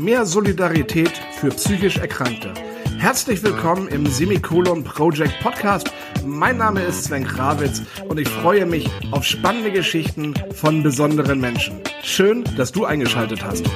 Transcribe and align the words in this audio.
Mehr 0.00 0.24
Solidarität 0.24 1.12
für 1.32 1.50
psychisch 1.50 1.98
Erkrankte. 1.98 2.54
Herzlich 2.96 3.42
willkommen 3.42 3.86
im 3.88 4.06
Semikolon 4.06 4.82
Project 4.82 5.38
Podcast. 5.42 5.92
Mein 6.24 6.56
Name 6.56 6.82
ist 6.82 7.04
Sven 7.04 7.24
Krawitz 7.24 7.82
und 8.08 8.18
ich 8.18 8.26
freue 8.26 8.64
mich 8.64 8.88
auf 9.10 9.26
spannende 9.26 9.70
Geschichten 9.70 10.32
von 10.54 10.82
besonderen 10.82 11.38
Menschen. 11.38 11.82
Schön, 12.02 12.44
dass 12.56 12.72
du 12.72 12.86
eingeschaltet 12.86 13.44
hast. 13.44 13.66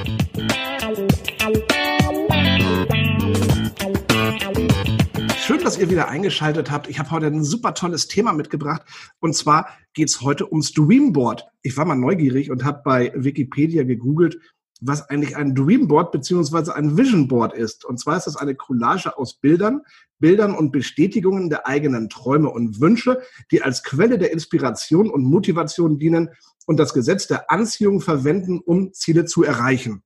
Schön, 5.44 5.62
dass 5.62 5.76
ihr 5.76 5.90
wieder 5.90 6.08
eingeschaltet 6.08 6.70
habt. 6.70 6.88
Ich 6.88 6.98
habe 6.98 7.10
heute 7.10 7.26
ein 7.26 7.44
super 7.44 7.74
tolles 7.74 8.08
Thema 8.08 8.32
mitgebracht. 8.32 8.80
Und 9.20 9.36
zwar 9.36 9.68
geht 9.92 10.08
es 10.08 10.22
heute 10.22 10.50
ums 10.50 10.72
Dreamboard. 10.72 11.44
Ich 11.60 11.76
war 11.76 11.84
mal 11.84 11.96
neugierig 11.96 12.50
und 12.50 12.64
habe 12.64 12.80
bei 12.82 13.12
Wikipedia 13.14 13.84
gegoogelt, 13.84 14.38
was 14.80 15.08
eigentlich 15.08 15.36
ein 15.36 15.54
Dreamboard 15.54 16.12
beziehungsweise 16.12 16.74
ein 16.74 16.96
Visionboard 16.96 17.54
ist. 17.54 17.84
Und 17.84 17.98
zwar 17.98 18.16
ist 18.16 18.26
das 18.26 18.36
eine 18.36 18.54
Collage 18.54 19.16
aus 19.16 19.34
Bildern, 19.34 19.82
Bildern 20.18 20.54
und 20.54 20.72
Bestätigungen 20.72 21.50
der 21.50 21.66
eigenen 21.66 22.08
Träume 22.08 22.50
und 22.50 22.80
Wünsche, 22.80 23.20
die 23.50 23.62
als 23.62 23.82
Quelle 23.82 24.18
der 24.18 24.32
Inspiration 24.32 25.10
und 25.10 25.24
Motivation 25.24 25.98
dienen 25.98 26.30
und 26.66 26.78
das 26.78 26.94
Gesetz 26.94 27.26
der 27.26 27.50
Anziehung 27.50 28.00
verwenden, 28.00 28.60
um 28.60 28.92
Ziele 28.92 29.24
zu 29.24 29.42
erreichen. 29.42 30.02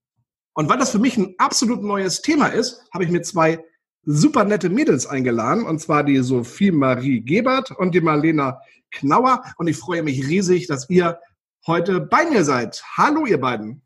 Und 0.55 0.69
weil 0.69 0.79
das 0.79 0.91
für 0.91 0.99
mich 0.99 1.17
ein 1.17 1.35
absolut 1.39 1.83
neues 1.83 2.21
Thema 2.21 2.49
ist, 2.49 2.83
habe 2.93 3.05
ich 3.05 3.11
mir 3.11 3.23
zwei 3.23 3.65
super 4.03 4.45
nette 4.45 4.71
Mädels 4.71 5.07
eingeladen, 5.07 5.65
und 5.65 5.81
zwar 5.81 6.03
die 6.03 6.19
Sophie 6.19 6.73
Marie 6.73 7.21
Gebert 7.21 7.71
und 7.71 7.95
die 7.95 8.01
Marlena 8.01 8.61
Knauer. 8.91 9.43
Und 9.57 9.69
ich 9.69 9.77
freue 9.77 10.03
mich 10.03 10.27
riesig, 10.27 10.67
dass 10.67 10.89
ihr 10.91 11.21
heute 11.67 12.01
bei 12.01 12.29
mir 12.29 12.43
seid. 12.43 12.83
Hallo, 12.97 13.27
ihr 13.27 13.39
beiden. 13.39 13.83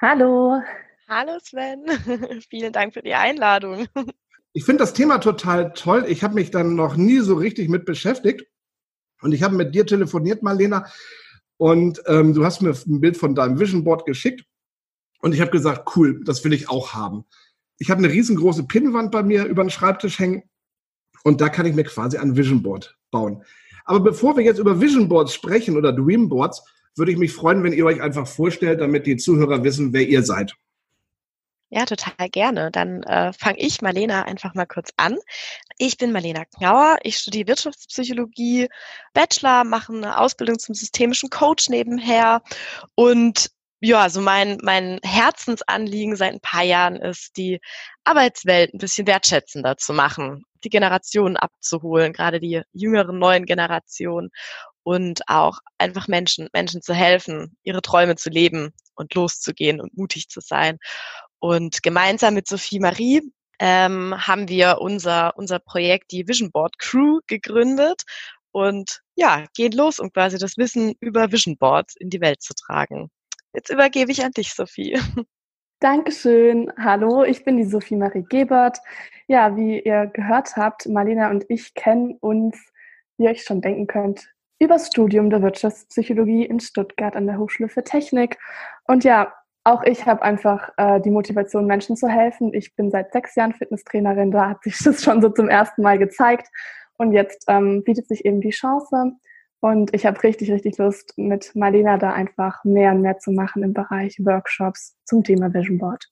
Hallo. 0.00 0.60
Hallo, 1.08 1.38
Sven. 1.42 1.84
Vielen 2.50 2.72
Dank 2.72 2.94
für 2.94 3.02
die 3.02 3.14
Einladung. 3.14 3.86
Ich 4.52 4.64
finde 4.64 4.84
das 4.84 4.94
Thema 4.94 5.18
total 5.18 5.72
toll. 5.72 6.04
Ich 6.08 6.22
habe 6.22 6.34
mich 6.34 6.50
dann 6.50 6.74
noch 6.74 6.96
nie 6.96 7.18
so 7.20 7.34
richtig 7.34 7.68
mit 7.68 7.84
beschäftigt. 7.84 8.46
Und 9.20 9.32
ich 9.32 9.42
habe 9.42 9.54
mit 9.54 9.74
dir 9.74 9.86
telefoniert, 9.86 10.42
Marlena. 10.42 10.86
Und 11.56 12.02
ähm, 12.06 12.34
du 12.34 12.44
hast 12.44 12.62
mir 12.62 12.70
ein 12.70 13.00
Bild 13.00 13.16
von 13.16 13.34
deinem 13.34 13.58
Vision 13.58 13.84
Board 13.84 14.06
geschickt. 14.06 14.44
Und 15.20 15.34
ich 15.34 15.40
habe 15.40 15.50
gesagt, 15.50 15.96
cool, 15.96 16.22
das 16.24 16.44
will 16.44 16.52
ich 16.52 16.68
auch 16.68 16.94
haben 16.94 17.24
ich 17.78 17.90
habe 17.90 17.98
eine 17.98 18.12
riesengroße 18.12 18.64
Pinnwand 18.64 19.10
bei 19.10 19.22
mir 19.22 19.44
über 19.44 19.62
den 19.62 19.70
Schreibtisch 19.70 20.18
hängen 20.18 20.44
und 21.22 21.40
da 21.40 21.48
kann 21.48 21.66
ich 21.66 21.74
mir 21.74 21.84
quasi 21.84 22.18
ein 22.18 22.36
Vision 22.36 22.62
Board 22.62 22.96
bauen. 23.10 23.42
Aber 23.84 24.00
bevor 24.00 24.36
wir 24.36 24.44
jetzt 24.44 24.58
über 24.58 24.80
Vision 24.80 25.08
Boards 25.08 25.34
sprechen 25.34 25.76
oder 25.76 25.92
Dream 25.92 26.28
Boards, 26.28 26.62
würde 26.96 27.12
ich 27.12 27.18
mich 27.18 27.32
freuen, 27.32 27.62
wenn 27.62 27.72
ihr 27.72 27.86
euch 27.86 28.00
einfach 28.00 28.26
vorstellt, 28.26 28.80
damit 28.80 29.06
die 29.06 29.16
Zuhörer 29.16 29.64
wissen, 29.64 29.92
wer 29.92 30.06
ihr 30.06 30.22
seid. 30.22 30.54
Ja, 31.70 31.86
total 31.86 32.28
gerne. 32.28 32.70
Dann 32.70 33.02
äh, 33.02 33.32
fange 33.32 33.58
ich, 33.58 33.82
Marlena, 33.82 34.22
einfach 34.22 34.54
mal 34.54 34.66
kurz 34.66 34.90
an. 34.96 35.18
Ich 35.76 35.98
bin 35.98 36.12
Marlena 36.12 36.44
Knauer. 36.44 36.98
Ich 37.02 37.16
studiere 37.18 37.48
Wirtschaftspsychologie, 37.48 38.68
Bachelor, 39.12 39.64
mache 39.64 39.92
eine 39.92 40.18
Ausbildung 40.18 40.58
zum 40.58 40.76
systemischen 40.76 41.30
Coach 41.30 41.68
nebenher 41.68 42.42
und 42.94 43.50
ja, 43.80 44.00
also 44.00 44.20
mein, 44.20 44.58
mein 44.62 44.98
Herzensanliegen 45.02 46.16
seit 46.16 46.32
ein 46.32 46.40
paar 46.40 46.62
Jahren 46.62 46.96
ist, 46.96 47.36
die 47.36 47.60
Arbeitswelt 48.04 48.72
ein 48.72 48.78
bisschen 48.78 49.06
wertschätzender 49.06 49.76
zu 49.76 49.92
machen, 49.92 50.44
die 50.64 50.70
Generationen 50.70 51.36
abzuholen, 51.36 52.14
gerade 52.14 52.40
die 52.40 52.62
jüngeren 52.72 53.18
neuen 53.18 53.44
Generationen 53.44 54.30
und 54.84 55.22
auch 55.28 55.58
einfach 55.78 56.06
Menschen, 56.06 56.48
Menschen 56.52 56.82
zu 56.82 56.94
helfen, 56.94 57.56
ihre 57.64 57.82
Träume 57.82 58.14
zu 58.14 58.30
leben 58.30 58.72
und 58.94 59.14
loszugehen 59.14 59.80
und 59.80 59.96
mutig 59.96 60.28
zu 60.28 60.40
sein. 60.40 60.78
Und 61.40 61.82
gemeinsam 61.82 62.34
mit 62.34 62.46
Sophie 62.46 62.78
Marie 62.78 63.22
ähm, 63.58 64.14
haben 64.16 64.48
wir 64.48 64.78
unser, 64.80 65.36
unser 65.36 65.58
Projekt, 65.58 66.12
die 66.12 66.28
Vision 66.28 66.50
Board 66.52 66.78
Crew, 66.78 67.20
gegründet 67.26 68.02
und 68.52 69.00
ja, 69.16 69.46
gehen 69.56 69.72
los, 69.72 69.98
um 69.98 70.12
quasi 70.12 70.38
das 70.38 70.56
Wissen 70.58 70.94
über 71.00 71.32
Vision 71.32 71.56
Boards 71.56 71.96
in 71.96 72.10
die 72.10 72.20
Welt 72.20 72.42
zu 72.42 72.54
tragen. 72.54 73.10
Jetzt 73.52 73.70
übergebe 73.70 74.12
ich 74.12 74.24
an 74.24 74.32
dich, 74.32 74.54
Sophie. 74.54 74.98
Dankeschön. 75.80 76.72
Hallo, 76.78 77.24
ich 77.24 77.44
bin 77.44 77.56
die 77.56 77.64
Sophie 77.64 77.96
Marie 77.96 78.24
Gebert. 78.28 78.78
Ja, 79.28 79.56
wie 79.56 79.80
ihr 79.80 80.06
gehört 80.06 80.56
habt, 80.56 80.86
Marlena 80.86 81.30
und 81.30 81.44
ich 81.48 81.74
kennen 81.74 82.16
uns, 82.20 82.56
wie 83.16 83.24
ihr 83.24 83.30
euch 83.30 83.44
schon 83.44 83.60
denken 83.60 83.86
könnt, 83.86 84.33
übers 84.64 84.88
Studium 84.88 85.30
der 85.30 85.42
Wirtschaftspsychologie 85.42 86.44
in 86.44 86.60
Stuttgart 86.60 87.16
an 87.16 87.26
der 87.26 87.38
Hochschule 87.38 87.68
für 87.68 87.84
Technik. 87.84 88.38
Und 88.86 89.04
ja, 89.04 89.32
auch 89.64 89.82
ich 89.84 90.06
habe 90.06 90.22
einfach 90.22 90.70
äh, 90.76 91.00
die 91.00 91.10
Motivation, 91.10 91.66
Menschen 91.66 91.96
zu 91.96 92.08
helfen. 92.08 92.52
Ich 92.52 92.74
bin 92.74 92.90
seit 92.90 93.12
sechs 93.12 93.34
Jahren 93.34 93.54
Fitnesstrainerin, 93.54 94.30
da 94.30 94.50
hat 94.50 94.62
sich 94.62 94.78
das 94.78 95.02
schon 95.04 95.22
so 95.22 95.28
zum 95.28 95.48
ersten 95.48 95.82
Mal 95.82 95.98
gezeigt. 95.98 96.48
Und 96.96 97.12
jetzt 97.12 97.44
ähm, 97.48 97.82
bietet 97.84 98.08
sich 98.08 98.24
eben 98.24 98.40
die 98.40 98.50
Chance, 98.50 99.16
und 99.64 99.94
ich 99.94 100.04
habe 100.04 100.22
richtig, 100.22 100.52
richtig 100.52 100.76
Lust, 100.76 101.14
mit 101.16 101.56
Marlena 101.56 101.96
da 101.96 102.12
einfach 102.12 102.62
mehr 102.64 102.92
und 102.92 103.00
mehr 103.00 103.18
zu 103.18 103.32
machen 103.32 103.62
im 103.62 103.72
Bereich 103.72 104.14
Workshops 104.18 104.94
zum 105.06 105.24
Thema 105.24 105.54
Vision 105.54 105.78
Board. 105.78 106.04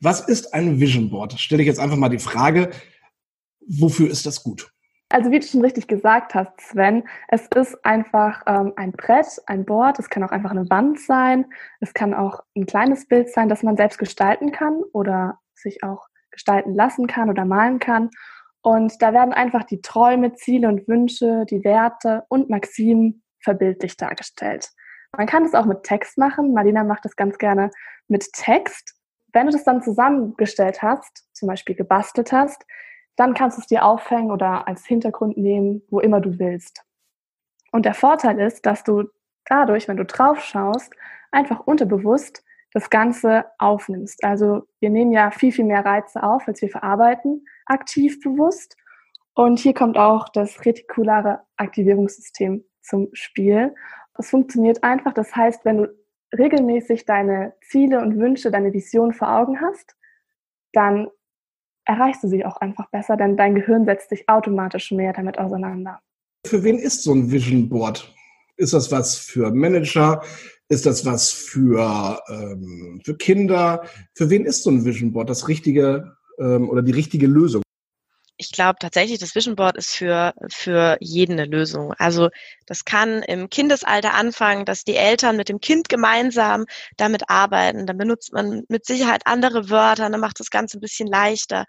Was 0.00 0.20
ist 0.20 0.52
ein 0.52 0.78
Vision 0.78 1.08
Board? 1.08 1.40
Stelle 1.40 1.62
ich 1.62 1.68
jetzt 1.68 1.80
einfach 1.80 1.96
mal 1.96 2.10
die 2.10 2.18
Frage, 2.18 2.68
wofür 3.66 4.10
ist 4.10 4.26
das 4.26 4.42
gut? 4.42 4.74
Also 5.16 5.30
wie 5.30 5.38
du 5.38 5.46
schon 5.46 5.62
richtig 5.62 5.88
gesagt 5.88 6.34
hast, 6.34 6.60
Sven, 6.60 7.08
es 7.28 7.46
ist 7.54 7.82
einfach 7.86 8.42
ähm, 8.46 8.74
ein 8.76 8.92
Brett, 8.92 9.40
ein 9.46 9.64
Board, 9.64 9.98
es 9.98 10.10
kann 10.10 10.22
auch 10.22 10.30
einfach 10.30 10.50
eine 10.50 10.68
Wand 10.68 11.00
sein, 11.00 11.46
es 11.80 11.94
kann 11.94 12.12
auch 12.12 12.40
ein 12.54 12.66
kleines 12.66 13.08
Bild 13.08 13.30
sein, 13.30 13.48
das 13.48 13.62
man 13.62 13.78
selbst 13.78 13.96
gestalten 13.96 14.52
kann 14.52 14.82
oder 14.92 15.38
sich 15.54 15.82
auch 15.82 16.08
gestalten 16.30 16.74
lassen 16.74 17.06
kann 17.06 17.30
oder 17.30 17.46
malen 17.46 17.78
kann. 17.78 18.10
Und 18.60 19.00
da 19.00 19.14
werden 19.14 19.32
einfach 19.32 19.64
die 19.64 19.80
Träume, 19.80 20.34
Ziele 20.34 20.68
und 20.68 20.86
Wünsche, 20.86 21.46
die 21.48 21.64
Werte 21.64 22.24
und 22.28 22.50
Maximen 22.50 23.22
verbildlich 23.42 23.96
dargestellt. 23.96 24.68
Man 25.16 25.26
kann 25.26 25.44
das 25.44 25.54
auch 25.54 25.64
mit 25.64 25.82
Text 25.82 26.18
machen. 26.18 26.52
Marlina 26.52 26.84
macht 26.84 27.06
das 27.06 27.16
ganz 27.16 27.38
gerne 27.38 27.70
mit 28.06 28.30
Text. 28.34 28.94
Wenn 29.32 29.46
du 29.46 29.52
das 29.52 29.64
dann 29.64 29.82
zusammengestellt 29.82 30.82
hast, 30.82 31.26
zum 31.32 31.48
Beispiel 31.48 31.74
gebastelt 31.74 32.32
hast, 32.32 32.66
dann 33.16 33.34
kannst 33.34 33.56
du 33.56 33.62
es 33.62 33.66
dir 33.66 33.84
aufhängen 33.84 34.30
oder 34.30 34.68
als 34.68 34.86
Hintergrund 34.86 35.36
nehmen, 35.36 35.82
wo 35.90 36.00
immer 36.00 36.20
du 36.20 36.38
willst. 36.38 36.84
Und 37.72 37.84
der 37.86 37.94
Vorteil 37.94 38.38
ist, 38.40 38.66
dass 38.66 38.84
du 38.84 39.04
dadurch, 39.46 39.88
wenn 39.88 39.96
du 39.96 40.04
drauf 40.04 40.40
schaust, 40.42 40.92
einfach 41.30 41.60
unterbewusst 41.60 42.44
das 42.72 42.90
Ganze 42.90 43.46
aufnimmst. 43.58 44.22
Also 44.22 44.68
wir 44.80 44.90
nehmen 44.90 45.12
ja 45.12 45.30
viel, 45.30 45.50
viel 45.50 45.64
mehr 45.64 45.84
Reize 45.84 46.22
auf, 46.22 46.46
als 46.46 46.60
wir 46.60 46.68
verarbeiten 46.68 47.44
aktiv 47.64 48.20
bewusst. 48.20 48.76
Und 49.34 49.58
hier 49.58 49.74
kommt 49.74 49.96
auch 49.96 50.28
das 50.28 50.64
retikulare 50.64 51.40
Aktivierungssystem 51.56 52.64
zum 52.82 53.08
Spiel. 53.12 53.74
Es 54.18 54.30
funktioniert 54.30 54.82
einfach. 54.82 55.12
Das 55.12 55.34
heißt, 55.34 55.64
wenn 55.64 55.78
du 55.78 55.94
regelmäßig 56.36 57.04
deine 57.04 57.54
Ziele 57.62 58.00
und 58.00 58.18
Wünsche, 58.18 58.50
deine 58.50 58.72
Vision 58.72 59.12
vor 59.12 59.34
Augen 59.34 59.60
hast, 59.60 59.96
dann 60.72 61.08
erreichst 61.86 62.22
du 62.22 62.28
sie 62.28 62.44
auch 62.44 62.58
einfach 62.58 62.90
besser, 62.90 63.16
denn 63.16 63.36
dein 63.36 63.54
Gehirn 63.54 63.84
setzt 63.84 64.10
sich 64.10 64.28
automatisch 64.28 64.90
mehr 64.90 65.12
damit 65.12 65.38
auseinander. 65.38 66.00
Für 66.44 66.62
wen 66.62 66.78
ist 66.78 67.02
so 67.02 67.14
ein 67.14 67.30
Vision 67.30 67.68
Board? 67.68 68.12
Ist 68.56 68.72
das 68.72 68.92
was 68.92 69.16
für 69.16 69.50
Manager? 69.50 70.22
Ist 70.68 70.86
das 70.86 71.06
was 71.06 71.30
für, 71.30 72.20
ähm, 72.28 73.00
für 73.04 73.16
Kinder? 73.16 73.84
Für 74.14 74.30
wen 74.30 74.44
ist 74.44 74.64
so 74.64 74.70
ein 74.70 74.84
Vision 74.84 75.12
Board 75.12 75.30
das 75.30 75.48
richtige 75.48 76.16
ähm, 76.38 76.68
oder 76.68 76.82
die 76.82 76.92
richtige 76.92 77.26
Lösung? 77.26 77.62
Ich 78.38 78.52
glaube 78.52 78.76
tatsächlich, 78.78 79.18
das 79.18 79.34
Vision 79.34 79.56
Board 79.56 79.78
ist 79.78 79.94
für, 79.94 80.34
für 80.50 80.98
jeden 81.00 81.32
eine 81.40 81.46
Lösung. 81.46 81.94
Also 81.96 82.28
das 82.66 82.84
kann 82.84 83.22
im 83.22 83.48
Kindesalter 83.48 84.12
anfangen, 84.12 84.66
dass 84.66 84.84
die 84.84 84.96
Eltern 84.96 85.38
mit 85.38 85.48
dem 85.48 85.58
Kind 85.60 85.88
gemeinsam 85.88 86.66
damit 86.98 87.30
arbeiten. 87.30 87.86
Dann 87.86 87.96
benutzt 87.96 88.34
man 88.34 88.64
mit 88.68 88.84
Sicherheit 88.84 89.22
andere 89.24 89.70
Wörter, 89.70 90.10
dann 90.10 90.20
macht 90.20 90.38
das 90.38 90.50
Ganze 90.50 90.76
ein 90.76 90.80
bisschen 90.80 91.08
leichter 91.08 91.64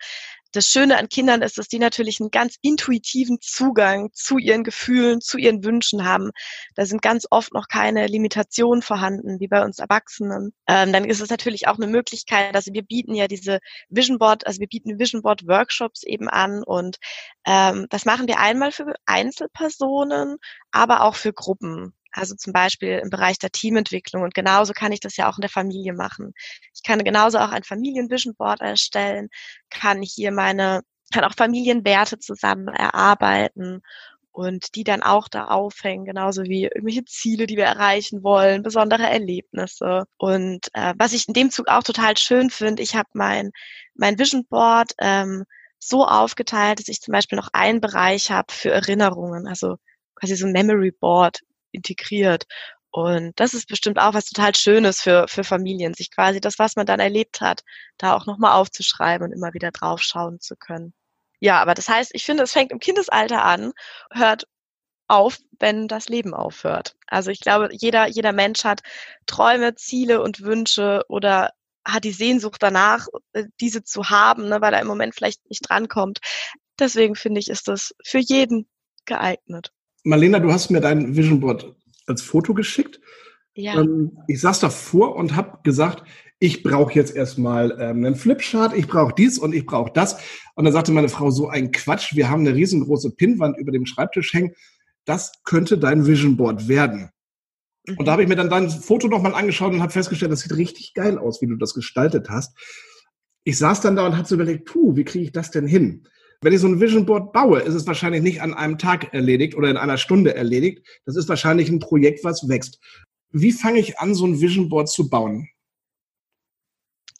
das 0.57 0.65
Schöne 0.65 0.97
an 0.97 1.07
Kindern 1.07 1.43
ist, 1.43 1.57
dass 1.59 1.67
die 1.67 1.77
natürlich 1.77 2.19
einen 2.19 2.31
ganz 2.31 2.55
intuitiven 2.61 3.37
Zugang 3.41 4.09
zu 4.13 4.39
ihren 4.39 4.63
Gefühlen, 4.63 5.21
zu 5.21 5.37
ihren 5.37 5.63
Wünschen 5.63 6.03
haben. 6.03 6.31
Da 6.75 6.85
sind 6.85 7.03
ganz 7.03 7.27
oft 7.29 7.53
noch 7.53 7.67
keine 7.67 8.07
Limitationen 8.07 8.81
vorhanden, 8.81 9.39
wie 9.39 9.47
bei 9.47 9.63
uns 9.63 9.77
Erwachsenen. 9.77 10.53
Ähm, 10.67 10.91
dann 10.91 11.05
ist 11.05 11.21
es 11.21 11.29
natürlich 11.29 11.67
auch 11.67 11.77
eine 11.77 11.85
Möglichkeit, 11.87 12.55
also 12.55 12.73
wir 12.73 12.81
bieten 12.81 13.13
ja 13.13 13.27
diese 13.27 13.59
Vision 13.89 14.17
Board, 14.17 14.47
also 14.47 14.59
wir 14.59 14.67
bieten 14.67 14.99
Vision 14.99 15.21
Board 15.21 15.47
Workshops 15.47 16.01
eben 16.03 16.27
an 16.27 16.63
und 16.63 16.97
ähm, 17.45 17.85
das 17.91 18.05
machen 18.05 18.27
wir 18.27 18.39
einmal 18.39 18.71
für 18.71 18.95
Einzelpersonen, 19.05 20.37
aber 20.71 21.03
auch 21.03 21.15
für 21.15 21.33
Gruppen. 21.33 21.93
Also 22.17 22.35
zum 22.35 22.51
Beispiel 22.51 22.99
im 23.03 23.09
Bereich 23.09 23.37
der 23.37 23.51
Teamentwicklung. 23.51 24.23
Und 24.23 24.33
genauso 24.33 24.73
kann 24.73 24.91
ich 24.91 24.99
das 24.99 25.17
ja 25.17 25.29
auch 25.29 25.37
in 25.37 25.41
der 25.41 25.49
Familie 25.49 25.93
machen. 25.93 26.33
Ich 26.73 26.83
kann 26.83 27.03
genauso 27.03 27.37
auch 27.37 27.51
ein 27.51 27.63
Familienvision 27.63 28.35
Board 28.35 28.61
erstellen, 28.61 29.29
kann 29.69 30.01
hier 30.01 30.31
meine, 30.31 30.81
kann 31.13 31.23
auch 31.23 31.35
Familienwerte 31.35 32.17
zusammen 32.19 32.69
erarbeiten 32.69 33.81
und 34.31 34.75
die 34.75 34.83
dann 34.83 35.03
auch 35.03 35.27
da 35.27 35.45
aufhängen, 35.45 36.05
genauso 36.05 36.43
wie 36.43 36.63
irgendwelche 36.65 37.05
Ziele, 37.05 37.47
die 37.47 37.57
wir 37.57 37.65
erreichen 37.65 38.23
wollen, 38.23 38.63
besondere 38.63 39.03
Erlebnisse. 39.03 40.05
Und 40.17 40.69
äh, 40.73 40.93
was 40.97 41.13
ich 41.13 41.27
in 41.27 41.33
dem 41.33 41.51
Zug 41.51 41.67
auch 41.67 41.83
total 41.83 42.17
schön 42.17 42.49
finde, 42.49 42.81
ich 42.83 42.95
habe 42.95 43.09
mein, 43.13 43.51
mein 43.95 44.19
Vision 44.19 44.45
Board 44.47 44.93
ähm, 44.99 45.43
so 45.79 46.05
aufgeteilt, 46.05 46.79
dass 46.79 46.87
ich 46.87 47.01
zum 47.01 47.11
Beispiel 47.11 47.37
noch 47.37 47.49
einen 47.53 47.81
Bereich 47.81 48.31
habe 48.31 48.51
für 48.51 48.71
Erinnerungen, 48.71 49.47
also 49.47 49.77
quasi 50.15 50.35
so 50.35 50.47
ein 50.47 50.51
Memory 50.51 50.91
Board 50.91 51.41
integriert. 51.77 52.45
Und 52.91 53.39
das 53.39 53.53
ist 53.53 53.67
bestimmt 53.67 53.99
auch 53.99 54.13
was 54.13 54.25
total 54.25 54.55
Schönes 54.55 55.01
für, 55.01 55.27
für 55.27 55.43
Familien, 55.43 55.93
sich 55.93 56.11
quasi 56.11 56.41
das, 56.41 56.57
was 56.59 56.75
man 56.75 56.85
dann 56.85 56.99
erlebt 56.99 57.41
hat, 57.41 57.63
da 57.97 58.15
auch 58.15 58.25
nochmal 58.25 58.53
aufzuschreiben 58.53 59.27
und 59.27 59.33
immer 59.33 59.53
wieder 59.53 59.71
draufschauen 59.71 60.39
zu 60.39 60.55
können. 60.55 60.93
Ja, 61.39 61.61
aber 61.61 61.75
das 61.75 61.89
heißt, 61.89 62.11
ich 62.13 62.25
finde, 62.25 62.43
es 62.43 62.53
fängt 62.53 62.71
im 62.71 62.79
Kindesalter 62.79 63.43
an, 63.43 63.73
hört 64.11 64.47
auf, 65.07 65.37
wenn 65.59 65.87
das 65.87 66.09
Leben 66.09 66.33
aufhört. 66.33 66.95
Also 67.07 67.31
ich 67.31 67.39
glaube, 67.39 67.69
jeder, 67.71 68.07
jeder 68.07 68.33
Mensch 68.33 68.63
hat 68.63 68.81
Träume, 69.25 69.75
Ziele 69.75 70.21
und 70.21 70.41
Wünsche 70.41 71.03
oder 71.07 71.51
hat 71.85 72.03
die 72.03 72.11
Sehnsucht 72.11 72.61
danach, 72.61 73.07
äh, 73.33 73.45
diese 73.61 73.83
zu 73.83 74.09
haben, 74.09 74.49
ne, 74.49 74.61
weil 74.61 74.73
er 74.73 74.81
im 74.81 74.87
Moment 74.87 75.15
vielleicht 75.15 75.47
nicht 75.49 75.69
drankommt. 75.69 76.19
Deswegen 76.79 77.15
finde 77.15 77.39
ich, 77.39 77.49
ist 77.49 77.67
das 77.67 77.93
für 78.03 78.19
jeden 78.19 78.67
geeignet. 79.05 79.71
Marlena, 80.07 80.39
du 80.39 80.51
hast 80.51 80.71
mir 80.71 80.79
dein 80.79 81.15
Vision 81.15 81.41
Board 81.41 81.75
als 82.05 82.21
Foto 82.21 82.53
geschickt. 82.53 83.01
Ja. 83.55 83.79
Ähm, 83.81 84.17
ich 84.27 84.39
saß 84.39 84.61
davor 84.61 85.15
und 85.15 85.35
habe 85.35 85.59
gesagt, 85.63 86.03
ich 86.39 86.63
brauche 86.63 86.93
jetzt 86.93 87.15
erstmal 87.15 87.71
ähm, 87.71 88.05
einen 88.05 88.15
Flipchart, 88.15 88.73
ich 88.75 88.87
brauche 88.87 89.13
dies 89.13 89.37
und 89.37 89.53
ich 89.53 89.65
brauche 89.65 89.91
das. 89.93 90.17
Und 90.55 90.63
dann 90.63 90.73
sagte 90.73 90.93
meine 90.93 91.09
Frau, 91.09 91.29
so 91.29 91.49
ein 91.49 91.71
Quatsch, 91.71 92.15
wir 92.15 92.29
haben 92.29 92.41
eine 92.41 92.55
riesengroße 92.55 93.15
Pinnwand 93.15 93.57
über 93.57 93.71
dem 93.71 93.85
Schreibtisch 93.85 94.33
hängen. 94.33 94.53
Das 95.03 95.31
könnte 95.43 95.77
dein 95.77 96.05
Vision 96.05 96.37
Board 96.37 96.69
werden. 96.69 97.09
Und 97.97 98.05
da 98.05 98.13
habe 98.13 98.23
ich 98.23 98.29
mir 98.29 98.35
dann 98.35 98.49
dein 98.49 98.69
Foto 98.69 99.07
nochmal 99.07 99.33
angeschaut 99.33 99.73
und 99.73 99.81
habe 99.81 99.91
festgestellt, 99.91 100.31
das 100.31 100.41
sieht 100.41 100.55
richtig 100.55 100.93
geil 100.93 101.17
aus, 101.17 101.41
wie 101.41 101.47
du 101.47 101.55
das 101.55 101.73
gestaltet 101.73 102.29
hast. 102.29 102.57
Ich 103.43 103.57
saß 103.57 103.81
dann 103.81 103.95
da 103.95 104.05
und 104.05 104.17
hatte 104.17 104.29
so 104.29 104.35
überlegt, 104.35 104.65
puh, 104.65 104.95
wie 104.95 105.05
kriege 105.05 105.25
ich 105.25 105.31
das 105.31 105.51
denn 105.51 105.67
hin? 105.67 106.07
Wenn 106.41 106.53
ich 106.53 106.59
so 106.59 106.67
ein 106.67 106.79
Vision 106.79 107.05
Board 107.05 107.33
baue, 107.33 107.59
ist 107.61 107.73
es 107.73 107.87
wahrscheinlich 107.87 108.21
nicht 108.21 108.41
an 108.41 108.53
einem 108.53 108.77
Tag 108.77 109.13
erledigt 109.13 109.55
oder 109.55 109.69
in 109.69 109.77
einer 109.77 109.97
Stunde 109.97 110.35
erledigt. 110.35 110.85
Das 111.05 111.15
ist 111.15 111.29
wahrscheinlich 111.29 111.69
ein 111.69 111.79
Projekt, 111.79 112.23
was 112.23 112.47
wächst. 112.47 112.79
Wie 113.31 113.51
fange 113.51 113.79
ich 113.79 113.99
an, 113.99 114.13
so 114.13 114.25
ein 114.25 114.39
Vision 114.39 114.69
Board 114.69 114.89
zu 114.89 115.09
bauen? 115.09 115.49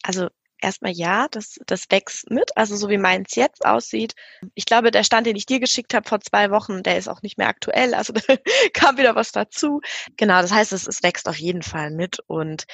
Also 0.02 0.28
erstmal 0.60 0.92
ja, 0.92 1.28
das, 1.30 1.58
das 1.66 1.84
wächst 1.90 2.30
mit, 2.30 2.56
also 2.56 2.76
so 2.76 2.88
wie 2.88 2.98
meins 2.98 3.34
jetzt 3.34 3.64
aussieht. 3.64 4.14
Ich 4.54 4.66
glaube, 4.66 4.90
der 4.90 5.04
Stand, 5.04 5.26
den 5.26 5.36
ich 5.36 5.46
dir 5.46 5.60
geschickt 5.60 5.94
habe 5.94 6.08
vor 6.08 6.20
zwei 6.20 6.50
Wochen, 6.50 6.82
der 6.82 6.98
ist 6.98 7.08
auch 7.08 7.22
nicht 7.22 7.38
mehr 7.38 7.48
aktuell, 7.48 7.94
also 7.94 8.12
da 8.28 8.36
kam 8.72 8.98
wieder 8.98 9.14
was 9.14 9.32
dazu. 9.32 9.80
Genau, 10.16 10.40
das 10.40 10.52
heißt, 10.52 10.72
es, 10.72 10.86
es 10.86 11.02
wächst 11.02 11.28
auf 11.28 11.36
jeden 11.36 11.62
Fall 11.62 11.90
mit 11.90 12.18
und 12.26 12.66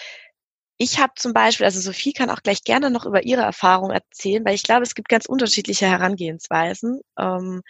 ich 0.79 0.99
habe 0.99 1.13
zum 1.17 1.33
Beispiel, 1.33 1.67
also 1.67 1.81
Sophie 1.81 2.13
kann 2.13 2.31
auch 2.31 2.43
gleich 2.43 2.65
gerne 2.65 2.91
noch 2.91 3.07
über 3.07 3.25
ihre 3.25 3.43
Erfahrung 3.43 3.91
erzählen, 3.91 4.45
weil 4.45 4.55
ich 4.55 4.65
glaube, 4.65 4.83
es 4.83 4.95
gibt 4.95 5.09
ganz 5.09 5.27
unterschiedliche 5.27 5.87
Herangehensweisen. 5.87 7.01
Ähm, 7.19 7.63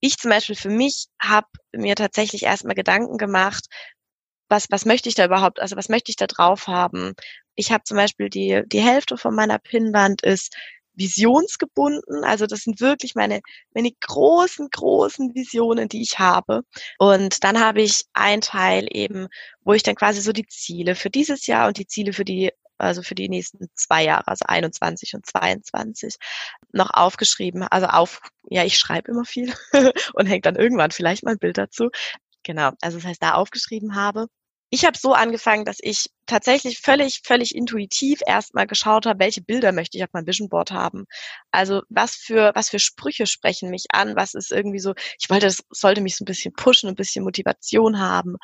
ich 0.00 0.18
zum 0.18 0.30
Beispiel 0.30 0.56
für 0.56 0.70
mich 0.70 1.08
habe 1.20 1.48
mir 1.72 1.96
tatsächlich 1.96 2.44
erstmal 2.44 2.74
Gedanken 2.74 3.18
gemacht, 3.18 3.66
was, 4.48 4.66
was 4.70 4.84
möchte 4.86 5.08
ich 5.08 5.14
da 5.16 5.24
überhaupt, 5.26 5.60
also 5.60 5.76
was 5.76 5.88
möchte 5.88 6.10
ich 6.10 6.16
da 6.16 6.26
drauf 6.26 6.66
haben? 6.68 7.14
Ich 7.56 7.72
habe 7.72 7.84
zum 7.84 7.96
Beispiel 7.96 8.30
die, 8.30 8.62
die 8.66 8.80
Hälfte 8.80 9.16
von 9.18 9.34
meiner 9.34 9.58
Pinnwand 9.58 10.22
ist 10.22 10.56
visionsgebunden. 10.96 12.24
Also 12.24 12.46
das 12.46 12.60
sind 12.60 12.80
wirklich 12.80 13.14
meine, 13.14 13.40
meine 13.74 13.90
großen, 14.00 14.68
großen 14.70 15.34
Visionen, 15.34 15.88
die 15.88 16.02
ich 16.02 16.18
habe. 16.18 16.62
Und 16.98 17.44
dann 17.44 17.60
habe 17.60 17.82
ich 17.82 18.04
ein 18.14 18.40
Teil 18.40 18.88
eben, 18.90 19.28
wo 19.62 19.74
ich 19.74 19.82
dann 19.82 19.94
quasi 19.94 20.20
so 20.20 20.32
die 20.32 20.46
Ziele 20.46 20.94
für 20.94 21.10
dieses 21.10 21.46
Jahr 21.46 21.68
und 21.68 21.78
die 21.78 21.86
Ziele 21.86 22.12
für 22.12 22.24
die 22.24 22.50
also 22.78 23.02
für 23.02 23.14
die 23.14 23.30
nächsten 23.30 23.68
zwei 23.74 24.04
Jahre, 24.04 24.28
also 24.28 24.44
21 24.46 25.14
und 25.14 25.24
22, 25.24 26.16
noch 26.72 26.90
aufgeschrieben. 26.90 27.62
Also 27.62 27.86
auf, 27.86 28.20
ja, 28.50 28.64
ich 28.64 28.78
schreibe 28.78 29.10
immer 29.12 29.24
viel 29.24 29.54
und 30.14 30.26
hängt 30.26 30.46
dann 30.46 30.56
irgendwann 30.56 30.90
vielleicht 30.90 31.24
mal 31.24 31.32
ein 31.32 31.38
Bild 31.38 31.58
dazu. 31.58 31.88
Genau, 32.42 32.72
also 32.82 32.98
das 32.98 33.06
heißt, 33.06 33.22
da 33.22 33.32
aufgeschrieben 33.34 33.94
habe 33.96 34.26
ich 34.70 34.84
habe 34.84 34.98
so 34.98 35.12
angefangen, 35.12 35.64
dass 35.64 35.78
ich 35.80 36.10
tatsächlich 36.26 36.80
völlig, 36.80 37.22
völlig 37.24 37.54
intuitiv 37.54 38.20
erstmal 38.26 38.66
geschaut 38.66 39.06
habe, 39.06 39.20
welche 39.20 39.40
Bilder 39.40 39.72
möchte 39.72 39.96
ich 39.96 40.04
auf 40.04 40.12
meinem 40.12 40.26
Vision 40.26 40.48
Board 40.48 40.72
haben. 40.72 41.06
Also 41.52 41.82
was 41.88 42.16
für, 42.16 42.52
was 42.54 42.70
für 42.70 42.80
Sprüche 42.80 43.26
sprechen 43.26 43.70
mich 43.70 43.84
an, 43.92 44.16
was 44.16 44.34
ist 44.34 44.50
irgendwie 44.50 44.80
so, 44.80 44.94
ich 45.20 45.30
wollte, 45.30 45.46
das 45.46 45.62
sollte 45.70 46.00
mich 46.00 46.16
so 46.16 46.24
ein 46.24 46.26
bisschen 46.26 46.52
pushen, 46.52 46.88
ein 46.88 46.96
bisschen 46.96 47.24
Motivation 47.24 48.00
haben. 48.00 48.36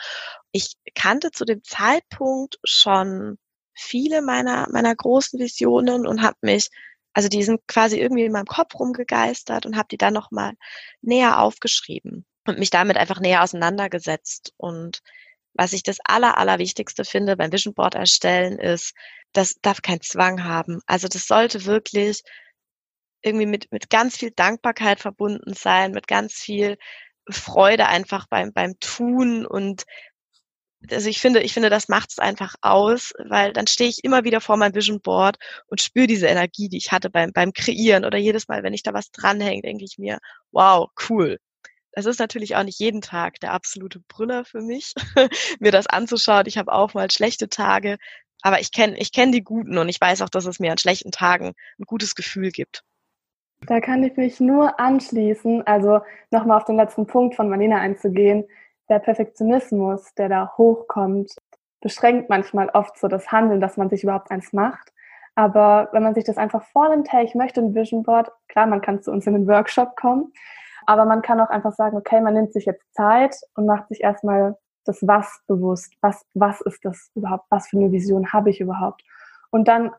Ich 0.52 0.74
kannte 0.94 1.32
zu 1.32 1.44
dem 1.44 1.62
Zeitpunkt 1.64 2.58
schon 2.64 3.38
viele 3.74 4.22
meiner, 4.22 4.68
meiner 4.70 4.94
großen 4.94 5.40
Visionen 5.40 6.06
und 6.06 6.22
habe 6.22 6.36
mich 6.42 6.68
also 7.14 7.28
die 7.28 7.42
sind 7.42 7.60
quasi 7.68 7.98
irgendwie 7.98 8.24
in 8.24 8.32
meinem 8.32 8.46
Kopf 8.46 8.74
rumgegeistert 8.78 9.66
und 9.66 9.76
habe 9.76 9.88
die 9.90 9.98
dann 9.98 10.14
nochmal 10.14 10.54
näher 11.02 11.40
aufgeschrieben 11.40 12.24
und 12.46 12.58
mich 12.58 12.70
damit 12.70 12.96
einfach 12.96 13.20
näher 13.20 13.42
auseinandergesetzt. 13.42 14.52
Und 14.56 15.02
was 15.54 15.72
ich 15.72 15.82
das 15.82 15.98
Aller, 16.04 16.38
Allerwichtigste 16.38 17.04
finde 17.04 17.36
beim 17.36 17.52
Vision 17.52 17.74
Board 17.74 17.94
erstellen 17.94 18.58
ist, 18.58 18.94
das 19.32 19.54
darf 19.62 19.82
keinen 19.82 20.00
Zwang 20.00 20.44
haben. 20.44 20.80
Also 20.86 21.08
das 21.08 21.26
sollte 21.26 21.64
wirklich 21.64 22.22
irgendwie 23.22 23.46
mit, 23.46 23.70
mit 23.72 23.90
ganz 23.90 24.16
viel 24.16 24.30
Dankbarkeit 24.30 25.00
verbunden 25.00 25.54
sein, 25.54 25.92
mit 25.92 26.08
ganz 26.08 26.34
viel 26.34 26.76
Freude 27.28 27.86
einfach 27.86 28.26
beim, 28.28 28.52
beim 28.52 28.78
Tun. 28.80 29.46
Und 29.46 29.84
also 30.90 31.08
ich 31.08 31.20
finde, 31.20 31.42
ich 31.42 31.52
finde, 31.52 31.70
das 31.70 31.88
macht 31.88 32.10
es 32.10 32.18
einfach 32.18 32.54
aus, 32.60 33.12
weil 33.28 33.52
dann 33.52 33.68
stehe 33.68 33.88
ich 33.88 34.04
immer 34.04 34.24
wieder 34.24 34.40
vor 34.40 34.56
meinem 34.56 34.74
Vision 34.74 35.00
Board 35.00 35.36
und 35.68 35.80
spüre 35.80 36.08
diese 36.08 36.26
Energie, 36.26 36.68
die 36.68 36.78
ich 36.78 36.92
hatte 36.92 37.10
beim, 37.10 37.32
beim 37.32 37.52
Kreieren. 37.52 38.04
Oder 38.04 38.18
jedes 38.18 38.48
Mal, 38.48 38.62
wenn 38.62 38.74
ich 38.74 38.82
da 38.82 38.92
was 38.92 39.10
dranhänge, 39.12 39.62
denke 39.62 39.84
ich 39.84 39.98
mir, 39.98 40.18
wow, 40.50 40.88
cool 41.08 41.38
es 41.92 42.06
ist 42.06 42.20
natürlich 42.20 42.56
auch 42.56 42.64
nicht 42.64 42.78
jeden 42.78 43.00
Tag 43.00 43.40
der 43.40 43.52
absolute 43.52 44.00
Brüller 44.00 44.44
für 44.44 44.60
mich, 44.60 44.94
mir 45.60 45.72
das 45.72 45.86
anzuschauen. 45.86 46.44
Ich 46.46 46.58
habe 46.58 46.72
auch 46.72 46.94
mal 46.94 47.10
schlechte 47.10 47.48
Tage, 47.48 47.98
aber 48.42 48.60
ich 48.60 48.72
kenne 48.72 48.98
ich 48.98 49.12
kenn 49.12 49.32
die 49.32 49.44
guten 49.44 49.78
und 49.78 49.88
ich 49.88 50.00
weiß 50.00 50.22
auch, 50.22 50.28
dass 50.28 50.46
es 50.46 50.58
mir 50.58 50.72
an 50.72 50.78
schlechten 50.78 51.12
Tagen 51.12 51.52
ein 51.78 51.84
gutes 51.84 52.14
Gefühl 52.14 52.50
gibt. 52.50 52.82
Da 53.66 53.80
kann 53.80 54.02
ich 54.02 54.16
mich 54.16 54.40
nur 54.40 54.80
anschließen, 54.80 55.66
also 55.66 56.00
nochmal 56.30 56.56
auf 56.56 56.64
den 56.64 56.76
letzten 56.76 57.06
Punkt 57.06 57.36
von 57.36 57.48
Marlene 57.48 57.78
einzugehen. 57.78 58.44
Der 58.88 58.98
Perfektionismus, 58.98 60.14
der 60.14 60.28
da 60.28 60.52
hochkommt, 60.56 61.36
beschränkt 61.80 62.28
manchmal 62.28 62.70
oft 62.70 62.98
so 62.98 63.06
das 63.06 63.30
Handeln, 63.30 63.60
dass 63.60 63.76
man 63.76 63.88
sich 63.88 64.02
überhaupt 64.02 64.30
eins 64.30 64.52
macht. 64.52 64.92
Aber 65.34 65.88
wenn 65.92 66.02
man 66.02 66.14
sich 66.14 66.24
das 66.24 66.36
einfach 66.36 66.64
vornimmt, 66.64 67.12
hey, 67.12 67.24
ich 67.24 67.34
möchte 67.34 67.60
ein 67.60 67.74
Vision 67.74 68.02
Board, 68.02 68.30
klar, 68.48 68.66
man 68.66 68.82
kann 68.82 69.02
zu 69.02 69.12
uns 69.12 69.26
in 69.26 69.34
den 69.34 69.46
Workshop 69.46 69.96
kommen, 69.96 70.32
aber 70.86 71.04
man 71.04 71.22
kann 71.22 71.40
auch 71.40 71.50
einfach 71.50 71.72
sagen, 71.72 71.96
okay, 71.96 72.20
man 72.20 72.34
nimmt 72.34 72.52
sich 72.52 72.66
jetzt 72.66 72.84
Zeit 72.94 73.36
und 73.54 73.66
macht 73.66 73.88
sich 73.88 74.02
erstmal 74.02 74.56
das 74.84 75.06
Was 75.06 75.40
bewusst. 75.46 75.94
Was, 76.00 76.24
was 76.34 76.60
ist 76.62 76.84
das 76.84 77.10
überhaupt? 77.14 77.46
Was 77.50 77.68
für 77.68 77.76
eine 77.76 77.92
Vision 77.92 78.32
habe 78.32 78.50
ich 78.50 78.60
überhaupt? 78.60 79.02
Und 79.50 79.68
dann, 79.68 79.92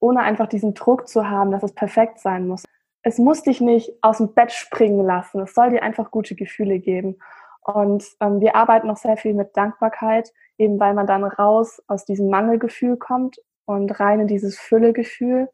ohne 0.00 0.20
einfach 0.20 0.46
diesen 0.46 0.74
Druck 0.74 1.08
zu 1.08 1.28
haben, 1.28 1.50
dass 1.50 1.62
es 1.62 1.74
perfekt 1.74 2.20
sein 2.20 2.46
muss. 2.46 2.64
Es 3.02 3.18
muss 3.18 3.42
dich 3.42 3.60
nicht 3.60 3.92
aus 4.02 4.18
dem 4.18 4.34
Bett 4.34 4.52
springen 4.52 5.04
lassen. 5.04 5.40
Es 5.40 5.54
soll 5.54 5.70
dir 5.70 5.82
einfach 5.82 6.10
gute 6.10 6.34
Gefühle 6.34 6.78
geben. 6.78 7.18
Und 7.62 8.04
ähm, 8.20 8.40
wir 8.40 8.56
arbeiten 8.56 8.86
noch 8.86 8.96
sehr 8.96 9.16
viel 9.16 9.34
mit 9.34 9.56
Dankbarkeit, 9.56 10.32
eben 10.56 10.80
weil 10.80 10.94
man 10.94 11.06
dann 11.06 11.24
raus 11.24 11.82
aus 11.86 12.04
diesem 12.04 12.30
Mangelgefühl 12.30 12.96
kommt 12.96 13.38
und 13.66 14.00
rein 14.00 14.20
in 14.20 14.26
dieses 14.26 14.58
Füllegefühl. 14.58 15.48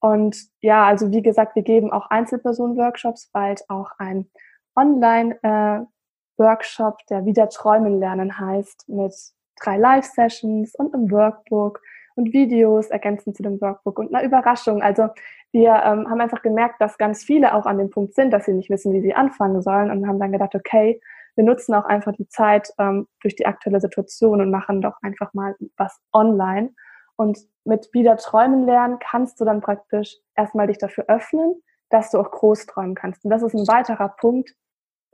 Und 0.00 0.36
ja, 0.60 0.86
also 0.86 1.10
wie 1.10 1.22
gesagt, 1.22 1.54
wir 1.54 1.62
geben 1.62 1.92
auch 1.92 2.10
Einzelpersonen-Workshops, 2.10 3.30
bald 3.32 3.62
auch 3.68 3.90
ein 3.98 4.28
Online-Workshop, 4.74 6.98
äh, 7.00 7.04
der 7.10 7.26
wieder 7.26 7.50
träumen 7.50 8.00
lernen 8.00 8.38
heißt, 8.38 8.88
mit 8.88 9.14
drei 9.62 9.76
Live-Sessions 9.76 10.74
und 10.74 10.94
einem 10.94 11.10
Workbook 11.10 11.82
und 12.16 12.32
Videos 12.32 12.88
ergänzend 12.88 13.36
zu 13.36 13.42
dem 13.42 13.60
Workbook 13.60 13.98
und 13.98 14.14
einer 14.14 14.24
Überraschung. 14.24 14.82
Also 14.82 15.08
wir 15.52 15.82
ähm, 15.84 16.08
haben 16.08 16.20
einfach 16.20 16.42
gemerkt, 16.42 16.80
dass 16.80 16.98
ganz 16.98 17.24
viele 17.24 17.54
auch 17.54 17.66
an 17.66 17.78
dem 17.78 17.90
Punkt 17.90 18.14
sind, 18.14 18.32
dass 18.32 18.46
sie 18.46 18.52
nicht 18.52 18.70
wissen, 18.70 18.92
wie 18.92 19.00
sie 19.00 19.14
anfangen 19.14 19.62
sollen 19.62 19.90
und 19.90 20.06
haben 20.06 20.18
dann 20.18 20.32
gedacht, 20.32 20.54
okay, 20.54 21.00
wir 21.34 21.44
nutzen 21.44 21.74
auch 21.74 21.84
einfach 21.84 22.12
die 22.12 22.28
Zeit 22.28 22.72
ähm, 22.78 23.06
durch 23.20 23.36
die 23.36 23.46
aktuelle 23.46 23.80
Situation 23.80 24.40
und 24.40 24.50
machen 24.50 24.80
doch 24.80 24.96
einfach 25.02 25.34
mal 25.34 25.56
was 25.76 26.00
online. 26.12 26.70
Und 27.20 27.38
mit 27.64 27.92
wieder 27.92 28.16
träumen 28.16 28.64
lernen 28.64 28.98
kannst 28.98 29.38
du 29.38 29.44
dann 29.44 29.60
praktisch 29.60 30.16
erstmal 30.34 30.68
dich 30.68 30.78
dafür 30.78 31.04
öffnen, 31.08 31.62
dass 31.90 32.10
du 32.10 32.18
auch 32.18 32.30
groß 32.30 32.64
träumen 32.64 32.94
kannst. 32.94 33.26
Und 33.26 33.30
das 33.30 33.42
ist 33.42 33.52
ein 33.52 33.68
weiterer 33.68 34.08
Punkt, 34.08 34.56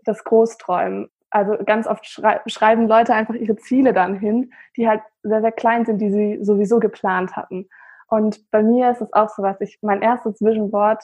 das 0.05 0.23
Großträumen. 0.23 1.11
Also 1.31 1.57
ganz 1.65 1.89
oft 1.89 2.07
schrei 2.07 2.41
schreiben 2.47 2.87
Leute 2.87 3.13
einfach 3.13 3.35
ihre 3.35 3.57
Ziele 3.57 3.93
dann 3.93 4.21
hin, 4.21 4.53
die 4.77 4.87
halt 4.87 5.03
sehr, 5.25 5.41
sehr 5.41 5.51
klein 5.51 5.85
sind, 5.85 5.99
die 5.99 6.13
sie 6.13 6.45
sowieso 6.45 6.79
geplant 6.79 7.35
hatten. 7.35 7.69
Und 8.07 8.49
bei 8.53 8.63
mir 8.63 8.93
ist 8.93 9.01
es 9.01 9.13
auch 9.13 9.31
so 9.31 9.43
was. 9.43 9.61
Ich, 9.61 9.81
mein 9.83 10.01
erstes 10.01 10.41
Vision 10.41 10.71
Board 10.71 11.03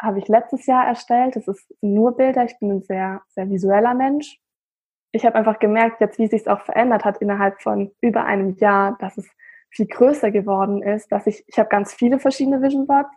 habe 0.00 0.18
ich 0.18 0.26
letztes 0.26 0.66
Jahr 0.66 0.84
erstellt. 0.84 1.36
Das 1.36 1.46
ist 1.46 1.72
nur 1.80 2.16
Bilder. 2.16 2.42
Ich 2.42 2.58
bin 2.58 2.72
ein 2.72 2.82
sehr, 2.82 3.22
sehr 3.28 3.48
visueller 3.48 3.94
Mensch. 3.94 4.40
Ich 5.12 5.24
habe 5.24 5.36
einfach 5.36 5.60
gemerkt, 5.60 6.00
jetzt 6.00 6.18
wie 6.18 6.26
sich 6.26 6.40
es 6.40 6.48
auch 6.48 6.62
verändert 6.62 7.04
hat 7.04 7.18
innerhalb 7.18 7.62
von 7.62 7.92
über 8.00 8.24
einem 8.24 8.56
Jahr, 8.56 8.96
dass 8.98 9.16
es 9.16 9.30
viel 9.70 9.86
größer 9.86 10.30
geworden 10.30 10.82
ist, 10.82 11.10
dass 11.12 11.26
ich, 11.26 11.44
ich 11.46 11.58
habe 11.58 11.68
ganz 11.68 11.92
viele 11.92 12.18
verschiedene 12.18 12.60
Vision 12.62 12.86
Boards. 12.86 13.10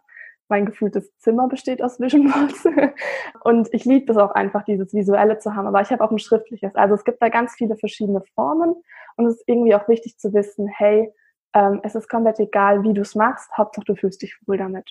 Mein 0.49 0.65
gefühltes 0.65 1.17
Zimmer 1.17 1.47
besteht 1.47 1.81
aus 1.81 1.99
Vision 1.99 2.31
Boards. 2.31 2.65
Und 3.43 3.69
ich 3.73 3.85
liebe 3.85 4.11
es 4.11 4.17
auch 4.17 4.31
einfach, 4.31 4.63
dieses 4.63 4.93
Visuelle 4.93 5.39
zu 5.39 5.55
haben. 5.55 5.67
Aber 5.67 5.81
ich 5.81 5.89
habe 5.89 6.03
auch 6.03 6.11
ein 6.11 6.19
schriftliches. 6.19 6.75
Also 6.75 6.95
es 6.95 7.03
gibt 7.03 7.21
da 7.21 7.29
ganz 7.29 7.53
viele 7.55 7.75
verschiedene 7.75 8.21
Formen. 8.35 8.75
Und 9.15 9.25
es 9.25 9.37
ist 9.37 9.43
irgendwie 9.47 9.73
auch 9.75 9.87
wichtig 9.87 10.17
zu 10.17 10.33
wissen, 10.33 10.67
hey, 10.67 11.11
ähm, 11.53 11.79
es 11.83 11.95
ist 11.95 12.09
komplett 12.09 12.39
egal, 12.39 12.83
wie 12.83 12.93
du 12.93 13.01
es 13.01 13.15
machst. 13.15 13.49
Hauptsache, 13.57 13.85
du 13.85 13.95
fühlst 13.95 14.21
dich 14.21 14.35
wohl 14.45 14.57
damit. 14.57 14.89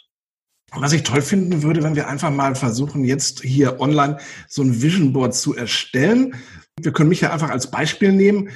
Was 0.74 0.92
ich 0.94 1.02
toll 1.02 1.20
finden 1.20 1.62
würde, 1.62 1.82
wenn 1.82 1.96
wir 1.96 2.08
einfach 2.08 2.30
mal 2.30 2.54
versuchen, 2.54 3.04
jetzt 3.04 3.42
hier 3.42 3.78
online 3.80 4.18
so 4.48 4.62
ein 4.62 4.80
Vision 4.80 5.12
Board 5.12 5.34
zu 5.34 5.54
erstellen. 5.54 6.34
Wir 6.80 6.92
können 6.92 7.10
mich 7.10 7.20
ja 7.20 7.30
einfach 7.30 7.50
als 7.50 7.70
Beispiel 7.70 8.12
nehmen, 8.12 8.48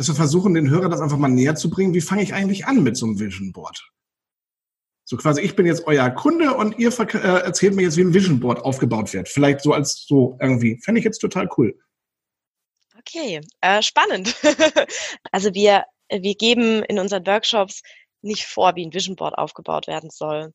dass 0.00 0.08
wir 0.08 0.14
versuchen, 0.14 0.54
den 0.54 0.70
Hörer 0.70 0.88
das 0.88 1.02
einfach 1.02 1.18
mal 1.18 1.28
näher 1.28 1.56
zu 1.56 1.68
bringen. 1.68 1.92
Wie 1.92 2.00
fange 2.00 2.22
ich 2.22 2.32
eigentlich 2.32 2.64
an 2.64 2.82
mit 2.82 2.96
so 2.96 3.04
einem 3.04 3.20
Vision 3.20 3.52
Board? 3.52 3.86
So 5.04 5.18
quasi, 5.18 5.42
ich 5.42 5.56
bin 5.56 5.66
jetzt 5.66 5.86
euer 5.86 6.08
Kunde 6.08 6.54
und 6.54 6.78
ihr 6.78 6.88
äh, 6.98 7.18
erzählt 7.18 7.74
mir 7.74 7.82
jetzt, 7.82 7.98
wie 7.98 8.02
ein 8.02 8.14
Vision 8.14 8.40
Board 8.40 8.60
aufgebaut 8.60 9.12
wird. 9.12 9.28
Vielleicht 9.28 9.60
so 9.60 9.74
als 9.74 10.06
so 10.06 10.38
irgendwie. 10.40 10.80
Fände 10.82 11.00
ich 11.00 11.04
jetzt 11.04 11.18
total 11.18 11.50
cool. 11.58 11.78
Okay, 12.98 13.42
äh, 13.60 13.82
spannend. 13.82 14.34
also 15.32 15.52
wir, 15.52 15.84
wir 16.08 16.34
geben 16.34 16.82
in 16.84 16.98
unseren 16.98 17.26
Workshops 17.26 17.82
nicht 18.22 18.46
vor, 18.46 18.76
wie 18.76 18.86
ein 18.86 18.94
Vision 18.94 19.16
Board 19.16 19.36
aufgebaut 19.36 19.86
werden 19.86 20.08
soll 20.08 20.54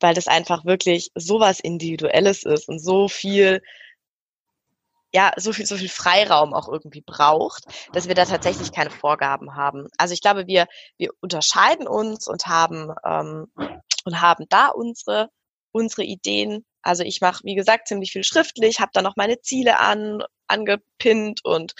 weil 0.00 0.14
das 0.14 0.28
einfach 0.28 0.64
wirklich 0.64 1.10
so 1.14 1.40
was 1.40 1.60
Individuelles 1.60 2.42
ist 2.42 2.68
und 2.68 2.78
so 2.78 3.08
viel 3.08 3.62
ja, 5.12 5.32
so 5.36 5.52
viel, 5.52 5.66
so 5.66 5.76
viel 5.76 5.88
Freiraum 5.88 6.52
auch 6.52 6.68
irgendwie 6.68 7.00
braucht, 7.00 7.64
dass 7.92 8.08
wir 8.08 8.14
da 8.14 8.24
tatsächlich 8.24 8.72
keine 8.72 8.90
Vorgaben 8.90 9.54
haben. 9.54 9.88
Also 9.96 10.14
ich 10.14 10.20
glaube, 10.20 10.46
wir, 10.46 10.66
wir 10.98 11.10
unterscheiden 11.20 11.86
uns 11.86 12.28
und 12.28 12.46
haben, 12.46 12.92
ähm, 13.04 13.46
und 14.04 14.20
haben 14.20 14.46
da 14.48 14.68
unsere, 14.68 15.30
unsere 15.72 16.02
Ideen. 16.02 16.64
Also 16.82 17.02
ich 17.02 17.20
mache, 17.20 17.44
wie 17.44 17.54
gesagt, 17.54 17.88
ziemlich 17.88 18.12
viel 18.12 18.24
schriftlich, 18.24 18.80
habe 18.80 18.90
da 18.92 19.02
noch 19.02 19.16
meine 19.16 19.40
Ziele 19.40 19.80
an, 19.80 20.22
angepinnt 20.48 21.44
und 21.44 21.74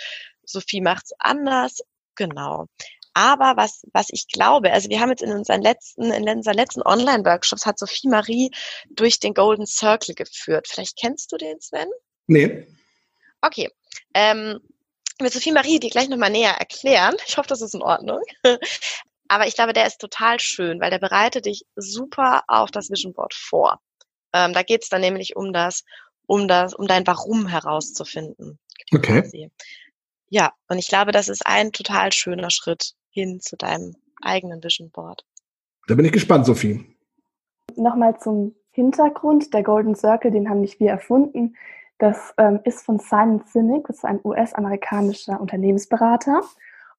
Sophie 0.44 0.80
macht's 0.80 1.12
anders. 1.18 1.80
Genau. 2.14 2.66
Aber 3.12 3.54
was, 3.56 3.82
was 3.92 4.08
ich 4.10 4.28
glaube, 4.28 4.72
also 4.72 4.90
wir 4.90 5.00
haben 5.00 5.08
jetzt 5.08 5.22
in 5.22 5.32
unseren 5.32 5.62
letzten, 5.62 6.12
in 6.12 6.28
unseren 6.28 6.54
letzten 6.54 6.82
Online-Workshops 6.82 7.64
hat 7.64 7.78
Sophie 7.78 8.08
Marie 8.08 8.50
durch 8.90 9.20
den 9.20 9.32
Golden 9.32 9.66
Circle 9.66 10.14
geführt. 10.14 10.68
Vielleicht 10.68 10.98
kennst 10.98 11.32
du 11.32 11.38
den, 11.38 11.58
Sven? 11.60 11.88
Nee. 12.26 12.66
Okay. 13.46 13.70
Ähm, 14.14 14.60
mit 15.20 15.32
Sophie 15.32 15.52
Marie 15.52 15.80
die 15.80 15.88
gleich 15.88 16.08
nochmal 16.08 16.30
näher 16.30 16.58
erklären. 16.58 17.14
Ich 17.26 17.38
hoffe, 17.38 17.48
das 17.48 17.62
ist 17.62 17.74
in 17.74 17.82
Ordnung. 17.82 18.20
Aber 19.28 19.46
ich 19.46 19.54
glaube, 19.54 19.72
der 19.72 19.86
ist 19.86 19.98
total 19.98 20.38
schön, 20.38 20.80
weil 20.80 20.90
der 20.90 20.98
bereitet 20.98 21.46
dich 21.46 21.64
super 21.74 22.42
auf 22.48 22.70
das 22.70 22.90
Vision 22.90 23.12
Board 23.12 23.34
vor. 23.34 23.80
Ähm, 24.32 24.52
da 24.52 24.62
geht 24.62 24.82
es 24.82 24.88
dann 24.88 25.00
nämlich 25.00 25.36
um 25.36 25.52
das, 25.52 25.84
um 26.26 26.46
das, 26.46 26.74
um 26.74 26.86
dein 26.86 27.06
Warum 27.06 27.46
herauszufinden. 27.46 28.58
Okay. 28.94 29.50
Ja, 30.28 30.52
und 30.68 30.78
ich 30.78 30.88
glaube, 30.88 31.12
das 31.12 31.28
ist 31.28 31.46
ein 31.46 31.72
total 31.72 32.12
schöner 32.12 32.50
Schritt 32.50 32.92
hin 33.10 33.40
zu 33.40 33.56
deinem 33.56 33.94
eigenen 34.22 34.62
Vision 34.62 34.90
Board. 34.90 35.24
Da 35.86 35.94
bin 35.94 36.04
ich 36.04 36.12
gespannt, 36.12 36.46
Sophie. 36.46 36.84
Nochmal 37.76 38.18
zum 38.18 38.54
Hintergrund. 38.72 39.54
Der 39.54 39.62
Golden 39.62 39.94
Circle, 39.94 40.30
den 40.30 40.48
haben 40.48 40.60
nicht 40.60 40.80
wir 40.80 40.90
erfunden. 40.90 41.56
Das 41.98 42.34
ähm, 42.36 42.60
ist 42.64 42.84
von 42.84 42.98
Simon 42.98 43.42
Sinek, 43.46 43.86
das 43.86 43.98
ist 43.98 44.04
ein 44.04 44.20
US-amerikanischer 44.22 45.40
Unternehmensberater. 45.40 46.42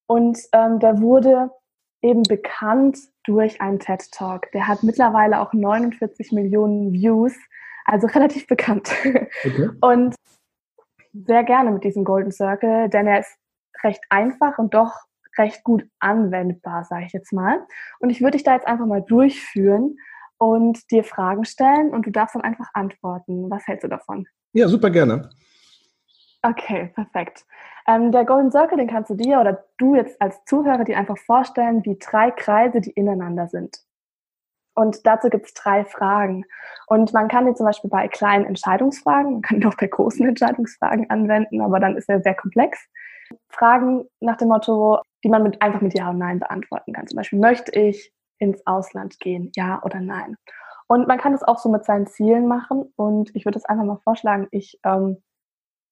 Und 0.08 0.40
ähm, 0.54 0.80
der 0.80 1.02
wurde 1.02 1.52
eben 2.02 2.24
bekannt 2.24 2.98
durch 3.24 3.62
einen 3.62 3.80
TED 3.80 4.12
Talk. 4.12 4.52
Der 4.54 4.68
hat 4.68 4.84
mittlerweile 4.84 5.40
auch 5.42 5.54
49 5.54 6.32
Millionen 6.32 6.94
Views, 6.94 7.36
also 7.86 8.08
relativ 8.16 8.48
bekannt. 8.48 8.92
Okay. 9.04 9.70
Und 9.82 10.16
sehr 11.14 11.44
gerne 11.44 11.72
mit 11.72 11.84
diesem 11.84 12.04
Golden 12.04 12.32
Circle, 12.32 12.90
denn 12.90 13.08
er 13.08 13.20
ist 13.20 13.38
recht 13.84 14.02
einfach 14.10 14.58
und 14.58 14.74
doch 14.74 14.94
recht 15.38 15.64
gut 15.64 15.88
anwendbar, 16.00 16.84
sage 16.84 17.06
ich 17.06 17.14
jetzt 17.14 17.32
mal. 17.32 17.66
Und 18.00 18.10
ich 18.10 18.22
würde 18.22 18.32
dich 18.32 18.44
da 18.44 18.54
jetzt 18.54 18.68
einfach 18.68 18.86
mal 18.86 19.02
durchführen 19.02 19.98
und 20.38 20.92
dir 20.92 21.04
Fragen 21.04 21.46
stellen 21.46 21.90
und 21.90 22.06
du 22.06 22.12
darfst 22.12 22.36
dann 22.36 22.44
einfach 22.44 22.70
antworten. 22.74 23.50
Was 23.50 23.68
hältst 23.68 23.84
du 23.84 23.88
davon? 23.88 24.26
Ja, 24.54 24.68
super 24.68 24.90
gerne. 24.90 25.30
Okay, 26.42 26.92
perfekt. 26.94 27.46
Ähm, 27.88 28.12
der 28.12 28.26
Golden 28.26 28.52
Circle, 28.52 28.78
den 28.78 28.88
kannst 28.88 29.10
du 29.10 29.16
dir 29.16 29.40
oder 29.40 29.66
du 29.78 29.96
jetzt 29.96 30.22
als 30.22 30.44
Zuhörer 30.46 30.84
dir 30.84 30.98
einfach 30.98 31.18
vorstellen 31.18 31.84
wie 31.86 31.98
drei 31.98 32.32
Kreise, 32.32 32.82
die 32.82 32.92
ineinander 32.92 33.48
sind. 33.48 33.78
Und 34.76 35.08
dazu 35.08 35.30
gibt 35.30 35.48
es 35.48 35.54
drei 35.54 35.86
Fragen. 35.86 36.46
Und 36.86 37.12
man 37.12 37.28
kann 37.30 37.48
die 37.48 37.54
zum 37.56 37.66
Beispiel 37.66 37.90
bei 37.90 38.08
kleinen 38.08 38.46
Entscheidungsfragen, 38.46 39.34
man 39.34 39.42
kann 39.42 39.60
die 39.60 39.66
auch 39.66 39.76
bei 39.76 39.88
großen 39.88 40.28
Entscheidungsfragen 40.28 41.10
anwenden, 41.10 41.62
aber 41.62 41.80
dann 41.80 41.98
ist 41.98 42.08
er 42.10 42.22
sehr 42.22 42.36
komplex. 42.36 42.78
Fragen 43.50 44.06
nach 44.20 44.38
dem 44.38 44.50
Motto, 44.50 45.00
die 45.24 45.30
man 45.30 45.44
mit, 45.44 45.62
einfach 45.62 45.82
mit 45.82 45.98
Ja 45.98 46.12
und 46.12 46.20
Nein 46.20 46.40
beantworten 46.40 46.94
kann. 46.94 47.08
Zum 47.08 47.18
Beispiel, 47.18 47.40
möchte 47.40 47.72
ich 47.72 48.14
ins 48.40 48.66
Ausland 48.66 49.20
gehen? 49.20 49.52
Ja 49.56 49.82
oder 49.84 50.00
nein? 50.00 50.38
Und 50.88 51.08
man 51.08 51.18
kann 51.18 51.34
das 51.34 51.44
auch 51.44 51.60
so 51.60 51.70
mit 51.70 51.86
seinen 51.86 52.08
Zielen 52.08 52.48
machen. 52.48 52.94
Und 52.96 53.36
ich 53.36 53.46
würde 53.46 53.60
es 53.60 53.66
einfach 53.66 53.84
mal 53.84 54.00
vorschlagen, 54.04 54.48
ich 54.52 54.80
ähm, 54.84 55.22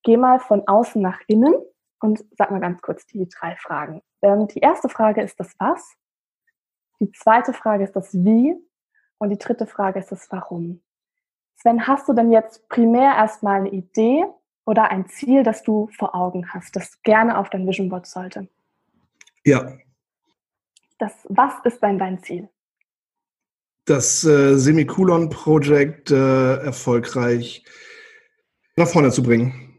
gehe 0.03 0.17
mal 0.17 0.39
von 0.39 0.67
außen 0.67 1.01
nach 1.01 1.19
innen 1.27 1.53
und 1.99 2.23
sag 2.37 2.51
mal 2.51 2.61
ganz 2.61 2.81
kurz 2.81 3.05
die 3.07 3.27
drei 3.27 3.55
Fragen. 3.57 4.01
Ähm, 4.21 4.47
die 4.47 4.59
erste 4.59 4.89
Frage 4.89 5.21
ist 5.21 5.39
das 5.39 5.53
Was. 5.59 5.95
Die 6.99 7.11
zweite 7.11 7.51
Frage 7.51 7.83
ist 7.83 7.95
das 7.95 8.13
Wie. 8.13 8.55
Und 9.17 9.29
die 9.29 9.37
dritte 9.37 9.65
Frage 9.65 9.99
ist 9.99 10.11
das 10.11 10.31
Warum. 10.31 10.81
Sven, 11.57 11.87
hast 11.87 12.07
du 12.07 12.13
denn 12.13 12.31
jetzt 12.31 12.67
primär 12.69 13.15
erstmal 13.15 13.61
eine 13.61 13.69
Idee 13.69 14.25
oder 14.65 14.91
ein 14.91 15.07
Ziel, 15.07 15.43
das 15.43 15.63
du 15.63 15.89
vor 15.97 16.15
Augen 16.15 16.53
hast, 16.53 16.75
das 16.75 17.01
gerne 17.03 17.37
auf 17.37 17.49
dein 17.49 17.67
Vision 17.67 17.89
Board 17.89 18.05
sollte? 18.07 18.47
Ja. 19.45 19.77
Das, 21.05 21.13
was 21.29 21.53
ist 21.65 21.83
denn 21.83 21.99
dein 21.99 22.23
Ziel? 22.23 22.49
Das 23.85 24.23
äh, 24.23 24.57
Semikolon-Projekt 24.57 26.09
äh, 26.09 26.55
erfolgreich 26.55 27.63
nach 28.75 28.87
vorne 28.87 29.11
zu 29.11 29.21
bringen. 29.21 29.77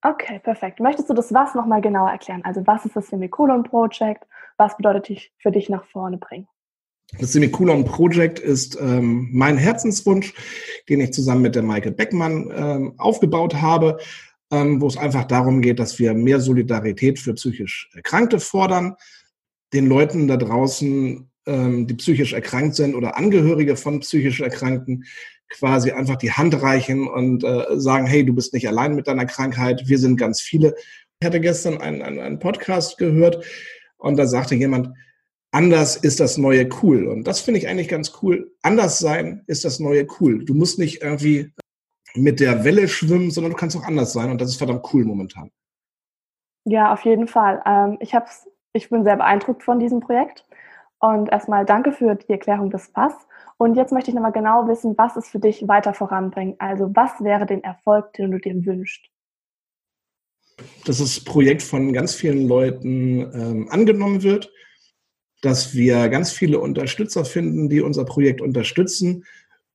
Okay, 0.00 0.38
perfekt. 0.38 0.80
Möchtest 0.80 1.10
du 1.10 1.12
das 1.12 1.34
was 1.34 1.54
nochmal 1.54 1.82
genauer 1.82 2.08
erklären? 2.08 2.40
Also 2.44 2.66
was 2.66 2.86
ist 2.86 2.96
das 2.96 3.08
Semikolon-Projekt? 3.08 4.24
Was 4.56 4.74
bedeutet 4.78 5.30
für 5.36 5.50
dich 5.50 5.68
nach 5.68 5.84
vorne 5.84 6.16
bringen? 6.16 6.48
Das 7.18 7.34
Semikolon 7.34 7.84
Project 7.84 8.38
ist 8.38 8.78
ähm, 8.80 9.28
mein 9.30 9.58
Herzenswunsch, 9.58 10.32
den 10.88 11.02
ich 11.02 11.12
zusammen 11.12 11.42
mit 11.42 11.56
der 11.56 11.62
Maike 11.62 11.90
Beckmann 11.90 12.50
ähm, 12.56 12.94
aufgebaut 12.96 13.56
habe, 13.56 13.98
ähm, 14.50 14.80
wo 14.80 14.86
es 14.86 14.96
einfach 14.96 15.24
darum 15.24 15.60
geht, 15.60 15.78
dass 15.78 15.98
wir 15.98 16.14
mehr 16.14 16.40
Solidarität 16.40 17.18
für 17.18 17.34
psychisch 17.34 17.90
Erkrankte 17.94 18.40
fordern, 18.40 18.96
den 19.72 19.86
Leuten 19.86 20.28
da 20.28 20.36
draußen, 20.36 21.30
ähm, 21.46 21.86
die 21.86 21.94
psychisch 21.94 22.32
erkrankt 22.32 22.74
sind 22.76 22.94
oder 22.94 23.16
Angehörige 23.16 23.76
von 23.76 24.00
psychisch 24.00 24.40
Erkrankten, 24.40 25.04
quasi 25.48 25.92
einfach 25.92 26.16
die 26.16 26.32
Hand 26.32 26.60
reichen 26.60 27.08
und 27.08 27.42
äh, 27.44 27.64
sagen, 27.78 28.06
hey, 28.06 28.24
du 28.24 28.34
bist 28.34 28.52
nicht 28.52 28.68
allein 28.68 28.94
mit 28.94 29.06
deiner 29.06 29.26
Krankheit, 29.26 29.82
wir 29.86 29.98
sind 29.98 30.16
ganz 30.16 30.40
viele. 30.40 30.74
Ich 31.20 31.26
hatte 31.26 31.40
gestern 31.40 31.80
einen, 31.80 32.02
einen, 32.02 32.20
einen 32.20 32.38
Podcast 32.38 32.98
gehört 32.98 33.44
und 33.96 34.16
da 34.16 34.26
sagte 34.26 34.54
jemand, 34.54 34.90
anders 35.50 35.96
ist 35.96 36.20
das 36.20 36.38
neue 36.38 36.68
cool. 36.82 37.06
Und 37.06 37.24
das 37.24 37.40
finde 37.40 37.58
ich 37.58 37.68
eigentlich 37.68 37.88
ganz 37.88 38.12
cool. 38.22 38.52
Anders 38.62 38.98
sein 38.98 39.42
ist 39.46 39.64
das 39.64 39.80
neue 39.80 40.06
cool. 40.20 40.44
Du 40.44 40.54
musst 40.54 40.78
nicht 40.78 41.02
irgendwie 41.02 41.52
mit 42.14 42.40
der 42.40 42.64
Welle 42.64 42.88
schwimmen, 42.88 43.30
sondern 43.30 43.52
du 43.52 43.58
kannst 43.58 43.76
auch 43.76 43.84
anders 43.84 44.12
sein. 44.12 44.30
Und 44.30 44.40
das 44.40 44.50
ist 44.50 44.56
verdammt 44.56 44.86
cool 44.92 45.04
momentan. 45.04 45.50
Ja, 46.64 46.92
auf 46.92 47.04
jeden 47.04 47.28
Fall. 47.28 47.62
Ähm, 47.64 47.96
ich, 48.00 48.14
hab's, 48.14 48.46
ich 48.78 48.90
bin 48.90 49.04
sehr 49.04 49.16
beeindruckt 49.16 49.62
von 49.62 49.78
diesem 49.78 50.00
Projekt. 50.00 50.44
Und 51.00 51.30
erstmal 51.30 51.64
danke 51.64 51.92
für 51.92 52.14
die 52.16 52.32
Erklärung 52.32 52.70
des 52.70 52.90
Was. 52.94 53.12
Und 53.56 53.76
jetzt 53.76 53.92
möchte 53.92 54.10
ich 54.10 54.14
nochmal 54.14 54.32
genau 54.32 54.66
wissen, 54.66 54.96
was 54.96 55.16
es 55.16 55.28
für 55.28 55.38
dich 55.38 55.68
weiter 55.68 55.94
voranbringt. 55.94 56.60
Also 56.60 56.90
was 56.94 57.22
wäre 57.22 57.46
den 57.46 57.62
Erfolg, 57.62 58.12
den 58.14 58.30
du 58.30 58.38
dir 58.38 58.54
wünschst? 58.64 59.06
Dass 60.86 60.98
das 60.98 61.22
Projekt 61.22 61.62
von 61.62 61.92
ganz 61.92 62.14
vielen 62.14 62.48
Leuten 62.48 63.20
ähm, 63.32 63.68
angenommen 63.70 64.22
wird 64.22 64.50
dass 65.40 65.74
wir 65.74 66.08
ganz 66.08 66.32
viele 66.32 66.58
Unterstützer 66.58 67.24
finden, 67.24 67.68
die 67.68 67.80
unser 67.80 68.04
Projekt 68.04 68.40
unterstützen, 68.40 69.24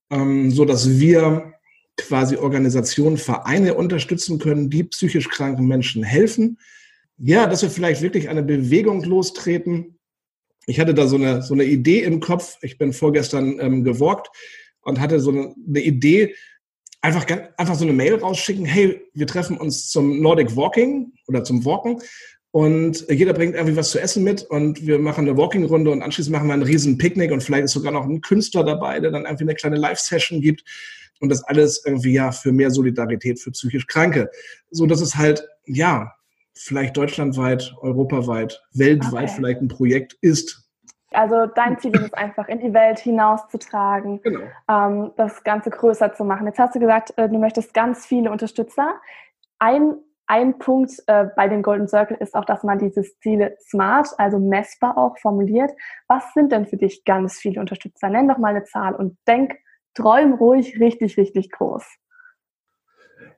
ähm, 0.10 0.52
so 0.52 0.68
wir 0.68 1.54
quasi 1.98 2.38
Organisationen, 2.38 3.18
Vereine 3.18 3.76
unterstützen 3.76 4.40
können, 4.40 4.70
die 4.70 4.84
psychisch 4.84 5.30
kranken 5.30 5.68
Menschen 5.68 6.04
helfen. 6.04 6.58
Ja, 7.17 7.48
dass 7.48 7.62
wir 7.62 7.70
vielleicht 7.70 8.01
wirklich 8.01 8.29
eine 8.29 8.43
Bewegung 8.43 9.03
lostreten. 9.03 10.00
Ich 10.65 10.79
hatte 10.79 10.93
da 10.93 11.08
so 11.08 11.15
eine, 11.15 11.41
so 11.41 11.53
eine 11.53 11.65
Idee 11.65 12.03
im 12.03 12.20
Kopf. 12.20 12.58
Ich 12.62 12.77
bin 12.77 12.93
vorgestern 12.93 13.60
ähm, 13.60 13.84
gewalkt 13.84 14.29
und 14.82 15.00
hatte 15.00 15.20
so 15.20 15.32
eine, 15.32 15.53
eine 15.67 15.82
Idee, 15.82 16.36
einfach, 17.01 17.25
einfach 17.58 17.75
so 17.75 17.84
eine 17.84 17.93
Mail 17.93 18.15
rausschicken, 18.15 18.65
hey, 18.65 19.01
wir 19.13 19.27
treffen 19.27 19.58
uns 19.58 19.89
zum 19.89 20.22
Nordic 20.22 20.55
Walking 20.55 21.13
oder 21.27 21.43
zum 21.43 21.65
Walken 21.65 22.01
und 22.51 23.05
jeder 23.10 23.34
bringt 23.34 23.55
irgendwie 23.55 23.75
was 23.75 23.91
zu 23.91 24.00
essen 24.00 24.24
mit 24.24 24.43
und 24.43 24.86
wir 24.86 25.00
machen 25.00 25.27
eine 25.27 25.38
Walking-Runde 25.38 25.91
und 25.91 26.01
anschließend 26.01 26.32
machen 26.32 26.48
wir 26.48 26.53
ein 26.53 26.62
riesen 26.62 26.98
Picknick 26.98 27.32
und 27.32 27.43
vielleicht 27.43 27.65
ist 27.65 27.72
sogar 27.72 27.91
noch 27.91 28.05
ein 28.05 28.22
Künstler 28.22 28.63
dabei, 28.63 29.00
der 29.00 29.12
dann 29.12 29.25
irgendwie 29.25 29.43
eine 29.43 29.55
kleine 29.55 29.77
Live-Session 29.77 30.39
gibt 30.39 30.63
und 31.20 31.29
das 31.29 31.43
alles 31.43 31.84
irgendwie 31.86 32.13
ja 32.13 32.32
für 32.32 32.51
mehr 32.51 32.72
Solidarität 32.72 33.39
für 33.39 33.51
psychisch 33.51 33.88
Kranke. 33.88 34.29
So 34.72 34.86
dass 34.86 35.01
es 35.01 35.15
halt, 35.15 35.48
ja, 35.65 36.13
vielleicht 36.56 36.98
deutschlandweit, 36.98 37.74
europaweit, 37.82 38.62
weltweit 38.74 39.30
okay. 39.30 39.34
vielleicht 39.36 39.62
ein 39.62 39.68
Projekt 39.68 40.14
ist, 40.22 40.64
also 41.14 41.46
dein 41.46 41.80
Ziel 41.80 41.96
ist 41.96 42.06
es 42.06 42.14
einfach, 42.14 42.48
in 42.48 42.60
die 42.60 42.74
Welt 42.74 43.00
hinauszutragen, 43.00 44.22
genau. 44.22 44.42
ähm, 44.70 45.12
das 45.16 45.44
Ganze 45.44 45.70
größer 45.70 46.14
zu 46.14 46.26
machen. 46.26 46.48
Jetzt 46.48 46.60
hast 46.60 46.76
du 46.76 46.80
gesagt, 46.80 47.14
äh, 47.18 47.30
du 47.30 47.38
möchtest 47.38 47.74
ganz 47.74 48.06
viele 48.06 48.32
Unterstützer. 48.32 48.96
Ein, 49.60 49.96
ein 50.28 50.58
Punkt 50.58 50.92
äh, 51.08 51.28
bei 51.36 51.48
dem 51.48 51.62
Golden 51.62 51.88
Circle 51.88 52.18
ist 52.20 52.36
auch, 52.36 52.46
dass 52.46 52.64
man 52.64 52.80
diese 52.80 53.04
Ziele 53.22 53.56
smart, 53.62 54.10
also 54.18 54.40
messbar 54.40 54.98
auch 54.98 55.18
formuliert. 55.20 55.72
Was 56.08 56.34
sind 56.34 56.52
denn 56.52 56.66
für 56.66 56.78
dich 56.78 57.04
ganz 57.06 57.38
viele 57.38 57.60
Unterstützer? 57.60 58.10
Nenn 58.10 58.28
doch 58.28 58.38
mal 58.38 58.50
eine 58.50 58.64
Zahl 58.64 58.96
und 58.96 59.18
denk, 59.28 59.56
träum 59.94 60.34
ruhig 60.34 60.80
richtig, 60.80 61.18
richtig 61.18 61.52
groß. 61.52 61.86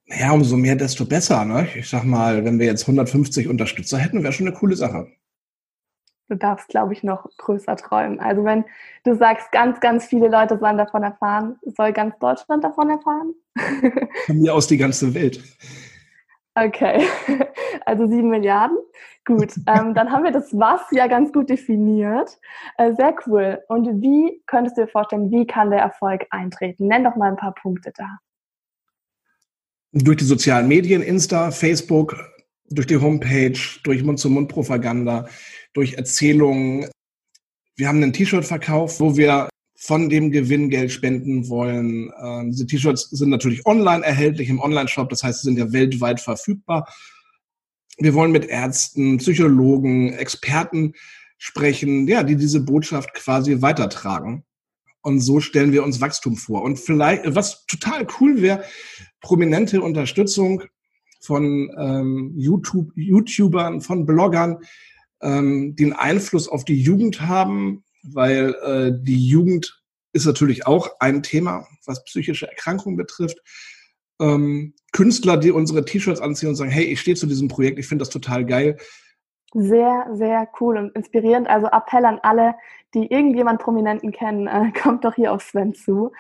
Naja, 0.08 0.32
umso 0.32 0.56
mehr, 0.58 0.76
desto 0.76 1.06
besser. 1.06 1.46
Ne? 1.46 1.68
Ich 1.76 1.90
sag 1.90 2.04
mal, 2.04 2.46
wenn 2.46 2.60
wir 2.60 2.68
jetzt 2.68 2.84
150 2.84 3.48
Unterstützer 3.48 3.98
hätten, 3.98 4.24
wäre 4.24 4.34
schon 4.34 4.48
eine 4.48 4.56
coole 4.56 4.76
Sache 4.76 5.08
du 6.30 6.36
darfst, 6.36 6.70
glaube 6.70 6.94
ich, 6.94 7.04
noch 7.04 7.30
größer 7.38 7.76
träumen. 7.76 8.20
Also 8.20 8.44
wenn 8.44 8.66
du 9.04 9.16
sagst, 9.16 9.52
ganz, 9.52 9.80
ganz 9.80 10.06
viele 10.06 10.28
Leute 10.28 10.58
sollen 10.58 10.78
davon 10.78 11.04
erfahren, 11.04 11.58
soll 11.78 11.94
ganz 11.94 12.18
Deutschland 12.20 12.64
davon 12.64 12.90
erfahren? 12.90 13.34
Von 14.26 14.38
mir 14.40 14.54
aus 14.54 14.68
die 14.68 14.78
ganze 14.78 15.14
Welt. 15.14 15.42
Okay, 16.56 17.06
also 17.86 18.08
sieben 18.08 18.30
Milliarden. 18.30 18.78
Gut, 19.26 19.54
ähm, 19.68 19.94
dann 19.94 20.12
haben 20.12 20.24
wir 20.24 20.32
das 20.32 20.58
Was 20.58 20.82
ja 20.92 21.08
ganz 21.08 21.34
gut 21.34 21.50
definiert. 21.50 22.40
Äh, 22.78 22.94
sehr 22.94 23.16
cool. 23.28 23.60
Und 23.68 24.02
wie 24.02 24.42
könntest 24.48 24.78
du 24.78 24.82
dir 24.82 24.88
vorstellen, 24.88 25.32
wie 25.32 25.46
kann 25.46 25.70
der 25.70 25.80
Erfolg 25.80 26.26
eintreten? 26.30 26.88
Nenn 26.88 27.04
doch 27.04 27.16
mal 27.16 27.30
ein 27.30 27.38
paar 27.38 27.54
Punkte 27.56 27.92
da. 27.96 28.20
Durch 29.98 30.18
die 30.18 30.26
sozialen 30.26 30.68
Medien, 30.68 31.02
Insta, 31.02 31.52
Facebook, 31.52 32.18
durch 32.70 32.86
die 32.86 32.98
Homepage, 32.98 33.58
durch 33.84 34.04
Mund-zu-Mund-Propaganda, 34.04 35.30
durch 35.74 35.94
Erzählungen. 35.94 36.90
Wir 37.78 37.88
haben 37.88 38.04
einen 38.04 38.12
T-Shirt-Verkauf, 38.12 39.00
wo 39.00 39.16
wir 39.16 39.48
von 39.78 40.10
dem 40.10 40.32
Gewinn 40.32 40.70
Geld 40.70 40.92
spenden 40.92 41.48
wollen. 41.48 42.12
Ähm, 42.22 42.52
diese 42.52 42.68
T-Shirts 42.68 43.10
sind 43.12 43.30
natürlich 43.30 43.66
online 43.66 44.04
erhältlich 44.06 44.50
im 44.50 44.60
Online-Shop, 44.60 45.08
das 45.08 45.24
heißt, 45.24 45.42
sie 45.42 45.46
sind 45.46 45.58
ja 45.58 45.72
weltweit 45.72 46.20
verfügbar. 46.20 46.94
Wir 47.98 48.14
wollen 48.14 48.34
mit 48.34 48.48
Ärzten, 48.48 49.20
Psychologen, 49.20 50.12
Experten 50.12 50.92
sprechen, 51.38 52.06
ja, 52.06 52.24
die 52.24 52.36
diese 52.36 52.60
Botschaft 52.60 53.14
quasi 53.14 53.62
weitertragen. 53.62 54.44
Und 55.02 55.22
so 55.22 55.40
stellen 55.40 55.72
wir 55.72 55.84
uns 55.84 56.02
Wachstum 56.02 56.36
vor. 56.36 56.64
Und 56.64 56.80
vielleicht, 56.80 57.36
was 57.36 57.66
total 57.68 58.08
cool 58.20 58.42
wäre, 58.42 58.66
prominente 59.26 59.82
Unterstützung 59.82 60.62
von 61.20 61.72
ähm, 61.80 62.34
YouTube, 62.38 62.92
YouTubern, 62.96 63.82
von 63.82 64.06
Bloggern, 64.06 64.60
ähm, 65.22 65.76
den 65.76 65.94
Einfluss 65.94 66.48
auf 66.48 66.64
die 66.64 66.80
Jugend 66.80 67.22
haben, 67.22 67.84
weil 68.04 68.54
äh, 68.64 68.92
die 68.94 69.28
Jugend 69.28 69.82
ist 70.14 70.28
natürlich 70.28 70.68
auch 70.68 70.92
ein 71.00 71.24
Thema, 71.24 71.68
was 71.88 72.04
psychische 72.06 72.48
Erkrankungen 72.48 72.98
betrifft. 72.98 73.42
Ähm, 74.22 74.76
Künstler, 74.94 75.38
die 75.38 75.52
unsere 75.52 75.84
T-Shirts 75.84 76.22
anziehen 76.22 76.50
und 76.50 76.56
sagen, 76.56 76.70
hey, 76.70 76.86
ich 76.86 77.02
stehe 77.02 77.18
zu 77.18 77.26
diesem 77.26 77.48
Projekt, 77.48 77.80
ich 77.80 77.88
finde 77.88 78.04
das 78.04 78.12
total 78.12 78.46
geil. 78.46 78.78
Sehr, 79.56 80.08
sehr 80.14 80.48
cool 80.60 80.78
und 80.78 80.96
inspirierend. 80.96 81.48
Also 81.48 81.66
Appell 81.68 82.06
an 82.06 82.20
alle, 82.22 82.54
die 82.94 83.12
irgendjemand 83.12 83.60
Prominenten 83.60 84.12
kennen, 84.12 84.46
äh, 84.46 84.72
kommt 84.80 85.04
doch 85.04 85.16
hier 85.16 85.34
auf 85.34 85.42
Sven 85.42 85.74
zu. 85.74 86.12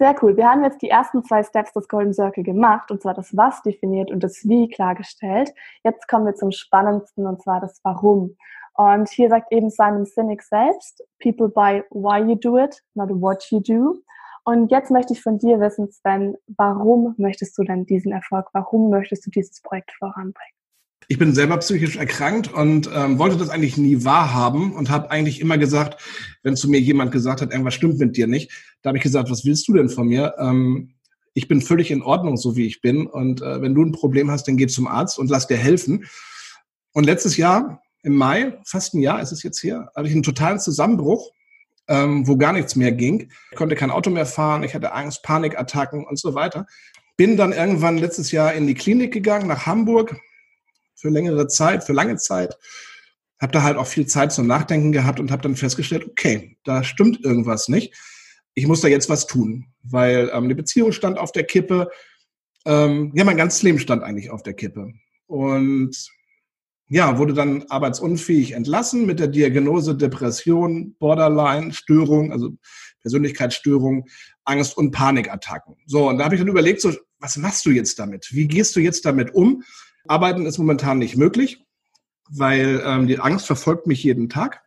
Sehr 0.00 0.16
cool. 0.22 0.34
Wir 0.34 0.48
haben 0.48 0.64
jetzt 0.64 0.80
die 0.80 0.88
ersten 0.88 1.22
zwei 1.24 1.42
Steps 1.42 1.74
des 1.74 1.86
Golden 1.86 2.14
Circle 2.14 2.42
gemacht, 2.42 2.90
und 2.90 3.02
zwar 3.02 3.12
das 3.12 3.36
Was 3.36 3.60
definiert 3.60 4.10
und 4.10 4.24
das 4.24 4.48
Wie 4.48 4.66
klargestellt. 4.66 5.52
Jetzt 5.84 6.08
kommen 6.08 6.24
wir 6.24 6.34
zum 6.34 6.52
Spannendsten, 6.52 7.26
und 7.26 7.42
zwar 7.42 7.60
das 7.60 7.80
Warum. 7.82 8.34
Und 8.72 9.10
hier 9.10 9.28
sagt 9.28 9.52
eben 9.52 9.68
Simon 9.68 10.06
Sinek 10.06 10.42
selbst, 10.42 11.04
People 11.22 11.50
buy 11.50 11.84
why 11.90 12.18
you 12.18 12.34
do 12.34 12.56
it, 12.56 12.82
not 12.94 13.10
what 13.10 13.44
you 13.50 13.60
do. 13.60 13.98
Und 14.44 14.70
jetzt 14.70 14.90
möchte 14.90 15.12
ich 15.12 15.22
von 15.22 15.36
dir 15.36 15.60
wissen, 15.60 15.90
Sven, 15.90 16.34
warum 16.56 17.14
möchtest 17.18 17.58
du 17.58 17.62
denn 17.62 17.84
diesen 17.84 18.12
Erfolg? 18.12 18.48
Warum 18.54 18.88
möchtest 18.88 19.26
du 19.26 19.30
dieses 19.30 19.60
Projekt 19.60 19.92
voranbringen? 19.98 20.59
Ich 21.12 21.18
bin 21.18 21.34
selber 21.34 21.56
psychisch 21.56 21.96
erkrankt 21.96 22.52
und 22.52 22.88
ähm, 22.94 23.18
wollte 23.18 23.36
das 23.36 23.50
eigentlich 23.50 23.76
nie 23.76 24.04
wahrhaben 24.04 24.72
und 24.72 24.90
habe 24.90 25.10
eigentlich 25.10 25.40
immer 25.40 25.58
gesagt, 25.58 26.00
wenn 26.44 26.54
zu 26.54 26.70
mir 26.70 26.78
jemand 26.78 27.10
gesagt 27.10 27.42
hat, 27.42 27.50
irgendwas 27.50 27.74
stimmt 27.74 27.98
mit 27.98 28.16
dir 28.16 28.28
nicht, 28.28 28.52
da 28.80 28.90
habe 28.90 28.98
ich 28.98 29.02
gesagt, 29.02 29.28
was 29.28 29.44
willst 29.44 29.66
du 29.66 29.72
denn 29.72 29.88
von 29.88 30.06
mir? 30.06 30.34
Ähm, 30.38 30.94
ich 31.34 31.48
bin 31.48 31.62
völlig 31.62 31.90
in 31.90 32.02
Ordnung, 32.02 32.36
so 32.36 32.54
wie 32.54 32.64
ich 32.64 32.80
bin. 32.80 33.08
Und 33.08 33.42
äh, 33.42 33.60
wenn 33.60 33.74
du 33.74 33.84
ein 33.84 33.90
Problem 33.90 34.30
hast, 34.30 34.46
dann 34.46 34.56
geh 34.56 34.68
zum 34.68 34.86
Arzt 34.86 35.18
und 35.18 35.28
lass 35.28 35.48
dir 35.48 35.56
helfen. 35.56 36.04
Und 36.92 37.06
letztes 37.06 37.36
Jahr, 37.36 37.82
im 38.04 38.14
Mai, 38.14 38.60
fast 38.64 38.94
ein 38.94 39.00
Jahr 39.00 39.20
ist 39.20 39.32
es 39.32 39.42
jetzt 39.42 39.58
hier, 39.58 39.90
hatte 39.96 40.06
ich 40.06 40.14
einen 40.14 40.22
totalen 40.22 40.60
Zusammenbruch, 40.60 41.32
ähm, 41.88 42.28
wo 42.28 42.36
gar 42.36 42.52
nichts 42.52 42.76
mehr 42.76 42.92
ging. 42.92 43.32
Ich 43.50 43.56
konnte 43.56 43.74
kein 43.74 43.90
Auto 43.90 44.10
mehr 44.10 44.26
fahren, 44.26 44.62
ich 44.62 44.76
hatte 44.76 44.92
Angst, 44.92 45.24
Panikattacken 45.24 46.04
und 46.04 46.20
so 46.20 46.36
weiter. 46.36 46.66
Bin 47.16 47.36
dann 47.36 47.52
irgendwann 47.52 47.98
letztes 47.98 48.30
Jahr 48.30 48.54
in 48.54 48.68
die 48.68 48.74
Klinik 48.74 49.12
gegangen, 49.12 49.48
nach 49.48 49.66
Hamburg, 49.66 50.14
für 51.00 51.08
längere 51.08 51.46
Zeit, 51.48 51.84
für 51.84 51.92
lange 51.92 52.16
Zeit. 52.16 52.56
Habe 53.40 53.52
da 53.52 53.62
halt 53.62 53.76
auch 53.76 53.86
viel 53.86 54.06
Zeit 54.06 54.32
zum 54.32 54.46
Nachdenken 54.46 54.92
gehabt 54.92 55.18
und 55.18 55.30
habe 55.30 55.42
dann 55.42 55.56
festgestellt, 55.56 56.06
okay, 56.06 56.58
da 56.64 56.84
stimmt 56.84 57.24
irgendwas 57.24 57.68
nicht. 57.68 57.94
Ich 58.54 58.66
muss 58.66 58.82
da 58.82 58.88
jetzt 58.88 59.08
was 59.08 59.26
tun, 59.26 59.66
weil 59.82 60.30
ähm, 60.34 60.48
die 60.48 60.54
Beziehung 60.54 60.92
stand 60.92 61.18
auf 61.18 61.32
der 61.32 61.44
Kippe. 61.44 61.88
Ähm, 62.66 63.12
ja, 63.14 63.24
mein 63.24 63.38
ganzes 63.38 63.62
Leben 63.62 63.78
stand 63.78 64.02
eigentlich 64.02 64.30
auf 64.30 64.42
der 64.42 64.54
Kippe. 64.54 64.92
Und 65.26 65.96
ja, 66.88 67.18
wurde 67.18 67.32
dann 67.34 67.64
arbeitsunfähig 67.68 68.52
entlassen 68.52 69.06
mit 69.06 69.20
der 69.20 69.28
Diagnose 69.28 69.96
Depression, 69.96 70.96
Borderline, 70.98 71.72
Störung, 71.72 72.32
also 72.32 72.50
Persönlichkeitsstörung, 73.02 74.06
Angst 74.44 74.76
und 74.76 74.90
Panikattacken. 74.90 75.76
So, 75.86 76.08
und 76.08 76.18
da 76.18 76.24
habe 76.24 76.34
ich 76.34 76.40
dann 76.40 76.48
überlegt, 76.48 76.80
so, 76.80 76.92
was 77.20 77.36
machst 77.36 77.64
du 77.64 77.70
jetzt 77.70 77.98
damit? 77.98 78.28
Wie 78.32 78.48
gehst 78.48 78.74
du 78.74 78.80
jetzt 78.80 79.06
damit 79.06 79.32
um? 79.32 79.62
Arbeiten 80.06 80.46
ist 80.46 80.58
momentan 80.58 80.98
nicht 80.98 81.16
möglich, 81.16 81.64
weil 82.30 82.82
ähm, 82.84 83.06
die 83.06 83.18
Angst 83.18 83.46
verfolgt 83.46 83.86
mich 83.86 84.02
jeden 84.02 84.28
Tag. 84.28 84.62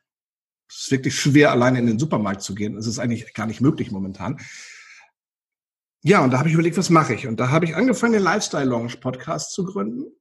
Es 0.70 0.86
ist 0.86 0.92
wirklich 0.92 1.20
schwer, 1.20 1.52
alleine 1.52 1.80
in 1.80 1.88
den 1.88 2.00
Supermarkt 2.00 2.42
zu 2.42 2.56
gehen. 2.56 2.78
Es 2.78 2.88
ist 2.88 3.00
eigentlich 3.00 3.34
gar 3.34 3.46
nicht 3.46 3.62
möglich 3.62 3.92
momentan. 3.92 4.40
Ja, 6.04 6.22
und 6.24 6.32
da 6.32 6.40
habe 6.40 6.50
ich 6.50 6.54
überlegt, 6.54 6.78
was 6.78 6.90
mache 6.90 7.14
ich? 7.14 7.28
Und 7.28 7.40
da 7.40 7.50
habe 7.50 7.66
ich 7.66 7.76
angefangen, 7.76 8.14
den 8.14 8.24
Lifestyle 8.24 8.66
Lounge 8.66 8.98
Podcast 9.00 9.54
zu 9.54 9.64
gründen. 9.64 10.12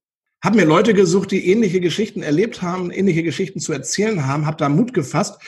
Habe 0.42 0.56
mir 0.56 0.64
Leute 0.64 0.94
gesucht, 0.94 1.32
die 1.32 1.50
ähnliche 1.50 1.80
Geschichten 1.80 2.22
erlebt 2.22 2.62
haben, 2.62 2.90
ähnliche 2.90 3.22
Geschichten 3.22 3.58
zu 3.58 3.72
erzählen 3.72 4.26
haben, 4.26 4.46
habe 4.46 4.56
da 4.56 4.68
Mut 4.68 4.94
gefasst. 4.94 5.40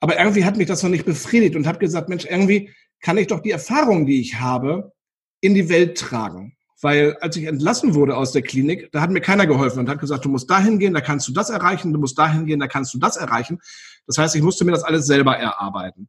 Aber 0.00 0.18
irgendwie 0.18 0.44
hat 0.44 0.56
mich 0.56 0.66
das 0.66 0.82
noch 0.82 0.90
nicht 0.90 1.06
befriedigt 1.06 1.56
und 1.56 1.66
habe 1.66 1.78
gesagt, 1.78 2.08
Mensch, 2.08 2.26
irgendwie 2.26 2.74
kann 3.00 3.16
ich 3.16 3.26
doch 3.28 3.40
die 3.40 3.50
Erfahrungen, 3.50 4.06
die 4.06 4.20
ich 4.20 4.38
habe, 4.38 4.92
in 5.40 5.54
die 5.54 5.68
Welt 5.68 5.96
tragen. 5.96 6.57
Weil 6.80 7.16
als 7.20 7.36
ich 7.36 7.44
entlassen 7.44 7.94
wurde 7.94 8.16
aus 8.16 8.32
der 8.32 8.42
Klinik, 8.42 8.92
da 8.92 9.00
hat 9.00 9.10
mir 9.10 9.20
keiner 9.20 9.46
geholfen 9.46 9.80
und 9.80 9.88
hat 9.88 9.98
gesagt, 9.98 10.24
du 10.24 10.28
musst 10.28 10.48
dahin 10.48 10.78
gehen, 10.78 10.94
da 10.94 11.00
kannst 11.00 11.26
du 11.26 11.32
das 11.32 11.50
erreichen, 11.50 11.92
du 11.92 11.98
musst 11.98 12.18
dahin 12.18 12.46
gehen, 12.46 12.60
da 12.60 12.68
kannst 12.68 12.94
du 12.94 12.98
das 12.98 13.16
erreichen. 13.16 13.58
Das 14.06 14.16
heißt, 14.18 14.36
ich 14.36 14.42
musste 14.42 14.64
mir 14.64 14.70
das 14.70 14.84
alles 14.84 15.06
selber 15.06 15.36
erarbeiten. 15.36 16.08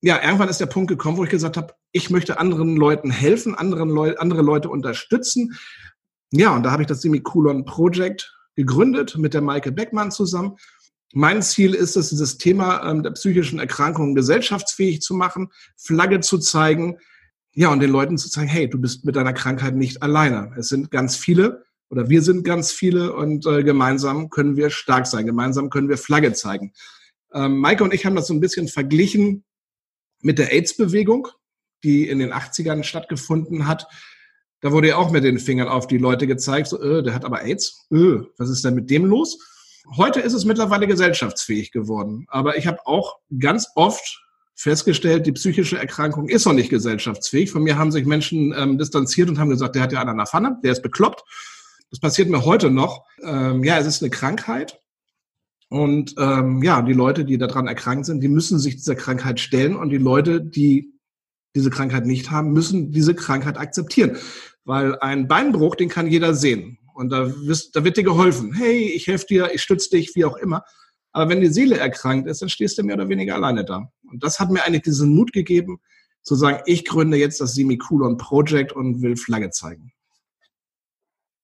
Ja, 0.00 0.22
irgendwann 0.22 0.48
ist 0.48 0.60
der 0.60 0.66
Punkt 0.66 0.88
gekommen, 0.88 1.18
wo 1.18 1.24
ich 1.24 1.30
gesagt 1.30 1.56
habe, 1.56 1.74
ich 1.92 2.08
möchte 2.08 2.38
anderen 2.38 2.76
Leuten 2.76 3.10
helfen, 3.10 3.54
anderen 3.54 3.90
Leu 3.90 4.14
andere 4.16 4.42
Leute 4.42 4.70
unterstützen. 4.70 5.58
Ja, 6.30 6.54
und 6.54 6.62
da 6.62 6.70
habe 6.70 6.82
ich 6.82 6.88
das 6.88 7.02
Semicolon 7.02 7.64
Project 7.64 8.32
gegründet 8.54 9.16
mit 9.18 9.34
der 9.34 9.42
Maike 9.42 9.72
Beckmann 9.72 10.10
zusammen. 10.10 10.56
Mein 11.12 11.42
Ziel 11.42 11.74
ist 11.74 11.96
es, 11.96 12.10
dieses 12.10 12.38
Thema 12.38 12.88
ähm, 12.88 13.02
der 13.02 13.12
psychischen 13.12 13.58
Erkrankungen 13.58 14.14
gesellschaftsfähig 14.14 15.00
zu 15.00 15.14
machen, 15.14 15.48
Flagge 15.76 16.20
zu 16.20 16.38
zeigen, 16.38 16.98
ja, 17.58 17.72
und 17.72 17.80
den 17.80 17.90
Leuten 17.90 18.16
zu 18.18 18.28
sagen, 18.28 18.46
hey, 18.46 18.70
du 18.70 18.78
bist 18.78 19.04
mit 19.04 19.16
deiner 19.16 19.32
Krankheit 19.32 19.74
nicht 19.74 20.00
alleine. 20.00 20.54
Es 20.56 20.68
sind 20.68 20.92
ganz 20.92 21.16
viele 21.16 21.64
oder 21.90 22.08
wir 22.08 22.22
sind 22.22 22.44
ganz 22.44 22.70
viele 22.70 23.12
und 23.12 23.46
äh, 23.46 23.64
gemeinsam 23.64 24.30
können 24.30 24.56
wir 24.56 24.70
stark 24.70 25.08
sein. 25.08 25.26
Gemeinsam 25.26 25.68
können 25.68 25.88
wir 25.88 25.98
Flagge 25.98 26.32
zeigen. 26.34 26.72
Ähm, 27.34 27.58
Maike 27.58 27.82
und 27.82 27.92
ich 27.92 28.06
haben 28.06 28.14
das 28.14 28.28
so 28.28 28.34
ein 28.34 28.38
bisschen 28.38 28.68
verglichen 28.68 29.44
mit 30.20 30.38
der 30.38 30.52
AIDS-Bewegung, 30.52 31.26
die 31.82 32.08
in 32.08 32.20
den 32.20 32.32
80ern 32.32 32.84
stattgefunden 32.84 33.66
hat. 33.66 33.88
Da 34.60 34.70
wurde 34.70 34.90
ja 34.90 34.96
auch 34.96 35.10
mit 35.10 35.24
den 35.24 35.40
Fingern 35.40 35.66
auf 35.66 35.88
die 35.88 35.98
Leute 35.98 36.28
gezeigt, 36.28 36.68
so, 36.68 36.80
äh, 36.80 37.02
der 37.02 37.12
hat 37.12 37.24
aber 37.24 37.42
AIDS. 37.42 37.88
Äh, 37.90 38.20
was 38.36 38.50
ist 38.50 38.64
denn 38.64 38.76
mit 38.76 38.88
dem 38.88 39.04
los? 39.04 39.36
Heute 39.96 40.20
ist 40.20 40.34
es 40.34 40.44
mittlerweile 40.44 40.86
gesellschaftsfähig 40.86 41.72
geworden. 41.72 42.24
Aber 42.28 42.56
ich 42.56 42.68
habe 42.68 42.86
auch 42.86 43.16
ganz 43.36 43.66
oft 43.74 44.27
festgestellt, 44.58 45.24
die 45.24 45.32
psychische 45.32 45.78
Erkrankung 45.78 46.28
ist 46.28 46.44
noch 46.44 46.52
nicht 46.52 46.68
gesellschaftsfähig. 46.68 47.52
Von 47.52 47.62
mir 47.62 47.78
haben 47.78 47.92
sich 47.92 48.04
Menschen 48.04 48.52
ähm, 48.58 48.76
distanziert 48.76 49.28
und 49.28 49.38
haben 49.38 49.50
gesagt, 49.50 49.76
der 49.76 49.82
hat 49.82 49.92
ja 49.92 50.00
einen 50.00 50.10
an 50.10 50.16
der 50.16 50.26
Pfanne, 50.26 50.58
der 50.64 50.72
ist 50.72 50.82
bekloppt. 50.82 51.22
Das 51.90 52.00
passiert 52.00 52.28
mir 52.28 52.44
heute 52.44 52.68
noch. 52.68 53.04
Ähm, 53.22 53.62
ja, 53.62 53.78
es 53.78 53.86
ist 53.86 54.02
eine 54.02 54.10
Krankheit. 54.10 54.80
Und 55.68 56.16
ähm, 56.18 56.60
ja, 56.62 56.82
die 56.82 56.92
Leute, 56.92 57.24
die 57.24 57.38
daran 57.38 57.68
erkrankt 57.68 58.06
sind, 58.06 58.20
die 58.20 58.28
müssen 58.28 58.58
sich 58.58 58.74
dieser 58.74 58.96
Krankheit 58.96 59.38
stellen. 59.38 59.76
Und 59.76 59.90
die 59.90 59.98
Leute, 59.98 60.40
die 60.40 60.92
diese 61.54 61.70
Krankheit 61.70 62.04
nicht 62.04 62.32
haben, 62.32 62.52
müssen 62.52 62.90
diese 62.90 63.14
Krankheit 63.14 63.58
akzeptieren. 63.58 64.16
Weil 64.64 64.98
ein 64.98 65.28
Beinbruch, 65.28 65.76
den 65.76 65.88
kann 65.88 66.08
jeder 66.08 66.34
sehen. 66.34 66.78
Und 66.94 67.10
da, 67.10 67.32
wirst, 67.46 67.76
da 67.76 67.84
wird 67.84 67.96
dir 67.96 68.02
geholfen. 68.02 68.52
Hey, 68.54 68.88
ich 68.88 69.06
helfe 69.06 69.26
dir, 69.26 69.50
ich 69.54 69.62
stütze 69.62 69.90
dich, 69.90 70.16
wie 70.16 70.24
auch 70.24 70.36
immer. 70.36 70.64
Aber 71.12 71.30
wenn 71.30 71.40
die 71.40 71.48
Seele 71.48 71.78
erkrankt 71.78 72.28
ist, 72.28 72.42
dann 72.42 72.48
stehst 72.48 72.78
du 72.78 72.82
mehr 72.82 72.96
oder 72.96 73.08
weniger 73.08 73.34
alleine 73.34 73.64
da. 73.64 73.90
Und 74.10 74.22
das 74.22 74.38
hat 74.38 74.50
mir 74.50 74.64
eigentlich 74.64 74.82
diesen 74.82 75.14
Mut 75.14 75.32
gegeben, 75.32 75.80
zu 76.22 76.34
sagen, 76.34 76.60
ich 76.66 76.84
gründe 76.84 77.16
jetzt 77.16 77.40
das 77.40 77.54
Semikolon 77.54 78.18
Project 78.18 78.72
und 78.72 79.02
will 79.02 79.16
Flagge 79.16 79.50
zeigen. 79.50 79.92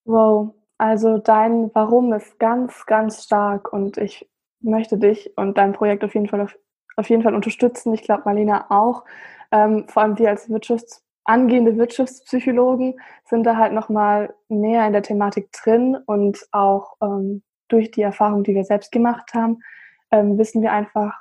Wow, 0.05 0.55
also 0.77 1.19
dein 1.19 1.71
Warum 1.75 2.13
ist 2.13 2.39
ganz, 2.39 2.85
ganz 2.87 3.25
stark 3.25 3.73
und 3.73 3.97
ich 3.97 4.29
möchte 4.61 4.99
dich 4.99 5.33
und 5.37 5.57
dein 5.57 5.73
Projekt 5.73 6.05
auf 6.05 6.15
jeden 6.15 6.29
Fall 6.29 6.43
auf, 6.43 6.57
auf 6.97 7.09
jeden 7.09 7.23
Fall 7.23 7.35
unterstützen. 7.35 7.95
Ich 7.95 8.03
glaube, 8.03 8.23
Marlena 8.27 8.67
auch. 8.71 9.05
Ähm, 9.51 9.87
vor 9.89 10.03
allem 10.03 10.19
wir 10.19 10.31
als 10.31 10.51
Wirtschafts 10.51 11.03
angehende 11.25 11.77
Wirtschaftspsychologen 11.79 13.01
sind 13.25 13.45
da 13.45 13.57
halt 13.57 13.73
nochmal 13.73 14.35
mehr 14.49 14.87
in 14.87 14.93
der 14.93 15.03
Thematik 15.03 15.51
drin 15.53 15.97
und 16.07 16.47
auch 16.53 16.97
ähm, 17.03 17.43
durch 17.69 17.91
die 17.91 18.03
Erfahrung, 18.03 18.45
die 18.45 18.55
wir 18.55 18.65
selbst 18.65 18.93
gemacht 18.93 19.35
haben, 19.35 19.61
ähm, 20.11 20.39
wissen 20.39 20.63
wir 20.63 20.73
einfach, 20.73 21.15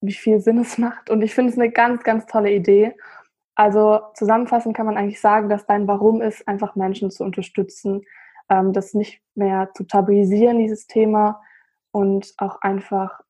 wie 0.00 0.12
viel 0.12 0.40
Sinn 0.40 0.58
es 0.58 0.78
macht. 0.78 1.10
Und 1.10 1.22
ich 1.22 1.34
finde 1.34 1.52
es 1.52 1.58
eine 1.58 1.70
ganz, 1.70 2.02
ganz 2.02 2.26
tolle 2.26 2.52
Idee. 2.52 2.94
Also 3.54 4.00
zusammenfassend 4.14 4.76
kann 4.76 4.86
man 4.86 4.96
eigentlich 4.96 5.20
sagen, 5.20 5.48
dass 5.48 5.66
dein 5.66 5.86
Warum 5.86 6.20
ist, 6.20 6.46
einfach 6.48 6.74
Menschen 6.74 7.10
zu 7.10 7.24
unterstützen, 7.24 8.02
ähm, 8.48 8.72
das 8.72 8.94
nicht 8.94 9.22
mehr 9.34 9.70
zu 9.74 9.84
tabuisieren, 9.84 10.58
dieses 10.58 10.86
Thema, 10.86 11.40
und 11.94 12.34
auch 12.38 12.60
einfach 12.60 13.20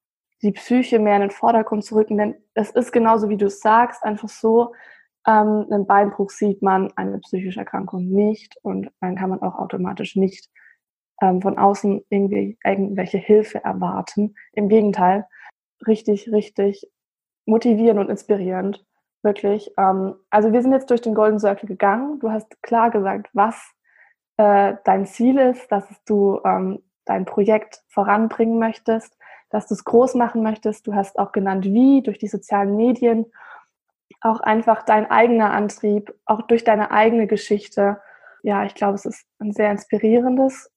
die 0.41 0.53
Psyche 0.53 0.99
mehr 0.99 1.17
in 1.17 1.23
den 1.23 1.31
Vordergrund 1.31 1.85
zu 1.85 1.97
rücken. 1.97 2.17
Denn 2.17 2.35
es 2.55 2.71
ist 2.71 2.93
genauso, 2.93 3.29
wie 3.29 3.37
du 3.37 3.47
es 3.47 3.61
sagst, 3.61 4.03
einfach 4.03 4.31
so, 4.31 4.73
ähm, 5.27 5.67
einen 5.71 5.87
Beinbruch 5.87 6.31
sieht 6.31 6.63
man 6.63 6.91
eine 6.97 7.19
psychische 7.19 7.61
Erkrankung 7.61 8.09
nicht 8.09 8.57
und 8.63 8.91
dann 9.01 9.17
kann 9.17 9.31
man 9.31 9.43
auch 9.43 9.57
automatisch 9.59 10.17
nicht 10.17 10.49
ähm, 11.25 11.41
von 11.41 11.59
außen 11.59 12.05
irgendwie 12.11 12.59
irgendwelche 12.63 13.19
Hilfe 13.19 13.65
erwarten. 13.65 14.35
Im 14.53 14.69
Gegenteil, 14.69 15.27
richtig, 15.87 16.31
richtig 16.31 16.91
motivierend 17.47 18.01
und 18.01 18.11
inspirierend. 18.11 18.85
Wirklich. 19.23 19.71
Ähm, 19.79 20.17
also 20.29 20.53
wir 20.53 20.61
sind 20.61 20.73
jetzt 20.73 20.91
durch 20.91 21.01
den 21.01 21.15
Golden 21.15 21.41
Circle 21.41 21.67
gegangen. 21.67 22.21
Du 22.21 22.31
hast 22.31 22.63
klar 22.63 22.91
gesagt, 22.91 23.31
was 23.33 23.57
äh, 24.37 24.75
dein 24.85 25.07
Ziel 25.07 25.39
ist, 25.39 25.73
dass 25.73 25.87
du 26.05 26.41
ähm, 26.45 26.83
dein 27.07 27.25
Projekt 27.25 27.83
voranbringen 27.89 28.59
möchtest, 28.59 29.17
dass 29.49 29.67
du 29.67 29.75
es 29.75 29.85
groß 29.85 30.15
machen 30.15 30.43
möchtest. 30.43 30.87
Du 30.87 30.95
hast 30.95 31.19
auch 31.19 31.33
genannt, 31.33 31.65
wie, 31.65 32.03
durch 32.03 32.19
die 32.19 32.29
sozialen 32.29 32.77
Medien. 32.77 33.27
Auch 34.21 34.41
einfach 34.41 34.83
dein 34.83 35.11
eigener 35.11 35.53
Antrieb, 35.53 36.15
auch 36.27 36.43
durch 36.43 36.65
deine 36.65 36.91
eigene 36.91 37.27
Geschichte. 37.27 38.01
Ja, 38.43 38.65
ich 38.65 38.75
glaube, 38.75 38.95
es 38.95 39.07
ist 39.07 39.27
ein 39.39 39.53
sehr 39.53 39.71
inspirierendes 39.71 40.71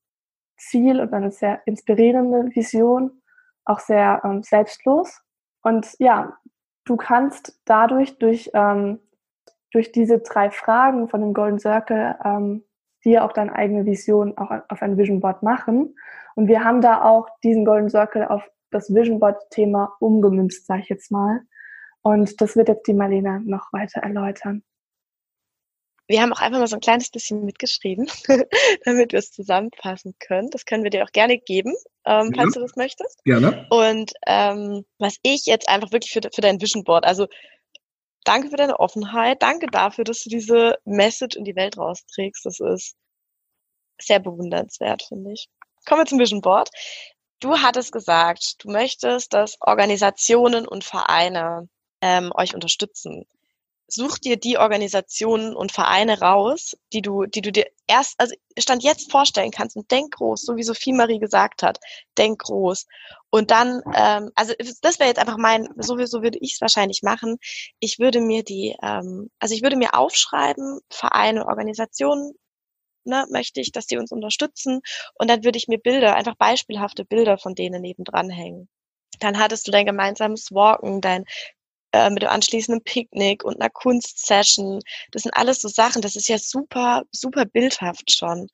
Ziel 0.57 0.99
und 0.99 1.13
eine 1.13 1.31
sehr 1.31 1.61
inspirierende 1.65 2.55
Vision, 2.55 3.21
auch 3.65 3.79
sehr 3.79 4.21
ähm, 4.23 4.43
selbstlos. 4.43 5.21
Und 5.61 5.95
ja, 5.99 6.37
du 6.85 6.97
kannst 6.97 7.59
dadurch, 7.65 8.17
durch, 8.17 8.51
ähm, 8.53 8.99
durch 9.71 9.91
diese 9.91 10.19
drei 10.19 10.49
Fragen 10.51 11.09
von 11.09 11.21
dem 11.21 11.33
Golden 11.33 11.59
Circle, 11.59 12.15
ähm, 12.23 12.63
dir 13.03 13.23
auch 13.23 13.31
deine 13.31 13.53
eigene 13.53 13.85
Vision 13.85 14.37
auch 14.37 14.51
auf 14.69 14.81
ein 14.81 14.97
Vision 14.97 15.19
Board 15.19 15.43
machen. 15.43 15.95
Und 16.35 16.47
wir 16.47 16.63
haben 16.63 16.81
da 16.81 17.03
auch 17.03 17.27
diesen 17.43 17.63
Golden 17.65 17.89
Circle 17.89 18.27
auf 18.27 18.43
das 18.71 18.93
Vision 18.93 19.19
Board 19.19 19.37
Thema 19.49 19.95
umgemünzt, 19.99 20.65
sage 20.65 20.81
ich 20.81 20.89
jetzt 20.89 21.11
mal. 21.11 21.41
Und 22.01 22.41
das 22.41 22.55
wird 22.55 22.69
jetzt 22.69 22.87
die 22.87 22.93
Marlena 22.93 23.39
noch 23.39 23.71
weiter 23.71 24.01
erläutern 24.01 24.63
wir 26.07 26.21
haben 26.21 26.33
auch 26.33 26.39
einfach 26.39 26.59
mal 26.59 26.67
so 26.67 26.77
ein 26.77 26.81
kleines 26.81 27.09
bisschen 27.09 27.43
mitgeschrieben, 27.43 28.09
damit 28.85 29.11
wir 29.11 29.19
es 29.19 29.31
zusammenfassen 29.31 30.15
können. 30.19 30.49
Das 30.49 30.65
können 30.65 30.83
wir 30.83 30.89
dir 30.89 31.03
auch 31.03 31.11
gerne 31.11 31.37
geben, 31.37 31.73
ähm, 32.05 32.31
ja. 32.33 32.41
falls 32.41 32.53
du 32.53 32.61
das 32.61 32.75
möchtest. 32.75 33.23
Gerne. 33.25 33.67
Und 33.69 34.13
ähm, 34.25 34.85
was 34.99 35.17
ich 35.23 35.45
jetzt 35.45 35.67
einfach 35.67 35.91
wirklich 35.91 36.11
für, 36.11 36.21
für 36.33 36.41
dein 36.41 36.61
Vision 36.61 36.83
Board, 36.83 37.05
also 37.05 37.27
danke 38.23 38.49
für 38.49 38.55
deine 38.55 38.79
Offenheit, 38.79 39.41
danke 39.41 39.67
dafür, 39.67 40.05
dass 40.05 40.23
du 40.23 40.29
diese 40.29 40.77
Message 40.85 41.35
in 41.35 41.43
die 41.43 41.55
Welt 41.55 41.77
rausträgst. 41.77 42.45
Das 42.45 42.59
ist 42.59 42.95
sehr 43.99 44.19
bewundernswert, 44.19 45.03
finde 45.03 45.33
ich. 45.33 45.47
Kommen 45.85 46.01
wir 46.01 46.05
zum 46.05 46.19
Vision 46.19 46.41
Board. 46.41 46.69
Du 47.39 47.57
hattest 47.59 47.91
gesagt, 47.91 48.55
du 48.59 48.71
möchtest, 48.71 49.33
dass 49.33 49.57
Organisationen 49.59 50.67
und 50.67 50.83
Vereine 50.83 51.69
ähm, 52.01 52.31
euch 52.33 52.55
unterstützen 52.55 53.25
such 53.87 54.19
dir 54.19 54.37
die 54.37 54.57
Organisationen 54.57 55.55
und 55.55 55.71
Vereine 55.71 56.19
raus, 56.19 56.75
die 56.93 57.01
du, 57.01 57.25
die 57.25 57.41
du 57.41 57.51
dir 57.51 57.65
erst, 57.87 58.15
also 58.17 58.35
Stand 58.57 58.83
jetzt 58.83 59.11
vorstellen 59.11 59.51
kannst 59.51 59.75
und 59.77 59.89
denk 59.91 60.15
groß, 60.15 60.41
so 60.41 60.55
wie 60.57 60.63
Sophie 60.63 60.93
Marie 60.93 61.19
gesagt 61.19 61.63
hat, 61.63 61.79
denk 62.17 62.41
groß. 62.41 62.85
Und 63.29 63.51
dann, 63.51 63.81
ähm, 63.95 64.31
also 64.35 64.53
das 64.81 64.99
wäre 64.99 65.09
jetzt 65.09 65.19
einfach 65.19 65.37
mein, 65.37 65.69
so, 65.77 65.97
so 66.05 66.21
würde 66.21 66.39
ich 66.41 66.53
es 66.55 66.61
wahrscheinlich 66.61 67.01
machen. 67.01 67.37
Ich 67.79 67.99
würde 67.99 68.19
mir 68.19 68.43
die, 68.43 68.75
ähm, 68.83 69.29
also 69.39 69.55
ich 69.55 69.63
würde 69.63 69.77
mir 69.77 69.93
aufschreiben, 69.93 70.79
Vereine, 70.89 71.45
Organisationen, 71.45 72.33
ne, 73.05 73.25
möchte 73.31 73.61
ich, 73.61 73.71
dass 73.71 73.87
die 73.87 73.97
uns 73.97 74.11
unterstützen. 74.11 74.81
Und 75.15 75.29
dann 75.29 75.43
würde 75.43 75.57
ich 75.57 75.67
mir 75.67 75.79
Bilder, 75.79 76.15
einfach 76.15 76.35
beispielhafte 76.35 77.05
Bilder 77.05 77.37
von 77.37 77.55
denen 77.55 77.81
nebendran 77.81 78.29
hängen. 78.29 78.69
Dann 79.19 79.39
hattest 79.39 79.67
du 79.67 79.71
dein 79.71 79.85
gemeinsames 79.85 80.51
Walken, 80.51 81.01
dein 81.01 81.25
äh, 81.91 82.09
mit 82.09 82.23
dem 82.23 82.29
anschließenden 82.29 82.83
Picknick 82.83 83.43
und 83.43 83.59
einer 83.59 83.69
Kunstsession. 83.69 84.81
Das 85.11 85.23
sind 85.23 85.35
alles 85.35 85.61
so 85.61 85.67
Sachen, 85.67 86.01
das 86.01 86.15
ist 86.15 86.27
ja 86.27 86.37
super, 86.37 87.03
super 87.11 87.45
bildhaft 87.45 88.11
schon. 88.11 88.47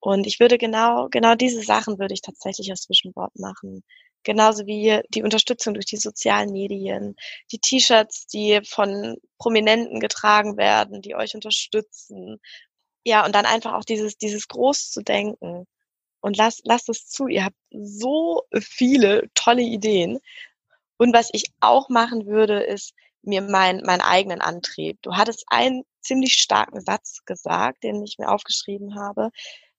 Und 0.00 0.26
ich 0.26 0.40
würde 0.40 0.58
genau, 0.58 1.08
genau 1.10 1.34
diese 1.36 1.62
Sachen 1.62 1.98
würde 1.98 2.14
ich 2.14 2.22
tatsächlich 2.22 2.72
aus 2.72 2.82
Zwischenwort 2.82 3.38
machen. 3.38 3.84
Genauso 4.24 4.66
wie 4.66 5.00
die 5.10 5.22
Unterstützung 5.22 5.74
durch 5.74 5.86
die 5.86 5.96
sozialen 5.96 6.52
Medien, 6.52 7.16
die 7.50 7.58
T-Shirts, 7.58 8.26
die 8.26 8.60
von 8.64 9.16
Prominenten 9.38 10.00
getragen 10.00 10.56
werden, 10.56 11.02
die 11.02 11.14
euch 11.14 11.34
unterstützen. 11.34 12.40
Ja, 13.04 13.24
und 13.26 13.34
dann 13.34 13.46
einfach 13.46 13.74
auch 13.74 13.84
dieses, 13.84 14.16
dieses 14.18 14.48
groß 14.48 14.90
zu 14.90 15.02
denken. 15.02 15.66
Und 16.20 16.36
lasst, 16.36 16.62
lasst 16.64 16.88
es 16.88 17.08
zu. 17.08 17.26
Ihr 17.26 17.44
habt 17.44 17.56
so 17.70 18.42
viele 18.60 19.28
tolle 19.34 19.62
Ideen. 19.62 20.20
Und 21.02 21.12
was 21.12 21.30
ich 21.32 21.46
auch 21.58 21.88
machen 21.88 22.26
würde, 22.26 22.62
ist 22.62 22.94
mir 23.22 23.42
mein, 23.42 23.82
meinen 23.84 24.02
eigenen 24.02 24.40
Antrieb. 24.40 25.02
Du 25.02 25.16
hattest 25.16 25.44
einen 25.48 25.82
ziemlich 26.00 26.34
starken 26.34 26.80
Satz 26.80 27.24
gesagt, 27.26 27.82
den 27.82 28.04
ich 28.04 28.18
mir 28.20 28.28
aufgeschrieben 28.28 28.94
habe. 28.94 29.30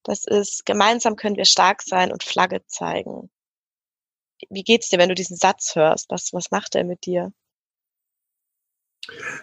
Das 0.04 0.26
ist, 0.26 0.66
gemeinsam 0.66 1.16
können 1.16 1.38
wir 1.38 1.46
stark 1.46 1.82
sein 1.82 2.12
und 2.12 2.24
Flagge 2.26 2.66
zeigen. 2.68 3.30
Wie 4.50 4.64
geht's 4.64 4.90
dir, 4.90 5.00
wenn 5.00 5.08
du 5.08 5.16
diesen 5.16 5.38
Satz 5.38 5.78
hörst? 5.78 6.08
Was, 6.10 6.34
was 6.34 6.52
macht 6.52 6.76
er 6.76 6.84
mit 6.84 7.06
dir? 7.06 7.32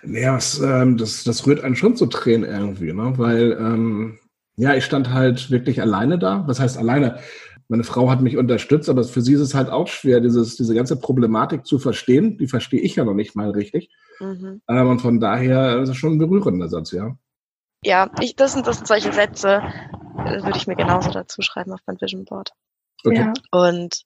Naja, 0.03 0.35
was, 0.35 0.61
ähm, 0.61 0.99
das, 0.99 1.25
das 1.25 1.47
rührt 1.47 1.65
einen 1.65 1.77
schon 1.77 1.97
zu 1.97 2.05
Tränen 2.05 2.45
irgendwie, 2.45 2.93
ne? 2.93 3.15
weil 3.17 3.53
ähm, 3.53 4.21
ja, 4.57 4.75
ich 4.75 4.85
stand 4.85 5.09
halt 5.09 5.51
wirklich 5.51 5.81
alleine 5.81 6.19
da. 6.19 6.47
Was 6.47 6.61
heißt 6.61 6.77
alleine? 6.77 7.23
Meine 7.71 7.85
Frau 7.85 8.11
hat 8.11 8.21
mich 8.21 8.37
unterstützt, 8.37 8.89
aber 8.89 9.05
für 9.05 9.21
sie 9.21 9.35
ist 9.35 9.41
es 9.41 9.55
halt 9.55 9.71
auch 9.71 9.87
schwer, 9.87 10.21
dieses, 10.21 10.57
diese 10.57 10.75
ganze 10.75 10.99
Problematik 10.99 11.65
zu 11.65 11.79
verstehen. 11.79 12.37
Die 12.37 12.49
verstehe 12.49 12.81
ich 12.81 12.97
ja 12.97 13.05
noch 13.05 13.15
nicht 13.15 13.37
mal 13.37 13.51
richtig. 13.51 13.91
Mhm. 14.19 14.61
Ähm, 14.69 14.89
und 14.89 15.01
von 15.01 15.21
daher 15.21 15.79
ist 15.79 15.89
es 15.89 15.97
schon 15.97 16.15
ein 16.15 16.19
berührender 16.19 16.69
Satz, 16.69 16.91
ja. 16.91 17.17
Ja, 17.85 18.11
ich, 18.21 18.35
das, 18.35 18.55
sind, 18.55 18.67
das 18.67 18.79
sind 18.79 18.89
solche 18.89 19.13
Sätze, 19.13 19.63
äh, 20.19 20.43
würde 20.43 20.57
ich 20.57 20.67
mir 20.67 20.75
genauso 20.75 21.13
dazu 21.13 21.43
schreiben 21.43 21.73
auf 21.73 21.79
mein 21.87 22.01
Vision 22.01 22.25
Board. 22.25 22.53
Okay. 23.05 23.19
Ja. 23.19 23.33
Und 23.53 24.03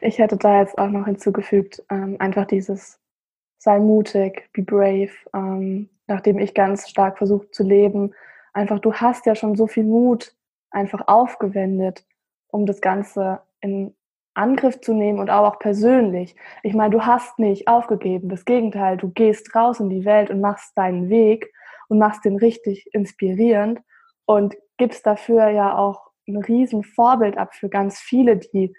ich 0.00 0.18
hätte 0.18 0.36
da 0.36 0.60
jetzt 0.60 0.78
auch 0.78 0.88
noch 0.88 1.06
hinzugefügt, 1.06 1.82
ähm, 1.90 2.16
einfach 2.20 2.46
dieses 2.46 3.00
sei 3.58 3.80
mutig, 3.80 4.48
be 4.52 4.62
brave, 4.62 5.10
ähm, 5.34 5.90
nachdem 6.06 6.38
ich 6.38 6.54
ganz 6.54 6.88
stark 6.88 7.18
versucht 7.18 7.52
zu 7.52 7.64
leben. 7.64 8.14
Einfach, 8.52 8.78
du 8.78 8.94
hast 8.94 9.26
ja 9.26 9.34
schon 9.34 9.56
so 9.56 9.66
viel 9.66 9.82
Mut 9.82 10.36
einfach 10.70 11.02
aufgewendet 11.08 12.04
um 12.48 12.66
das 12.66 12.80
Ganze 12.80 13.40
in 13.60 13.94
Angriff 14.34 14.80
zu 14.80 14.94
nehmen 14.94 15.18
und 15.18 15.30
auch 15.30 15.58
persönlich. 15.58 16.36
Ich 16.62 16.74
meine, 16.74 16.90
du 16.90 17.04
hast 17.04 17.38
nicht 17.38 17.66
aufgegeben. 17.66 18.28
Das 18.28 18.44
Gegenteil, 18.44 18.96
du 18.96 19.10
gehst 19.10 19.54
raus 19.54 19.80
in 19.80 19.90
die 19.90 20.04
Welt 20.04 20.30
und 20.30 20.40
machst 20.40 20.76
deinen 20.78 21.08
Weg 21.08 21.52
und 21.88 21.98
machst 21.98 22.24
den 22.24 22.36
richtig 22.36 22.88
inspirierend 22.92 23.80
und 24.26 24.56
gibst 24.76 25.06
dafür 25.06 25.48
ja 25.48 25.76
auch 25.76 26.10
ein 26.28 26.36
riesen 26.36 26.84
Vorbild 26.84 27.36
ab 27.36 27.54
für 27.54 27.68
ganz 27.68 27.98
viele, 27.98 28.36
die 28.36 28.74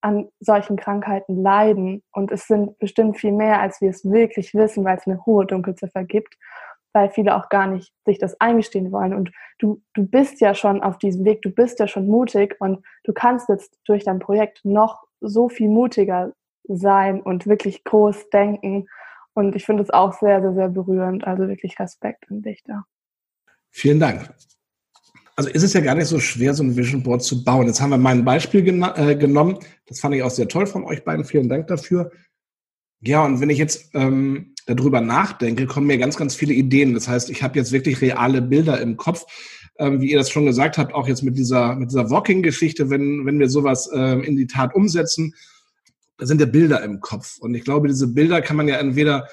an 0.00 0.28
solchen 0.40 0.76
Krankheiten 0.76 1.42
leiden. 1.42 2.02
Und 2.12 2.32
es 2.32 2.46
sind 2.46 2.78
bestimmt 2.78 3.18
viel 3.18 3.32
mehr, 3.32 3.60
als 3.60 3.80
wir 3.80 3.90
es 3.90 4.04
wirklich 4.04 4.54
wissen, 4.54 4.84
weil 4.84 4.96
es 4.96 5.06
eine 5.06 5.24
hohe 5.26 5.46
Dunkelziffer 5.46 6.04
gibt, 6.04 6.36
weil 6.92 7.10
viele 7.10 7.36
auch 7.36 7.48
gar 7.48 7.66
nicht 7.66 7.92
sich 8.04 8.18
das 8.18 8.40
eingestehen 8.40 8.92
wollen. 8.92 9.14
Und 9.14 9.30
du, 9.58 9.82
du 9.94 10.06
bist 10.06 10.40
ja 10.40 10.54
schon 10.54 10.82
auf 10.82 10.98
diesem 10.98 11.24
Weg, 11.24 11.42
du 11.42 11.50
bist 11.50 11.78
ja 11.78 11.88
schon 11.88 12.06
mutig 12.06 12.56
und 12.60 12.84
du 13.04 13.12
kannst 13.12 13.48
jetzt 13.48 13.78
durch 13.86 14.04
dein 14.04 14.18
Projekt 14.18 14.64
noch 14.64 15.04
so 15.20 15.48
viel 15.48 15.68
mutiger 15.68 16.32
sein 16.64 17.20
und 17.20 17.46
wirklich 17.46 17.84
groß 17.84 18.30
denken. 18.30 18.88
Und 19.34 19.56
ich 19.56 19.64
finde 19.64 19.82
es 19.82 19.90
auch 19.90 20.12
sehr, 20.12 20.40
sehr, 20.42 20.54
sehr 20.54 20.68
berührend. 20.68 21.24
Also 21.24 21.48
wirklich 21.48 21.78
Respekt 21.78 22.30
an 22.30 22.42
dich 22.42 22.62
da. 22.64 22.84
Vielen 23.70 24.00
Dank. 24.00 24.28
Also 25.34 25.48
ist 25.48 25.62
es 25.62 25.72
ja 25.72 25.80
gar 25.80 25.94
nicht 25.94 26.08
so 26.08 26.18
schwer, 26.18 26.52
so 26.52 26.62
ein 26.62 26.76
Vision 26.76 27.02
Board 27.02 27.22
zu 27.22 27.42
bauen. 27.42 27.66
Jetzt 27.66 27.80
haben 27.80 27.90
wir 27.90 27.96
mal 27.96 28.10
ein 28.10 28.24
Beispiel 28.24 28.62
gen 28.62 28.82
äh, 28.82 29.16
genommen. 29.16 29.58
Das 29.86 30.00
fand 30.00 30.14
ich 30.14 30.22
auch 30.22 30.30
sehr 30.30 30.46
toll 30.46 30.66
von 30.66 30.84
euch 30.84 31.04
beiden. 31.04 31.24
Vielen 31.24 31.48
Dank 31.48 31.68
dafür. 31.68 32.10
Ja, 33.04 33.24
und 33.24 33.40
wenn 33.40 33.50
ich 33.50 33.58
jetzt 33.58 33.90
ähm, 33.94 34.54
darüber 34.66 35.00
nachdenke, 35.00 35.66
kommen 35.66 35.88
mir 35.88 35.98
ganz, 35.98 36.16
ganz 36.16 36.34
viele 36.34 36.54
Ideen. 36.54 36.94
Das 36.94 37.08
heißt, 37.08 37.30
ich 37.30 37.42
habe 37.42 37.58
jetzt 37.58 37.72
wirklich 37.72 38.00
reale 38.00 38.40
Bilder 38.40 38.80
im 38.80 38.96
Kopf, 38.96 39.24
ähm, 39.78 40.00
wie 40.00 40.10
ihr 40.10 40.18
das 40.18 40.30
schon 40.30 40.46
gesagt 40.46 40.78
habt, 40.78 40.94
auch 40.94 41.08
jetzt 41.08 41.22
mit 41.22 41.36
dieser, 41.36 41.74
mit 41.74 41.90
dieser 41.90 42.10
Walking-Geschichte, 42.10 42.90
wenn, 42.90 43.26
wenn 43.26 43.40
wir 43.40 43.48
sowas 43.48 43.90
ähm, 43.92 44.22
in 44.22 44.36
die 44.36 44.46
Tat 44.46 44.74
umsetzen, 44.74 45.34
da 46.18 46.26
sind 46.26 46.40
ja 46.40 46.46
Bilder 46.46 46.82
im 46.84 47.00
Kopf. 47.00 47.38
Und 47.40 47.54
ich 47.54 47.64
glaube, 47.64 47.88
diese 47.88 48.06
Bilder 48.06 48.40
kann 48.40 48.56
man 48.56 48.68
ja 48.68 48.76
entweder, 48.76 49.26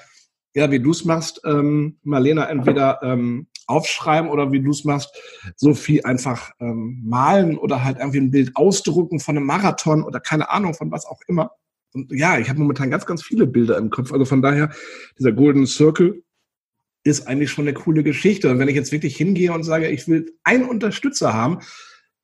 ja, 0.54 0.68
wie 0.72 0.80
du 0.80 0.90
es 0.90 1.04
machst, 1.04 1.40
ähm, 1.44 1.98
Marlena, 2.02 2.48
entweder 2.48 3.00
ähm, 3.04 3.46
aufschreiben 3.68 4.28
oder 4.28 4.50
wie 4.50 4.60
du 4.60 4.72
es 4.72 4.84
machst, 4.84 5.10
so 5.54 5.74
viel 5.74 6.02
einfach 6.02 6.50
ähm, 6.58 7.02
malen 7.04 7.56
oder 7.56 7.84
halt 7.84 7.98
irgendwie 7.98 8.18
ein 8.18 8.32
Bild 8.32 8.56
ausdrucken 8.56 9.20
von 9.20 9.36
einem 9.36 9.46
Marathon 9.46 10.02
oder 10.02 10.18
keine 10.18 10.50
Ahnung 10.50 10.74
von 10.74 10.90
was 10.90 11.06
auch 11.06 11.20
immer. 11.28 11.52
Und 11.92 12.12
ja, 12.12 12.38
ich 12.38 12.48
habe 12.48 12.60
momentan 12.60 12.90
ganz, 12.90 13.06
ganz 13.06 13.22
viele 13.22 13.46
Bilder 13.46 13.76
im 13.78 13.90
Kopf. 13.90 14.12
Also 14.12 14.24
von 14.24 14.42
daher, 14.42 14.70
dieser 15.18 15.32
Golden 15.32 15.66
Circle 15.66 16.22
ist 17.02 17.26
eigentlich 17.26 17.50
schon 17.50 17.66
eine 17.66 17.74
coole 17.74 18.02
Geschichte. 18.02 18.50
Und 18.50 18.58
wenn 18.58 18.68
ich 18.68 18.74
jetzt 18.74 18.92
wirklich 18.92 19.16
hingehe 19.16 19.52
und 19.52 19.64
sage, 19.64 19.88
ich 19.88 20.06
will 20.06 20.32
einen 20.44 20.64
Unterstützer 20.64 21.32
haben, 21.32 21.58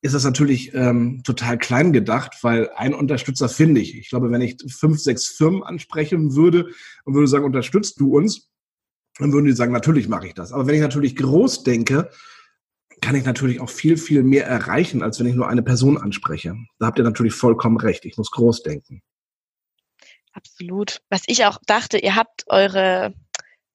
ist 0.01 0.13
das 0.13 0.23
natürlich 0.23 0.73
ähm, 0.75 1.21
total 1.23 1.57
klein 1.57 1.91
gedacht, 1.91 2.37
weil 2.43 2.69
ein 2.75 2.93
Unterstützer 2.93 3.49
finde 3.49 3.81
ich. 3.81 3.97
Ich 3.97 4.09
glaube, 4.09 4.31
wenn 4.31 4.41
ich 4.41 4.57
fünf, 4.69 4.99
sechs 4.99 5.27
Firmen 5.27 5.63
ansprechen 5.63 6.35
würde 6.35 6.67
und 7.03 7.15
würde 7.15 7.27
sagen, 7.27 7.45
unterstützt 7.45 7.99
du 7.99 8.15
uns, 8.15 8.49
dann 9.17 9.33
würden 9.33 9.45
die 9.45 9.53
sagen, 9.53 9.73
natürlich 9.73 10.07
mache 10.07 10.27
ich 10.27 10.35
das. 10.35 10.53
Aber 10.53 10.67
wenn 10.67 10.75
ich 10.75 10.81
natürlich 10.81 11.15
groß 11.15 11.63
denke, 11.63 12.11
kann 13.01 13.15
ich 13.15 13.25
natürlich 13.25 13.59
auch 13.59 13.69
viel, 13.69 13.97
viel 13.97 14.23
mehr 14.23 14.45
erreichen, 14.45 15.01
als 15.01 15.19
wenn 15.19 15.27
ich 15.27 15.35
nur 15.35 15.47
eine 15.47 15.63
Person 15.63 15.97
anspreche. 15.97 16.55
Da 16.79 16.85
habt 16.85 16.99
ihr 16.99 17.03
natürlich 17.03 17.33
vollkommen 17.33 17.77
recht. 17.77 18.05
Ich 18.05 18.17
muss 18.17 18.31
groß 18.31 18.63
denken. 18.63 19.01
Absolut. 20.37 21.01
Was 21.09 21.23
ich 21.25 21.45
auch 21.45 21.57
dachte, 21.65 21.97
ihr 21.97 22.15
habt 22.15 22.43
eure, 22.45 23.15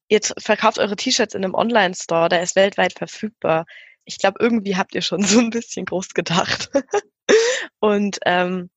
ihr 0.09 0.21
verkauft 0.39 0.79
eure 0.79 0.95
T-Shirts 0.95 1.35
in 1.35 1.45
einem 1.45 1.55
Online-Store, 1.55 2.29
der 2.29 2.43
ist 2.43 2.55
weltweit 2.55 2.93
verfügbar. 2.93 3.67
Ich 4.05 4.19
glaube, 4.19 4.37
irgendwie 4.39 4.77
habt 4.77 4.95
ihr 4.95 5.03
schon 5.03 5.23
so 5.25 5.41
ein 5.41 5.51
bisschen 5.51 5.87
groß 5.87 6.11
gedacht. 6.11 6.71
Und 7.81 8.21
ähm, 8.27 8.71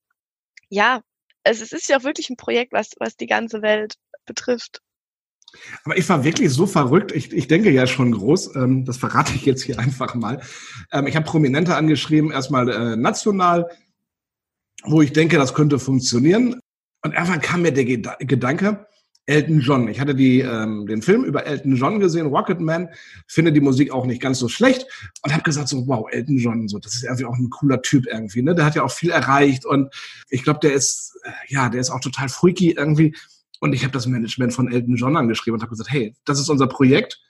ja, 0.69 1.01
es, 1.43 1.61
es 1.61 1.73
ist 1.73 1.87
ja 1.87 1.99
auch 1.99 2.03
wirklich 2.03 2.31
ein 2.31 2.37
Projekt, 2.37 2.73
was, 2.73 2.89
was 2.97 3.17
die 3.17 3.27
ganze 3.27 3.61
Welt 3.61 3.95
betrifft. 4.25 4.81
Aber 5.83 5.95
ich 5.95 6.09
war 6.09 6.23
wirklich 6.23 6.49
so 6.49 6.65
verrückt. 6.65 7.11
Ich, 7.11 7.31
ich 7.31 7.47
denke 7.47 7.69
ja 7.69 7.85
schon 7.85 8.13
groß. 8.13 8.55
Ähm, 8.55 8.83
das 8.83 8.97
verrate 8.97 9.33
ich 9.35 9.45
jetzt 9.45 9.61
hier 9.61 9.77
einfach 9.77 10.15
mal. 10.15 10.41
Ähm, 10.91 11.05
ich 11.05 11.15
habe 11.15 11.27
Prominente 11.27 11.75
angeschrieben, 11.75 12.31
erstmal 12.31 12.67
äh, 12.67 12.95
national, 12.95 13.69
wo 14.83 15.03
ich 15.03 15.13
denke, 15.13 15.37
das 15.37 15.53
könnte 15.53 15.77
funktionieren. 15.77 16.59
Und 17.05 17.13
irgendwann 17.13 17.39
kam 17.39 17.61
mir 17.61 17.71
der 17.71 17.85
Geda 17.85 18.15
Gedanke, 18.17 18.87
Elton 19.27 19.59
John. 19.59 19.87
Ich 19.87 19.99
hatte 19.99 20.15
die, 20.15 20.39
ähm, 20.39 20.87
den 20.87 21.03
Film 21.03 21.23
über 21.23 21.45
Elton 21.45 21.75
John 21.75 21.99
gesehen, 21.99 22.25
Rocketman, 22.25 22.89
finde 23.27 23.53
die 23.53 23.61
Musik 23.61 23.91
auch 23.91 24.07
nicht 24.07 24.19
ganz 24.19 24.39
so 24.39 24.49
schlecht 24.49 24.87
und 25.21 25.31
habe 25.31 25.43
gesagt 25.43 25.67
so, 25.67 25.85
wow, 25.85 26.07
Elton 26.09 26.37
John, 26.37 26.67
so, 26.67 26.79
das 26.79 26.95
ist 26.95 27.03
irgendwie 27.03 27.25
auch 27.25 27.37
ein 27.37 27.51
cooler 27.51 27.83
Typ 27.83 28.07
irgendwie, 28.07 28.41
ne? 28.41 28.55
Der 28.55 28.65
hat 28.65 28.73
ja 28.73 28.81
auch 28.81 28.91
viel 28.91 29.11
erreicht 29.11 29.67
und 29.67 29.93
ich 30.31 30.41
glaube, 30.41 30.61
der 30.63 30.73
ist, 30.73 31.15
äh, 31.25 31.29
ja, 31.47 31.69
der 31.69 31.79
ist 31.79 31.91
auch 31.91 31.99
total 31.99 32.27
freaky 32.27 32.71
irgendwie. 32.71 33.15
Und 33.59 33.73
ich 33.73 33.83
habe 33.83 33.93
das 33.93 34.07
Management 34.07 34.55
von 34.55 34.71
Elton 34.71 34.95
John 34.95 35.15
angeschrieben 35.15 35.59
und 35.59 35.61
habe 35.61 35.69
gesagt, 35.69 35.91
hey, 35.91 36.15
das 36.25 36.39
ist 36.39 36.49
unser 36.49 36.65
Projekt. 36.65 37.21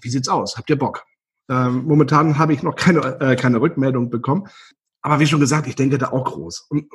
Wie 0.00 0.10
sieht's 0.10 0.28
aus? 0.28 0.56
Habt 0.56 0.70
ihr 0.70 0.76
Bock? 0.76 1.04
Ähm, 1.48 1.84
momentan 1.84 2.36
habe 2.36 2.52
ich 2.52 2.64
noch 2.64 2.74
keine, 2.74 3.20
äh, 3.20 3.36
keine 3.36 3.60
Rückmeldung 3.60 4.10
bekommen. 4.10 4.48
Aber 5.02 5.20
wie 5.20 5.26
schon 5.26 5.38
gesagt, 5.38 5.68
ich 5.68 5.76
denke 5.76 5.98
da 5.98 6.08
auch 6.10 6.24
groß. 6.24 6.66
Und 6.68 6.88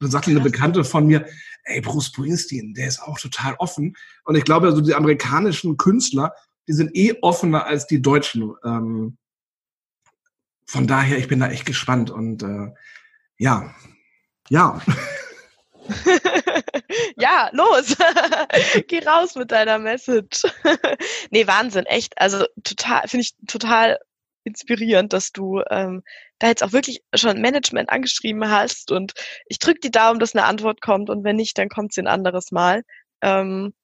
dann 0.00 0.10
sagte 0.10 0.30
eine 0.30 0.40
Bekannte 0.40 0.84
von 0.84 1.06
mir, 1.06 1.26
ey, 1.64 1.80
Bruce 1.80 2.06
Springsteen, 2.06 2.74
der 2.74 2.88
ist 2.88 3.00
auch 3.00 3.18
total 3.18 3.54
offen. 3.58 3.96
Und 4.24 4.36
ich 4.36 4.44
glaube, 4.44 4.66
also 4.66 4.80
die 4.80 4.94
amerikanischen 4.94 5.76
Künstler, 5.76 6.32
die 6.68 6.72
sind 6.72 6.96
eh 6.96 7.14
offener 7.22 7.66
als 7.66 7.86
die 7.86 8.02
Deutschen. 8.02 8.54
Ähm, 8.64 9.16
von 10.66 10.86
daher, 10.86 11.18
ich 11.18 11.28
bin 11.28 11.40
da 11.40 11.48
echt 11.48 11.66
gespannt. 11.66 12.10
Und 12.10 12.42
äh, 12.42 12.72
ja, 13.38 13.74
ja. 14.48 14.80
ja, 17.16 17.50
los. 17.52 17.96
Geh 18.88 19.04
raus 19.06 19.36
mit 19.36 19.50
deiner 19.50 19.78
Message. 19.78 20.42
nee, 21.30 21.46
Wahnsinn, 21.46 21.86
echt. 21.86 22.18
Also 22.18 22.44
total, 22.64 23.06
finde 23.08 23.22
ich 23.22 23.34
total 23.46 23.98
inspirierend, 24.46 25.12
dass 25.12 25.32
du 25.32 25.62
ähm, 25.70 26.02
da 26.38 26.48
jetzt 26.48 26.62
auch 26.62 26.72
wirklich 26.72 27.02
schon 27.14 27.40
Management 27.40 27.90
angeschrieben 27.90 28.48
hast 28.48 28.92
und 28.92 29.12
ich 29.46 29.58
drücke 29.58 29.80
die 29.80 29.90
Daumen, 29.90 30.20
dass 30.20 30.34
eine 30.34 30.44
Antwort 30.44 30.80
kommt 30.80 31.10
und 31.10 31.24
wenn 31.24 31.36
nicht, 31.36 31.58
dann 31.58 31.68
kommt 31.68 31.92
sie 31.92 32.00
ein 32.00 32.06
anderes 32.06 32.52
Mal. 32.52 32.82
Ähm, 33.22 33.74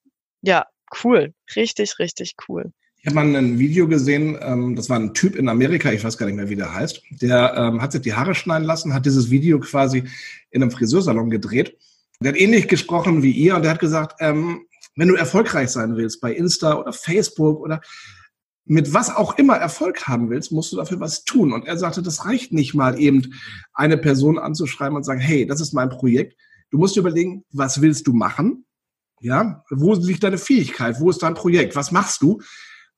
ja, 0.42 0.66
cool. 1.04 1.34
Richtig, 1.56 1.98
richtig 1.98 2.34
cool. 2.48 2.72
Ich 2.98 3.06
habe 3.06 3.16
mal 3.16 3.36
ein 3.36 3.58
Video 3.58 3.88
gesehen, 3.88 4.38
ähm, 4.40 4.76
das 4.76 4.88
war 4.88 4.98
ein 4.98 5.12
Typ 5.12 5.34
in 5.34 5.48
Amerika, 5.48 5.90
ich 5.90 6.04
weiß 6.04 6.16
gar 6.16 6.26
nicht 6.26 6.36
mehr, 6.36 6.48
wie 6.48 6.56
der 6.56 6.72
heißt, 6.72 7.02
der 7.10 7.54
ähm, 7.56 7.82
hat 7.82 7.92
sich 7.92 8.02
die 8.02 8.14
Haare 8.14 8.34
schneiden 8.34 8.64
lassen, 8.64 8.94
hat 8.94 9.06
dieses 9.06 9.30
Video 9.30 9.58
quasi 9.58 10.04
in 10.50 10.62
einem 10.62 10.70
Friseursalon 10.70 11.28
gedreht 11.28 11.76
der 12.22 12.32
hat 12.32 12.40
ähnlich 12.40 12.68
gesprochen 12.68 13.22
wie 13.22 13.32
ihr 13.32 13.56
und 13.56 13.62
der 13.62 13.72
hat 13.72 13.80
gesagt, 13.80 14.16
ähm, 14.20 14.66
wenn 14.96 15.08
du 15.08 15.14
erfolgreich 15.14 15.70
sein 15.70 15.96
willst 15.96 16.20
bei 16.20 16.32
Insta 16.32 16.74
oder 16.74 16.92
Facebook 16.92 17.60
oder 17.60 17.80
mit 18.64 18.94
was 18.94 19.10
auch 19.10 19.38
immer 19.38 19.56
Erfolg 19.56 20.06
haben 20.06 20.30
willst, 20.30 20.52
musst 20.52 20.72
du 20.72 20.76
dafür 20.76 21.00
was 21.00 21.24
tun. 21.24 21.52
Und 21.52 21.66
er 21.66 21.76
sagte, 21.76 22.02
das 22.02 22.24
reicht 22.26 22.52
nicht 22.52 22.74
mal 22.74 22.98
eben 22.98 23.34
eine 23.74 23.98
Person 23.98 24.38
anzuschreiben 24.38 24.96
und 24.96 25.04
sagen, 25.04 25.20
hey, 25.20 25.46
das 25.46 25.60
ist 25.60 25.72
mein 25.72 25.88
Projekt. 25.88 26.36
Du 26.70 26.78
musst 26.78 26.96
dir 26.96 27.00
überlegen, 27.00 27.44
was 27.50 27.80
willst 27.80 28.06
du 28.06 28.12
machen? 28.12 28.64
Ja, 29.20 29.64
wo 29.70 29.94
liegt 29.94 30.24
deine 30.24 30.38
Fähigkeit? 30.38 31.00
Wo 31.00 31.10
ist 31.10 31.22
dein 31.22 31.34
Projekt? 31.34 31.76
Was 31.76 31.92
machst 31.92 32.22
du? 32.22 32.40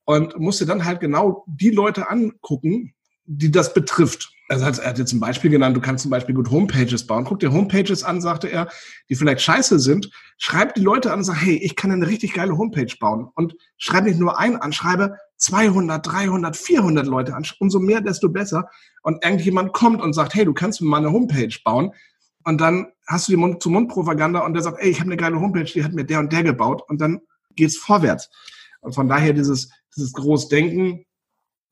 Und 0.05 0.38
musst 0.38 0.61
dir 0.61 0.66
dann 0.66 0.85
halt 0.85 1.00
genau 1.00 1.44
die 1.46 1.70
Leute 1.70 2.11
angucken, 2.11 2.94
die 3.24 3.50
das 3.50 3.72
betrifft. 3.72 4.31
Also 4.48 4.64
er 4.64 4.90
hat 4.90 4.98
jetzt 4.98 5.12
ein 5.12 5.20
Beispiel 5.20 5.50
genannt, 5.50 5.77
du 5.77 5.81
kannst 5.81 6.03
zum 6.03 6.11
Beispiel 6.11 6.35
gut 6.35 6.50
Homepages 6.50 7.07
bauen. 7.07 7.24
Guck 7.24 7.40
dir 7.40 7.53
Homepages 7.53 8.05
an, 8.05 8.20
sagte 8.20 8.48
er, 8.48 8.68
die 9.09 9.14
vielleicht 9.14 9.40
scheiße 9.40 9.79
sind. 9.81 10.11
Schreib 10.37 10.74
die 10.74 10.83
Leute 10.83 11.11
an 11.12 11.20
und 11.20 11.24
sag, 11.24 11.40
hey, 11.40 11.57
ich 11.57 11.77
kann 11.77 11.90
eine 11.90 12.07
richtig 12.07 12.35
geile 12.35 12.57
Homepage 12.57 12.94
bauen. 13.00 13.29
Und 13.35 13.57
schreib 13.79 14.05
nicht 14.05 14.18
nur 14.18 14.38
einen 14.38 14.57
an, 14.57 14.74
schreibe 14.74 15.16
200, 15.37 16.07
300, 16.07 16.57
400 16.57 17.07
Leute 17.07 17.35
an. 17.35 17.44
Umso 17.59 17.81
mehr, 17.81 18.01
desto 18.01 18.29
besser. 18.29 18.68
Und 19.03 19.25
irgendjemand 19.25 19.73
kommt 19.73 20.01
und 20.01 20.12
sagt, 20.12 20.35
hey, 20.35 20.44
du 20.44 20.55
kannst 20.55 20.81
mir 20.81 20.88
mal 20.88 20.99
eine 20.99 21.12
Homepage 21.12 21.55
bauen. 21.64 21.92
Und 22.44 22.61
dann 22.61 22.88
hast 23.07 23.29
du 23.29 23.33
die 23.33 23.37
Mund-zu-Mund-Propaganda 23.37 24.40
und 24.40 24.55
der 24.55 24.62
sagt, 24.62 24.81
ey, 24.81 24.90
ich 24.90 25.01
habe 25.01 25.11
eine 25.11 25.16
geile 25.16 25.40
Homepage, 25.40 25.64
die 25.64 25.85
hat 25.85 25.92
mir 25.92 26.05
der 26.05 26.20
und 26.20 26.33
der 26.33 26.42
gebaut. 26.42 26.83
Und 26.88 27.01
dann 27.01 27.20
geht's 27.57 27.77
vorwärts. 27.77 28.31
Und 28.81 28.94
von 28.94 29.09
daher 29.09 29.33
dieses, 29.33 29.70
dieses 29.97 30.12
Großdenken, 30.12 31.07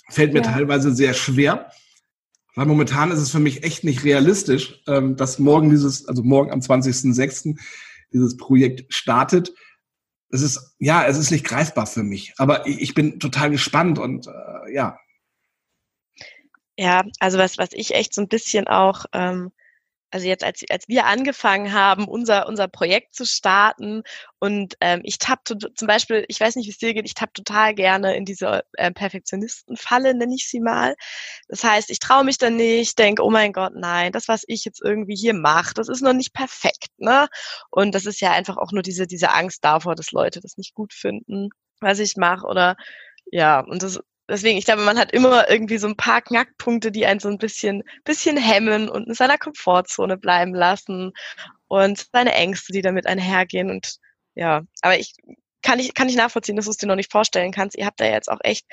fällt 0.08 0.32
mir 0.32 0.42
ja. 0.42 0.50
teilweise 0.50 0.94
sehr 0.94 1.14
schwer. 1.14 1.70
Weil 2.54 2.66
momentan 2.66 3.10
ist 3.10 3.20
es 3.20 3.30
für 3.30 3.40
mich 3.40 3.62
echt 3.64 3.82
nicht 3.82 4.04
realistisch, 4.04 4.82
ähm, 4.86 5.16
dass 5.16 5.38
morgen 5.38 5.70
dieses, 5.70 6.06
also 6.06 6.22
morgen 6.22 6.50
am 6.50 6.60
20.06. 6.60 7.58
dieses 8.12 8.36
Projekt 8.36 8.92
startet. 8.92 9.54
Es 10.32 10.42
ist, 10.42 10.74
ja, 10.78 11.04
es 11.06 11.18
ist 11.18 11.30
nicht 11.30 11.44
greifbar 11.44 11.86
für 11.86 12.02
mich. 12.02 12.32
Aber 12.38 12.66
ich, 12.66 12.94
bin 12.94 13.20
total 13.20 13.50
gespannt 13.50 13.98
und 13.98 14.26
äh, 14.26 14.74
ja. 14.74 14.98
Ja, 16.76 17.04
also 17.20 17.38
was, 17.38 17.58
was 17.58 17.68
ich 17.72 17.94
echt 17.94 18.14
so 18.14 18.22
ein 18.22 18.28
bisschen 18.28 18.66
auch 18.66 19.04
ähm, 19.12 19.52
also 20.12 20.26
jetzt 20.26 20.44
als, 20.44 20.62
als 20.70 20.88
wir 20.88 21.06
angefangen 21.06 21.72
haben, 21.72 22.06
unser, 22.06 22.46
unser 22.46 22.68
Projekt 22.68 23.14
zu 23.14 23.24
starten 23.24 24.02
und 24.38 24.76
ähm, 24.80 25.00
ich 25.04 25.18
tapp 25.18 25.40
zum 25.46 25.86
Beispiel, 25.86 26.24
ich 26.28 26.38
weiß 26.38 26.56
nicht, 26.56 26.66
wie 26.66 26.70
es 26.70 26.78
dir 26.78 26.92
geht, 26.94 27.06
ich 27.06 27.14
tapp 27.14 27.32
total 27.32 27.74
gerne 27.74 28.14
in 28.14 28.24
diese 28.24 28.62
äh, 28.74 28.92
Perfektionistenfalle, 28.92 30.14
nenne 30.14 30.34
ich 30.34 30.48
sie 30.48 30.60
mal. 30.60 30.94
Das 31.48 31.64
heißt, 31.64 31.90
ich 31.90 31.98
traue 31.98 32.24
mich 32.24 32.38
dann 32.38 32.56
nicht, 32.56 32.98
denke, 32.98 33.24
oh 33.24 33.30
mein 33.30 33.52
Gott, 33.52 33.72
nein, 33.74 34.12
das, 34.12 34.28
was 34.28 34.44
ich 34.46 34.64
jetzt 34.64 34.82
irgendwie 34.84 35.16
hier 35.16 35.34
mache, 35.34 35.74
das 35.74 35.88
ist 35.88 36.02
noch 36.02 36.12
nicht 36.12 36.34
perfekt, 36.34 36.88
ne? 36.98 37.28
Und 37.70 37.94
das 37.94 38.06
ist 38.06 38.20
ja 38.20 38.32
einfach 38.32 38.58
auch 38.58 38.72
nur 38.72 38.82
diese, 38.82 39.06
diese 39.06 39.32
Angst 39.32 39.64
davor, 39.64 39.94
dass 39.94 40.12
Leute 40.12 40.40
das 40.40 40.56
nicht 40.58 40.74
gut 40.74 40.92
finden, 40.92 41.48
was 41.80 41.98
ich 41.98 42.16
mache 42.16 42.46
oder 42.46 42.76
ja, 43.30 43.60
und 43.60 43.82
das 43.82 44.00
deswegen, 44.32 44.58
ich 44.58 44.64
glaube, 44.64 44.82
man 44.82 44.98
hat 44.98 45.12
immer 45.12 45.48
irgendwie 45.48 45.78
so 45.78 45.86
ein 45.86 45.96
paar 45.96 46.22
Knackpunkte, 46.22 46.90
die 46.90 47.06
einen 47.06 47.20
so 47.20 47.28
ein 47.28 47.38
bisschen, 47.38 47.82
bisschen 48.04 48.36
hemmen 48.36 48.88
und 48.88 49.08
in 49.08 49.14
seiner 49.14 49.38
Komfortzone 49.38 50.16
bleiben 50.16 50.54
lassen. 50.54 51.12
und 51.68 52.06
seine 52.12 52.34
Ängste, 52.34 52.72
die 52.72 52.82
damit 52.82 53.06
einhergehen. 53.06 53.70
Und 53.70 53.96
ja, 54.34 54.62
aber 54.82 54.98
ich 54.98 55.14
kann 55.62 55.78
ich, 55.78 55.94
kann 55.94 56.08
ich 56.08 56.16
nachvollziehen, 56.16 56.56
dass 56.56 56.66
du 56.66 56.72
es 56.72 56.76
dir 56.76 56.86
noch 56.86 56.96
nicht 56.96 57.12
vorstellen 57.12 57.52
kannst. 57.52 57.76
Ihr 57.78 57.86
habt 57.86 58.00
da 58.00 58.06
jetzt 58.06 58.30
auch 58.30 58.40
echt 58.42 58.66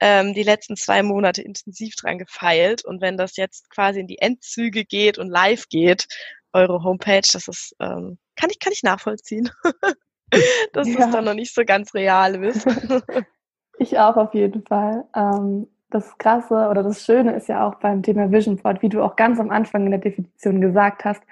ähm, 0.00 0.34
die 0.34 0.42
letzten 0.42 0.76
zwei 0.76 1.02
Monate 1.02 1.42
intensiv 1.42 1.94
dran 1.96 2.18
gefeilt. 2.18 2.84
Und 2.84 3.00
wenn 3.00 3.16
das 3.16 3.36
jetzt 3.36 3.70
quasi 3.70 4.00
in 4.00 4.06
die 4.08 4.18
Endzüge 4.18 4.84
geht 4.84 5.18
und 5.18 5.28
live 5.28 5.68
geht, 5.68 6.06
eure 6.52 6.82
Homepage, 6.82 7.22
das 7.32 7.48
ist, 7.48 7.74
ähm, 7.80 8.18
kann 8.36 8.50
ich, 8.50 8.58
kann 8.58 8.72
ich 8.72 8.82
nachvollziehen. 8.82 9.50
dass 10.72 10.88
ja. 10.88 10.96
das 10.96 11.10
dann 11.10 11.24
noch 11.24 11.34
nicht 11.34 11.54
so 11.54 11.64
ganz 11.64 11.94
real 11.94 12.42
ist. 12.44 12.66
ich 13.82 13.98
auch 13.98 14.16
auf 14.16 14.34
jeden 14.34 14.64
Fall. 14.64 15.04
Ähm, 15.14 15.68
das 15.90 16.16
Krasse 16.18 16.68
oder 16.70 16.82
das 16.82 17.04
Schöne 17.04 17.34
ist 17.34 17.48
ja 17.48 17.66
auch 17.66 17.74
beim 17.76 18.02
Thema 18.02 18.30
Vision 18.32 18.56
Board, 18.56 18.82
wie 18.82 18.88
du 18.88 19.02
auch 19.02 19.16
ganz 19.16 19.38
am 19.38 19.50
Anfang 19.50 19.84
in 19.84 19.90
der 19.90 20.00
Definition 20.00 20.60
gesagt 20.60 21.04
hast, 21.04 21.22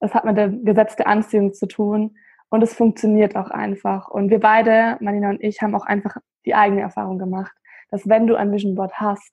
es 0.00 0.12
hat 0.14 0.24
mit 0.24 0.36
dem 0.36 0.64
Gesetz 0.64 0.96
der 0.96 1.06
Anziehung 1.06 1.54
zu 1.54 1.66
tun 1.66 2.16
und 2.50 2.62
es 2.62 2.74
funktioniert 2.74 3.36
auch 3.36 3.50
einfach. 3.50 4.08
Und 4.08 4.30
wir 4.30 4.40
beide, 4.40 4.96
Marina 5.00 5.30
und 5.30 5.42
ich, 5.42 5.62
haben 5.62 5.74
auch 5.74 5.86
einfach 5.86 6.16
die 6.44 6.54
eigene 6.54 6.80
Erfahrung 6.80 7.18
gemacht, 7.18 7.52
dass 7.90 8.08
wenn 8.08 8.26
du 8.26 8.36
ein 8.36 8.52
Vision 8.52 8.74
Board 8.74 8.92
hast, 8.94 9.32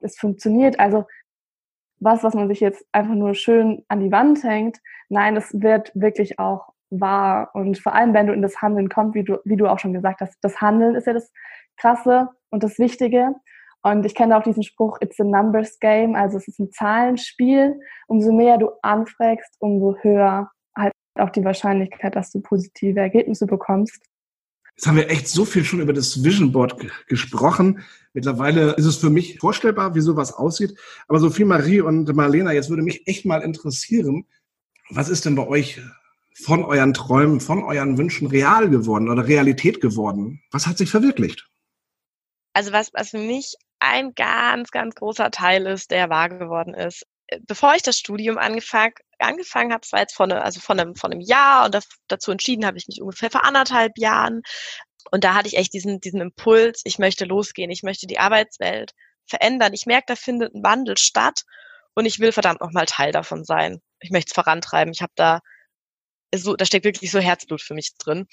es 0.00 0.18
funktioniert. 0.18 0.78
Also 0.78 1.04
was, 1.98 2.24
was 2.24 2.34
man 2.34 2.48
sich 2.48 2.60
jetzt 2.60 2.84
einfach 2.92 3.14
nur 3.14 3.34
schön 3.34 3.84
an 3.88 4.00
die 4.00 4.12
Wand 4.12 4.42
hängt, 4.42 4.78
nein, 5.08 5.34
das 5.34 5.60
wird 5.60 5.92
wirklich 5.94 6.38
auch 6.38 6.72
wahr. 6.90 7.50
Und 7.54 7.78
vor 7.78 7.94
allem, 7.94 8.12
wenn 8.12 8.26
du 8.26 8.32
in 8.32 8.42
das 8.42 8.60
Handeln 8.60 8.88
kommst, 8.88 9.14
wie 9.14 9.24
du, 9.24 9.38
wie 9.44 9.56
du 9.56 9.68
auch 9.68 9.78
schon 9.78 9.92
gesagt 9.92 10.20
hast, 10.20 10.36
das 10.42 10.60
Handeln 10.60 10.94
ist 10.94 11.06
ja 11.06 11.12
das 11.12 11.32
Krasse 11.82 12.28
und 12.50 12.62
das 12.62 12.78
Wichtige. 12.78 13.34
Und 13.82 14.06
ich 14.06 14.14
kenne 14.14 14.36
auch 14.38 14.44
diesen 14.44 14.62
Spruch, 14.62 14.98
it's 15.00 15.18
a 15.20 15.24
numbers 15.24 15.78
game, 15.80 16.14
also 16.14 16.36
es 16.38 16.46
ist 16.46 16.60
ein 16.60 16.70
Zahlenspiel. 16.70 17.80
Umso 18.06 18.32
mehr 18.32 18.56
du 18.56 18.70
anfragst, 18.82 19.56
umso 19.58 19.96
höher 20.02 20.50
halt 20.76 20.92
auch 21.16 21.30
die 21.30 21.44
Wahrscheinlichkeit, 21.44 22.14
dass 22.14 22.30
du 22.30 22.40
positive 22.40 23.00
Ergebnisse 23.00 23.46
bekommst. 23.46 24.00
Jetzt 24.76 24.86
haben 24.86 24.96
wir 24.96 25.10
echt 25.10 25.28
so 25.28 25.44
viel 25.44 25.64
schon 25.64 25.80
über 25.80 25.92
das 25.92 26.24
Vision 26.24 26.52
Board 26.52 26.76
gesprochen. 27.08 27.80
Mittlerweile 28.14 28.72
ist 28.72 28.86
es 28.86 28.96
für 28.96 29.10
mich 29.10 29.38
vorstellbar, 29.38 29.94
wie 29.94 30.00
sowas 30.00 30.32
aussieht. 30.32 30.78
Aber 31.08 31.18
Sophie 31.18 31.44
Marie 31.44 31.80
und 31.80 32.14
Marlena, 32.14 32.52
jetzt 32.52 32.70
würde 32.70 32.82
mich 32.82 33.06
echt 33.06 33.26
mal 33.26 33.42
interessieren, 33.42 34.26
was 34.90 35.08
ist 35.08 35.24
denn 35.24 35.34
bei 35.34 35.46
euch 35.46 35.80
von 36.34 36.64
euren 36.64 36.94
Träumen, 36.94 37.40
von 37.40 37.62
euren 37.64 37.98
Wünschen 37.98 38.28
real 38.28 38.70
geworden 38.70 39.10
oder 39.10 39.26
Realität 39.26 39.80
geworden? 39.80 40.40
Was 40.50 40.66
hat 40.66 40.78
sich 40.78 40.90
verwirklicht? 40.90 41.51
Also 42.52 42.72
was, 42.72 42.90
was 42.92 43.10
für 43.10 43.18
mich 43.18 43.54
ein 43.78 44.14
ganz, 44.14 44.70
ganz 44.70 44.94
großer 44.94 45.30
Teil 45.30 45.66
ist, 45.66 45.90
der 45.90 46.10
wahr 46.10 46.28
geworden 46.28 46.74
ist. 46.74 47.04
Bevor 47.46 47.74
ich 47.74 47.82
das 47.82 47.98
Studium 47.98 48.38
angefangen, 48.38 48.94
angefangen 49.18 49.72
habe, 49.72 49.80
das 49.80 49.92
war 49.92 50.00
jetzt 50.00 50.14
vor, 50.14 50.26
ne, 50.26 50.42
also 50.42 50.60
vor, 50.60 50.78
einem, 50.78 50.94
vor 50.94 51.10
einem 51.10 51.20
Jahr 51.20 51.64
und 51.64 51.78
dazu 52.08 52.30
entschieden 52.30 52.66
habe 52.66 52.76
ich 52.76 52.86
mich 52.88 53.00
ungefähr 53.00 53.30
vor 53.30 53.44
anderthalb 53.44 53.96
Jahren. 53.96 54.42
Und 55.10 55.24
da 55.24 55.34
hatte 55.34 55.48
ich 55.48 55.56
echt 55.56 55.72
diesen, 55.72 56.00
diesen 56.00 56.20
Impuls, 56.20 56.82
ich 56.84 56.98
möchte 56.98 57.24
losgehen, 57.24 57.70
ich 57.70 57.82
möchte 57.82 58.06
die 58.06 58.18
Arbeitswelt 58.18 58.92
verändern. 59.26 59.72
Ich 59.72 59.86
merke, 59.86 60.06
da 60.08 60.16
findet 60.16 60.54
ein 60.54 60.62
Wandel 60.62 60.98
statt 60.98 61.42
und 61.94 62.06
ich 62.06 62.20
will 62.20 62.32
verdammt 62.32 62.60
nochmal 62.60 62.86
Teil 62.86 63.12
davon 63.12 63.44
sein. 63.44 63.80
Ich 64.00 64.10
möchte 64.10 64.30
es 64.30 64.34
vorantreiben. 64.34 64.92
Ich 64.92 65.02
habe 65.02 65.12
da 65.16 65.40
so, 66.34 66.56
da 66.56 66.64
steckt 66.64 66.84
wirklich 66.84 67.10
so 67.10 67.18
Herzblut 67.20 67.60
für 67.60 67.74
mich 67.74 67.96
drin. 67.98 68.26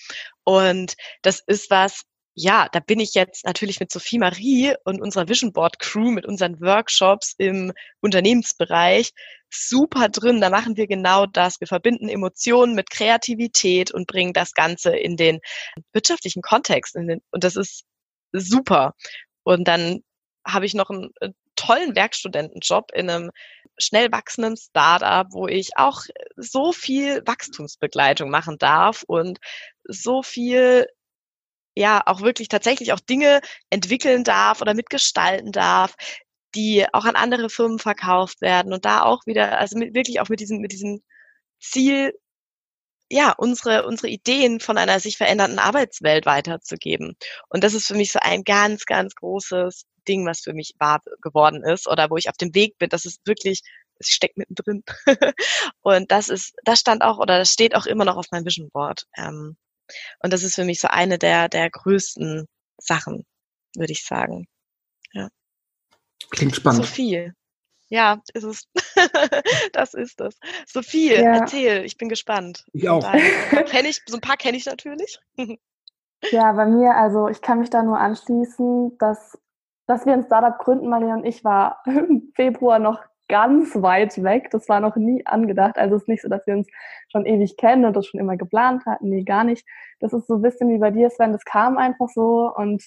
Und 0.43 0.95
das 1.21 1.41
ist 1.45 1.69
was, 1.69 2.03
ja, 2.41 2.69
da 2.71 2.79
bin 2.79 3.01
ich 3.01 3.15
jetzt 3.15 3.45
natürlich 3.45 3.81
mit 3.81 3.91
Sophie 3.91 4.17
Marie 4.17 4.73
und 4.85 5.01
unserer 5.01 5.27
Vision 5.27 5.51
Board 5.51 5.77
Crew 5.79 6.09
mit 6.09 6.25
unseren 6.25 6.61
Workshops 6.61 7.35
im 7.37 7.73
Unternehmensbereich 7.99 9.11
super 9.49 10.07
drin. 10.07 10.39
Da 10.39 10.49
machen 10.49 10.77
wir 10.77 10.87
genau 10.87 11.25
das. 11.25 11.59
Wir 11.59 11.67
verbinden 11.67 12.07
Emotionen 12.07 12.75
mit 12.75 12.91
Kreativität 12.91 13.91
und 13.91 14.07
bringen 14.07 14.31
das 14.31 14.53
Ganze 14.53 14.95
in 14.95 15.17
den 15.17 15.41
wirtschaftlichen 15.91 16.41
Kontext. 16.41 16.95
Den, 16.95 17.21
und 17.31 17.43
das 17.43 17.57
ist 17.57 17.83
super. 18.31 18.93
Und 19.43 19.67
dann 19.67 19.99
habe 20.47 20.65
ich 20.65 20.73
noch 20.73 20.89
einen 20.89 21.09
äh, 21.19 21.31
tollen 21.57 21.93
Werkstudentenjob 21.97 22.91
in 22.93 23.09
einem 23.09 23.31
schnell 23.77 24.13
wachsenden 24.13 24.55
Startup, 24.55 25.27
wo 25.31 25.47
ich 25.47 25.71
auch 25.75 26.03
so 26.37 26.71
viel 26.71 27.21
Wachstumsbegleitung 27.25 28.29
machen 28.29 28.57
darf 28.57 29.03
und 29.07 29.39
so 29.83 30.23
viel 30.23 30.87
ja 31.75 32.01
auch 32.05 32.21
wirklich 32.21 32.47
tatsächlich 32.47 32.93
auch 32.93 32.99
Dinge 32.99 33.41
entwickeln 33.69 34.23
darf 34.23 34.61
oder 34.61 34.73
mitgestalten 34.73 35.51
darf, 35.51 35.95
die 36.55 36.85
auch 36.93 37.05
an 37.05 37.15
andere 37.15 37.49
Firmen 37.49 37.79
verkauft 37.79 38.41
werden 38.41 38.73
und 38.73 38.85
da 38.85 39.03
auch 39.03 39.25
wieder, 39.25 39.59
also 39.59 39.77
mit, 39.77 39.93
wirklich 39.93 40.19
auch 40.19 40.29
mit 40.29 40.39
diesem, 40.39 40.59
mit 40.59 40.71
diesem 40.71 41.01
Ziel, 41.59 42.13
ja, 43.11 43.33
unsere, 43.37 43.85
unsere 43.87 44.09
Ideen 44.09 44.59
von 44.59 44.77
einer 44.77 44.99
sich 44.99 45.17
verändernden 45.17 45.59
Arbeitswelt 45.59 46.25
weiterzugeben. 46.25 47.15
Und 47.49 47.63
das 47.63 47.73
ist 47.73 47.87
für 47.87 47.95
mich 47.95 48.11
so 48.11 48.19
ein 48.21 48.43
ganz, 48.43 48.85
ganz 48.85 49.15
großes 49.15 49.85
Ding, 50.07 50.25
was 50.25 50.41
für 50.41 50.53
mich 50.53 50.73
wahr 50.79 51.01
geworden 51.21 51.63
ist 51.63 51.87
oder 51.87 52.09
wo 52.09 52.17
ich 52.17 52.29
auf 52.29 52.37
dem 52.37 52.53
Weg 52.55 52.77
bin. 52.77 52.89
Das 52.89 53.05
ist 53.05 53.25
wirklich, 53.25 53.61
es 53.99 54.09
steckt 54.09 54.37
mittendrin. 54.37 54.83
und 55.81 56.11
das 56.11 56.29
ist, 56.29 56.53
das 56.63 56.79
stand 56.79 57.03
auch 57.03 57.17
oder 57.19 57.39
das 57.39 57.51
steht 57.51 57.75
auch 57.75 57.85
immer 57.85 58.05
noch 58.05 58.17
auf 58.17 58.27
meinem 58.31 58.45
Vision 58.45 58.69
Board. 58.71 59.05
Ähm, 59.17 59.57
und 60.19 60.33
das 60.33 60.43
ist 60.43 60.55
für 60.55 60.65
mich 60.65 60.79
so 60.79 60.87
eine 60.87 61.17
der, 61.17 61.49
der 61.49 61.69
größten 61.69 62.47
Sachen, 62.77 63.25
würde 63.75 63.91
ich 63.91 64.05
sagen. 64.05 64.47
Ja. 65.13 65.29
Klingt 66.31 66.55
spannend. 66.55 66.85
Sophie. 66.85 67.31
Ja, 67.89 68.21
ist 68.33 68.43
es. 68.43 68.67
das 69.73 69.93
ist 69.95 70.21
es. 70.21 70.37
Sophie, 70.67 71.13
ja. 71.13 71.37
erzähl, 71.37 71.83
ich 71.85 71.97
bin 71.97 72.07
gespannt. 72.07 72.65
Ich 72.73 72.87
auch. 72.87 73.03
Kenn 73.67 73.85
ich, 73.85 74.01
so 74.05 74.17
ein 74.17 74.21
paar 74.21 74.37
kenne 74.37 74.57
ich 74.57 74.65
natürlich. 74.65 75.19
ja, 76.31 76.51
bei 76.53 76.65
mir, 76.67 76.95
also 76.95 77.27
ich 77.27 77.41
kann 77.41 77.59
mich 77.59 77.71
da 77.71 77.81
nur 77.81 77.99
anschließen, 77.99 78.97
dass, 78.99 79.39
dass 79.87 80.05
wir 80.05 80.13
ein 80.13 80.25
Startup 80.25 80.59
gründen, 80.59 80.87
Marlene 80.87 81.13
und 81.13 81.25
ich, 81.25 81.43
war 81.43 81.81
im 81.85 82.31
Februar 82.35 82.77
noch 82.77 83.03
ganz 83.29 83.81
weit 83.81 84.21
weg. 84.21 84.49
Das 84.51 84.67
war 84.67 84.81
noch 84.81 84.97
nie 84.97 85.25
angedacht. 85.25 85.77
Also 85.77 85.95
es 85.95 86.01
ist 86.03 86.07
nicht 86.09 86.21
so, 86.21 86.29
dass 86.29 86.45
wir 86.45 86.55
uns 86.55 86.67
schon 87.11 87.25
ewig 87.25 87.55
kennen 87.55 87.85
und 87.85 87.95
das 87.95 88.07
schon 88.07 88.19
immer 88.19 88.35
geplant 88.35 88.85
hatten. 88.85 89.09
Nee, 89.09 89.23
gar 89.23 89.43
nicht. 89.45 89.65
Das 89.99 90.11
ist 90.11 90.27
so 90.27 90.35
ein 90.35 90.41
bisschen 90.41 90.69
wie 90.69 90.79
bei 90.79 90.91
dir, 90.91 91.09
Sven. 91.09 91.31
Das 91.31 91.45
kam 91.45 91.77
einfach 91.77 92.09
so 92.09 92.51
und 92.53 92.83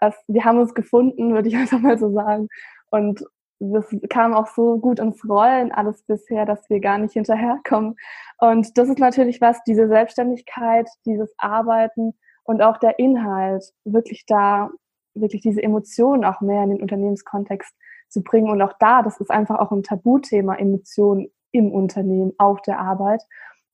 es, 0.00 0.14
wir 0.28 0.44
haben 0.44 0.58
uns 0.58 0.74
gefunden, 0.74 1.32
würde 1.32 1.48
ich 1.48 1.56
einfach 1.56 1.78
mal 1.78 1.98
so 1.98 2.12
sagen. 2.12 2.48
Und 2.90 3.24
das 3.60 3.86
kam 4.10 4.34
auch 4.34 4.48
so 4.48 4.78
gut 4.78 4.98
ins 4.98 5.26
Rollen 5.26 5.72
alles 5.72 6.02
bisher, 6.02 6.44
dass 6.44 6.68
wir 6.68 6.80
gar 6.80 6.98
nicht 6.98 7.12
hinterherkommen. 7.12 7.96
Und 8.38 8.76
das 8.76 8.88
ist 8.88 8.98
natürlich 8.98 9.40
was, 9.40 9.62
diese 9.64 9.88
Selbstständigkeit, 9.88 10.88
dieses 11.06 11.32
Arbeiten 11.38 12.14
und 12.42 12.62
auch 12.62 12.78
der 12.78 12.98
Inhalt, 12.98 13.64
wirklich 13.84 14.26
da, 14.26 14.70
wirklich 15.14 15.42
diese 15.42 15.62
Emotionen 15.62 16.24
auch 16.24 16.40
mehr 16.40 16.64
in 16.64 16.70
den 16.70 16.82
Unternehmenskontext 16.82 17.74
zu 18.14 18.22
bringen. 18.22 18.48
Und 18.48 18.62
auch 18.62 18.72
da, 18.78 19.02
das 19.02 19.20
ist 19.20 19.30
einfach 19.30 19.58
auch 19.58 19.70
ein 19.72 19.82
Tabuthema, 19.82 20.54
Emotionen 20.54 21.28
im 21.52 21.70
Unternehmen, 21.70 22.32
auf 22.38 22.62
der 22.62 22.78
Arbeit. 22.78 23.22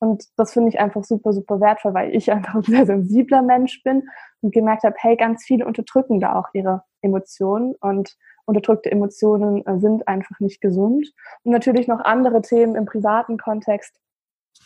Und 0.00 0.24
das 0.36 0.54
finde 0.54 0.70
ich 0.70 0.80
einfach 0.80 1.04
super, 1.04 1.32
super 1.32 1.60
wertvoll, 1.60 1.94
weil 1.94 2.14
ich 2.14 2.32
einfach 2.32 2.54
ein 2.56 2.62
sehr 2.62 2.86
sensibler 2.86 3.42
Mensch 3.42 3.82
bin 3.84 4.08
und 4.40 4.52
gemerkt 4.52 4.82
habe, 4.82 4.96
hey, 4.98 5.16
ganz 5.16 5.44
viele 5.44 5.66
unterdrücken 5.66 6.18
da 6.20 6.34
auch 6.34 6.48
ihre 6.54 6.82
Emotionen 7.02 7.74
und 7.80 8.16
unterdrückte 8.46 8.90
Emotionen 8.90 9.64
äh, 9.66 9.78
sind 9.78 10.08
einfach 10.08 10.40
nicht 10.40 10.60
gesund. 10.60 11.12
Und 11.44 11.52
natürlich 11.52 11.86
noch 11.86 12.00
andere 12.00 12.42
Themen 12.42 12.74
im 12.74 12.86
privaten 12.86 13.38
Kontext. 13.38 13.94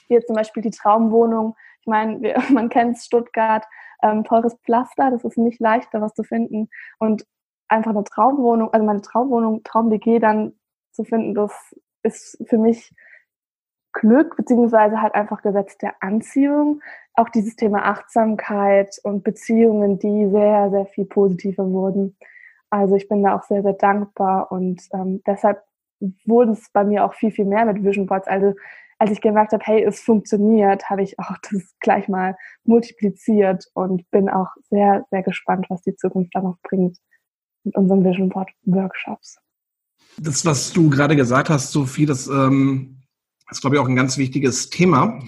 Hier 0.07 0.25
zum 0.25 0.37
Beispiel 0.37 0.63
die 0.63 0.71
Traumwohnung. 0.71 1.57
Ich 1.81 1.87
meine, 1.87 2.35
man 2.51 2.69
kennt 2.69 2.99
Stuttgart, 2.99 3.65
ähm, 4.03 4.25
teures 4.25 4.55
Pflaster, 4.65 5.11
das 5.11 5.25
ist 5.25 5.37
nicht 5.37 5.61
leichter, 5.61 6.01
was 6.01 6.15
zu 6.15 6.23
finden. 6.23 6.69
Und 6.99 7.27
einfach 7.75 7.91
eine 7.91 8.05
Traumwohnung, 8.05 8.73
also 8.73 8.87
meine 8.87 9.03
Traumwohnung, 9.03 9.63
Traum-WG 9.65 10.19
dann 10.19 10.55
zu 10.93 11.05
finden, 11.05 11.35
das 11.35 11.53
ist 12.03 12.43
für 12.49 12.59
mich 12.59 12.95
Glück, 13.93 14.37
beziehungsweise 14.37 15.01
halt 15.01 15.15
einfach 15.15 15.43
Gesetz 15.43 15.79
der 15.79 15.95
Anziehung. 16.03 16.81
Auch 17.15 17.29
dieses 17.29 17.57
Thema 17.57 17.85
Achtsamkeit 17.85 18.99
und 19.05 19.23
Beziehungen, 19.23 19.99
die 19.99 20.29
sehr, 20.31 20.71
sehr 20.71 20.87
viel 20.87 21.05
positiver 21.05 21.65
wurden. 21.71 22.17
Also 22.71 22.97
ich 22.97 23.09
bin 23.09 23.23
da 23.23 23.37
auch 23.37 23.45
sehr, 23.45 23.63
sehr 23.63 23.75
dankbar 23.75 24.51
und 24.51 24.83
ähm, 24.93 25.23
deshalb 25.27 25.63
wurde 26.27 26.53
es 26.53 26.71
bei 26.73 26.85
mir 26.85 27.05
auch 27.05 27.15
viel, 27.15 27.31
viel 27.31 27.45
mehr 27.45 27.65
mit 27.65 27.85
Vision 27.85 28.07
Boards. 28.07 28.27
Also 28.27 28.55
als 28.99 29.13
ich 29.13 29.21
gemerkt 29.21 29.53
habe, 29.53 29.63
hey, 29.65 29.85
es 29.85 30.01
funktioniert, 30.01 30.91
habe 30.91 31.03
ich 31.03 31.19
auch 31.19 31.37
das 31.53 31.75
gleich 31.81 32.09
mal 32.09 32.37
multipliziert 32.65 33.67
und 33.75 34.11
bin 34.11 34.29
auch 34.29 34.49
sehr, 34.71 35.07
sehr 35.11 35.23
gespannt, 35.23 35.67
was 35.69 35.83
die 35.83 35.95
Zukunft 35.95 36.35
da 36.35 36.43
noch 36.43 36.59
bringt 36.63 36.99
mit 37.65 37.75
unseren 37.77 38.05
Vision 38.05 38.29
Board 38.29 38.51
Workshops. 38.65 39.39
Das, 40.19 40.45
was 40.45 40.73
du 40.73 40.91
gerade 40.91 41.17
gesagt 41.17 41.51
hast, 41.51 41.73
Sophie, 41.73 42.07
das 42.07 42.29
ähm, 42.29 43.03
ist, 43.51 43.61
glaube 43.61 43.77
ich, 43.77 43.83
auch 43.83 43.89
ein 43.89 43.97
ganz 43.97 44.17
wichtiges 44.17 44.71
Thema. 44.71 45.21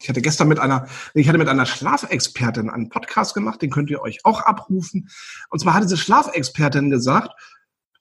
Ich 0.00 0.08
hatte 0.08 0.22
gestern 0.22 0.48
mit 0.48 0.58
einer, 0.58 0.86
ich 1.14 1.28
hatte 1.28 1.38
mit 1.38 1.48
einer 1.48 1.66
Schlafexpertin 1.66 2.70
einen 2.70 2.88
Podcast 2.88 3.34
gemacht, 3.34 3.62
den 3.62 3.70
könnt 3.70 3.90
ihr 3.90 4.00
euch 4.00 4.24
auch 4.24 4.40
abrufen. 4.40 5.08
Und 5.50 5.58
zwar 5.60 5.74
hat 5.74 5.84
diese 5.84 5.96
Schlafexpertin 5.96 6.90
gesagt, 6.90 7.30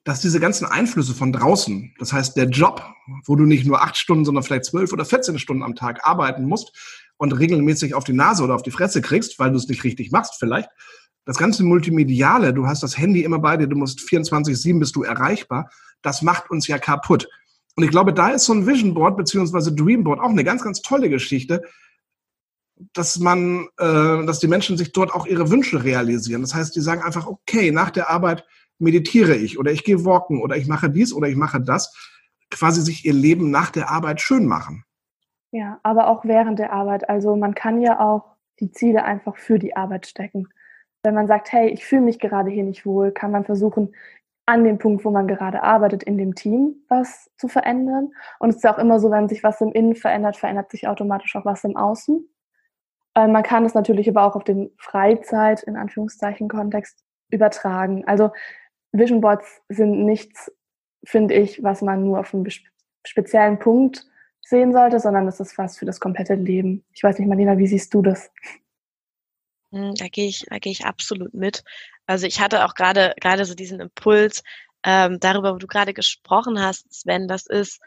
dass 0.03 0.19
diese 0.19 0.39
ganzen 0.39 0.65
Einflüsse 0.65 1.13
von 1.13 1.31
draußen, 1.31 1.93
das 1.97 2.11
heißt 2.11 2.35
der 2.35 2.49
Job, 2.49 2.85
wo 3.25 3.35
du 3.35 3.45
nicht 3.45 3.65
nur 3.65 3.81
acht 3.81 3.95
Stunden, 3.95 4.25
sondern 4.25 4.43
vielleicht 4.43 4.65
zwölf 4.65 4.91
oder 4.91 5.05
14 5.05 5.39
Stunden 5.39 5.63
am 5.63 5.75
Tag 5.75 6.05
arbeiten 6.05 6.43
musst 6.43 6.73
und 7.17 7.31
regelmäßig 7.31 7.93
auf 7.93 8.03
die 8.03 8.13
Nase 8.13 8.43
oder 8.43 8.55
auf 8.55 8.63
die 8.63 8.71
Fresse 8.71 9.01
kriegst, 9.01 9.39
weil 9.39 9.51
du 9.51 9.57
es 9.57 9.67
nicht 9.67 9.83
richtig 9.85 10.11
machst 10.11 10.35
vielleicht, 10.37 10.69
das 11.25 11.37
ganze 11.37 11.63
Multimediale, 11.63 12.53
du 12.53 12.67
hast 12.67 12.83
das 12.83 12.97
Handy 12.97 13.23
immer 13.23 13.39
bei 13.39 13.57
dir, 13.57 13.67
du 13.67 13.77
musst 13.77 13.99
24-7 13.99 14.79
bist 14.79 14.95
du 14.95 15.03
erreichbar, 15.03 15.69
das 16.01 16.21
macht 16.21 16.49
uns 16.49 16.67
ja 16.67 16.77
kaputt. 16.77 17.29
Und 17.75 17.83
ich 17.83 17.89
glaube, 17.89 18.13
da 18.13 18.29
ist 18.29 18.45
so 18.45 18.53
ein 18.53 18.67
Vision 18.67 18.93
Board 18.93 19.17
beziehungsweise 19.17 19.73
Dream 19.73 20.03
Board 20.03 20.19
auch 20.19 20.29
eine 20.29 20.43
ganz, 20.43 20.63
ganz 20.63 20.81
tolle 20.81 21.09
Geschichte, 21.09 21.63
dass 22.93 23.19
man, 23.19 23.67
äh, 23.77 24.25
dass 24.25 24.39
die 24.39 24.47
Menschen 24.47 24.77
sich 24.77 24.91
dort 24.91 25.13
auch 25.13 25.25
ihre 25.25 25.49
Wünsche 25.49 25.83
realisieren. 25.83 26.41
Das 26.41 26.53
heißt, 26.53 26.75
die 26.75 26.81
sagen 26.81 27.01
einfach, 27.01 27.27
okay, 27.27 27.71
nach 27.71 27.89
der 27.89 28.09
Arbeit 28.09 28.45
meditiere 28.79 29.35
ich 29.35 29.57
oder 29.57 29.71
ich 29.71 29.83
gehe 29.83 30.05
walken 30.05 30.41
oder 30.41 30.57
ich 30.57 30.67
mache 30.67 30.89
dies 30.89 31.13
oder 31.13 31.27
ich 31.29 31.35
mache 31.35 31.61
das, 31.61 31.95
quasi 32.49 32.81
sich 32.81 33.05
ihr 33.05 33.13
Leben 33.13 33.49
nach 33.49 33.71
der 33.71 33.89
Arbeit 33.89 34.21
schön 34.21 34.45
machen. 34.45 34.83
Ja, 35.51 35.79
aber 35.83 36.07
auch 36.07 36.25
während 36.25 36.59
der 36.59 36.73
Arbeit. 36.73 37.09
Also 37.09 37.35
man 37.35 37.55
kann 37.55 37.81
ja 37.81 37.99
auch 37.99 38.35
die 38.59 38.71
Ziele 38.71 39.03
einfach 39.03 39.37
für 39.37 39.59
die 39.59 39.75
Arbeit 39.75 40.07
stecken. 40.07 40.47
Wenn 41.03 41.15
man 41.15 41.27
sagt, 41.27 41.51
hey, 41.51 41.69
ich 41.69 41.85
fühle 41.85 42.01
mich 42.01 42.19
gerade 42.19 42.49
hier 42.49 42.63
nicht 42.63 42.85
wohl, 42.85 43.11
kann 43.11 43.31
man 43.31 43.45
versuchen, 43.45 43.93
an 44.45 44.63
dem 44.63 44.77
Punkt, 44.77 45.05
wo 45.05 45.11
man 45.11 45.27
gerade 45.27 45.63
arbeitet, 45.63 46.03
in 46.03 46.17
dem 46.17 46.35
Team 46.35 46.83
was 46.89 47.29
zu 47.37 47.47
verändern. 47.47 48.11
Und 48.39 48.49
es 48.49 48.57
ist 48.57 48.67
auch 48.67 48.77
immer 48.77 48.99
so, 48.99 49.09
wenn 49.09 49.29
sich 49.29 49.43
was 49.43 49.61
im 49.61 49.71
Innen 49.71 49.95
verändert, 49.95 50.35
verändert 50.37 50.71
sich 50.71 50.87
automatisch 50.87 51.35
auch 51.35 51.45
was 51.45 51.63
im 51.63 51.77
Außen. 51.77 52.27
Äh, 53.15 53.27
man 53.27 53.43
kann 53.43 53.65
es 53.65 53.73
natürlich 53.73 54.09
aber 54.09 54.23
auch 54.25 54.35
auf 54.35 54.43
den 54.43 54.71
Freizeit, 54.77 55.63
in 55.63 55.77
Anführungszeichen, 55.77 56.49
Kontext 56.49 57.03
übertragen. 57.29 58.03
Also 58.05 58.31
Vision 58.91 59.21
Boards 59.21 59.61
sind 59.69 60.03
nichts, 60.05 60.51
finde 61.05 61.33
ich, 61.35 61.63
was 61.63 61.81
man 61.81 62.03
nur 62.03 62.19
auf 62.19 62.33
einem 62.33 62.45
speziellen 63.05 63.59
Punkt 63.59 64.05
sehen 64.41 64.73
sollte, 64.73 64.99
sondern 64.99 65.27
es 65.27 65.39
ist 65.39 65.57
was 65.57 65.77
für 65.77 65.85
das 65.85 65.99
komplette 65.99 66.35
Leben. 66.35 66.83
Ich 66.93 67.03
weiß 67.03 67.17
nicht, 67.17 67.27
Marlena, 67.27 67.57
wie 67.57 67.67
siehst 67.67 67.93
du 67.93 68.01
das? 68.01 68.31
Hm, 69.73 69.95
da 69.95 70.07
gehe 70.07 70.27
ich, 70.27 70.45
da 70.49 70.59
gehe 70.59 70.71
ich 70.71 70.85
absolut 70.85 71.33
mit. 71.33 71.63
Also 72.05 72.27
ich 72.27 72.39
hatte 72.39 72.65
auch 72.65 72.75
gerade 72.75 73.13
gerade 73.19 73.45
so 73.45 73.55
diesen 73.55 73.79
Impuls 73.79 74.43
ähm, 74.83 75.19
darüber, 75.19 75.53
wo 75.53 75.57
du 75.57 75.67
gerade 75.67 75.93
gesprochen 75.93 76.61
hast, 76.61 76.93
Sven. 76.93 77.27
Das 77.27 77.47
ist 77.47 77.79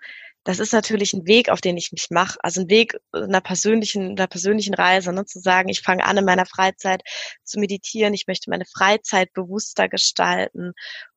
das 0.44 0.60
ist 0.60 0.72
natürlich 0.72 1.12
ein 1.12 1.26
Weg, 1.26 1.48
auf 1.50 1.60
den 1.60 1.76
ich 1.76 1.92
mich 1.92 2.08
mache. 2.10 2.38
Also 2.42 2.60
ein 2.62 2.70
Weg 2.70 2.96
einer 3.12 3.40
persönlichen, 3.40 4.10
einer 4.10 4.28
persönlichen 4.28 4.74
Reise, 4.74 5.12
ne? 5.12 5.24
zu 5.26 5.40
sagen, 5.40 5.68
ich 5.68 5.82
fange 5.82 6.04
an 6.04 6.16
in 6.18 6.24
meiner 6.24 6.46
Freizeit 6.46 7.02
zu 7.44 7.58
meditieren, 7.58 8.14
ich 8.14 8.26
möchte 8.28 8.50
meine 8.50 8.64
Freizeit 8.64 9.32
bewusster 9.32 9.88
gestalten. 9.88 10.72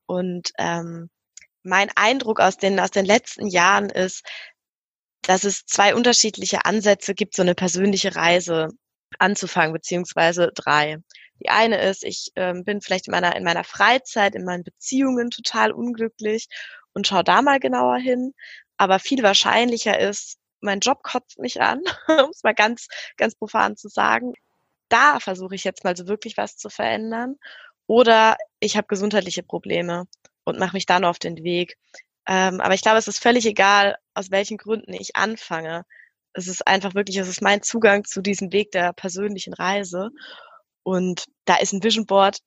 Und 0.07 0.51
ähm, 0.57 1.09
mein 1.63 1.89
Eindruck 1.95 2.39
aus 2.39 2.57
den, 2.57 2.80
aus 2.80 2.91
den 2.91 3.05
letzten 3.05 3.47
Jahren 3.47 3.89
ist, 3.91 4.24
dass 5.22 5.43
es 5.43 5.65
zwei 5.65 5.95
unterschiedliche 5.95 6.65
Ansätze 6.65 7.13
gibt, 7.13 7.36
so 7.36 7.43
eine 7.43 7.55
persönliche 7.55 8.15
Reise 8.15 8.70
anzufangen, 9.20 9.74
beziehungsweise 9.74 10.51
drei. 10.53 10.97
Die 11.41 11.49
eine 11.49 11.82
ist, 11.82 12.03
ich 12.03 12.32
ähm, 12.36 12.64
bin 12.64 12.82
vielleicht 12.82 13.07
in 13.07 13.12
meiner, 13.12 13.36
in 13.36 13.43
meiner 13.43 13.64
Freizeit, 13.64 14.36
in 14.36 14.43
meinen 14.45 14.64
Beziehungen 14.64 15.32
total 15.32 15.72
unglücklich 15.72 16.47
und 16.93 17.07
schaue 17.07 17.24
da 17.24 17.41
mal 17.41 17.60
genauer 17.60 17.97
hin. 17.97 18.34
Aber 18.78 18.99
viel 18.99 19.24
wahrscheinlicher 19.24 19.99
ist, 19.99 20.38
mein 20.62 20.80
Job 20.80 21.03
kotzt 21.03 21.39
mich 21.39 21.62
an, 21.62 21.82
um 22.07 22.30
es 22.32 22.43
mal 22.43 22.53
ganz, 22.53 22.88
ganz 23.18 23.36
profan 23.36 23.78
zu 23.78 23.88
sagen. 23.89 24.34
Da 24.89 25.20
versuche 25.20 25.55
ich 25.55 25.64
jetzt 25.64 25.84
mal 25.84 25.95
so 25.95 26.07
wirklich 26.07 26.38
was 26.38 26.57
zu 26.57 26.70
verändern. 26.70 27.36
Oder 27.88 28.38
ich 28.60 28.78
habe 28.78 28.88
gesundheitliche 28.88 29.43
Probleme 29.43 30.05
und 30.43 30.60
mache 30.60 30.76
mich 30.76 30.86
dann 30.86 31.05
auf 31.05 31.20
den 31.20 31.43
Weg. 31.43 31.78
Ähm, 32.28 32.62
aber 32.62 32.74
ich 32.74 32.82
glaube, 32.82 32.97
es 32.97 33.07
ist 33.07 33.22
völlig 33.22 33.45
egal, 33.45 33.97
aus 34.14 34.32
welchen 34.32 34.57
Gründen 34.57 34.93
ich 34.93 35.16
anfange 35.16 35.86
es 36.34 36.48
ist 36.48 36.68
einfach 36.68 36.96
wirklich, 36.96 37.18
es 37.18 37.28
ist 37.28 37.42
mein 37.42 37.62
Zugang 37.64 38.06
zu 38.06 38.22
diesem 38.22 38.52
Weg 38.52 38.72
der 38.72 38.94
persönlichen 38.94 39.54
Reise. 39.54 40.10
Und 40.84 41.26
da 41.46 41.58
ist 41.58 41.74
ein 41.74 41.84
Vision 41.84 42.06
Board 42.06 42.40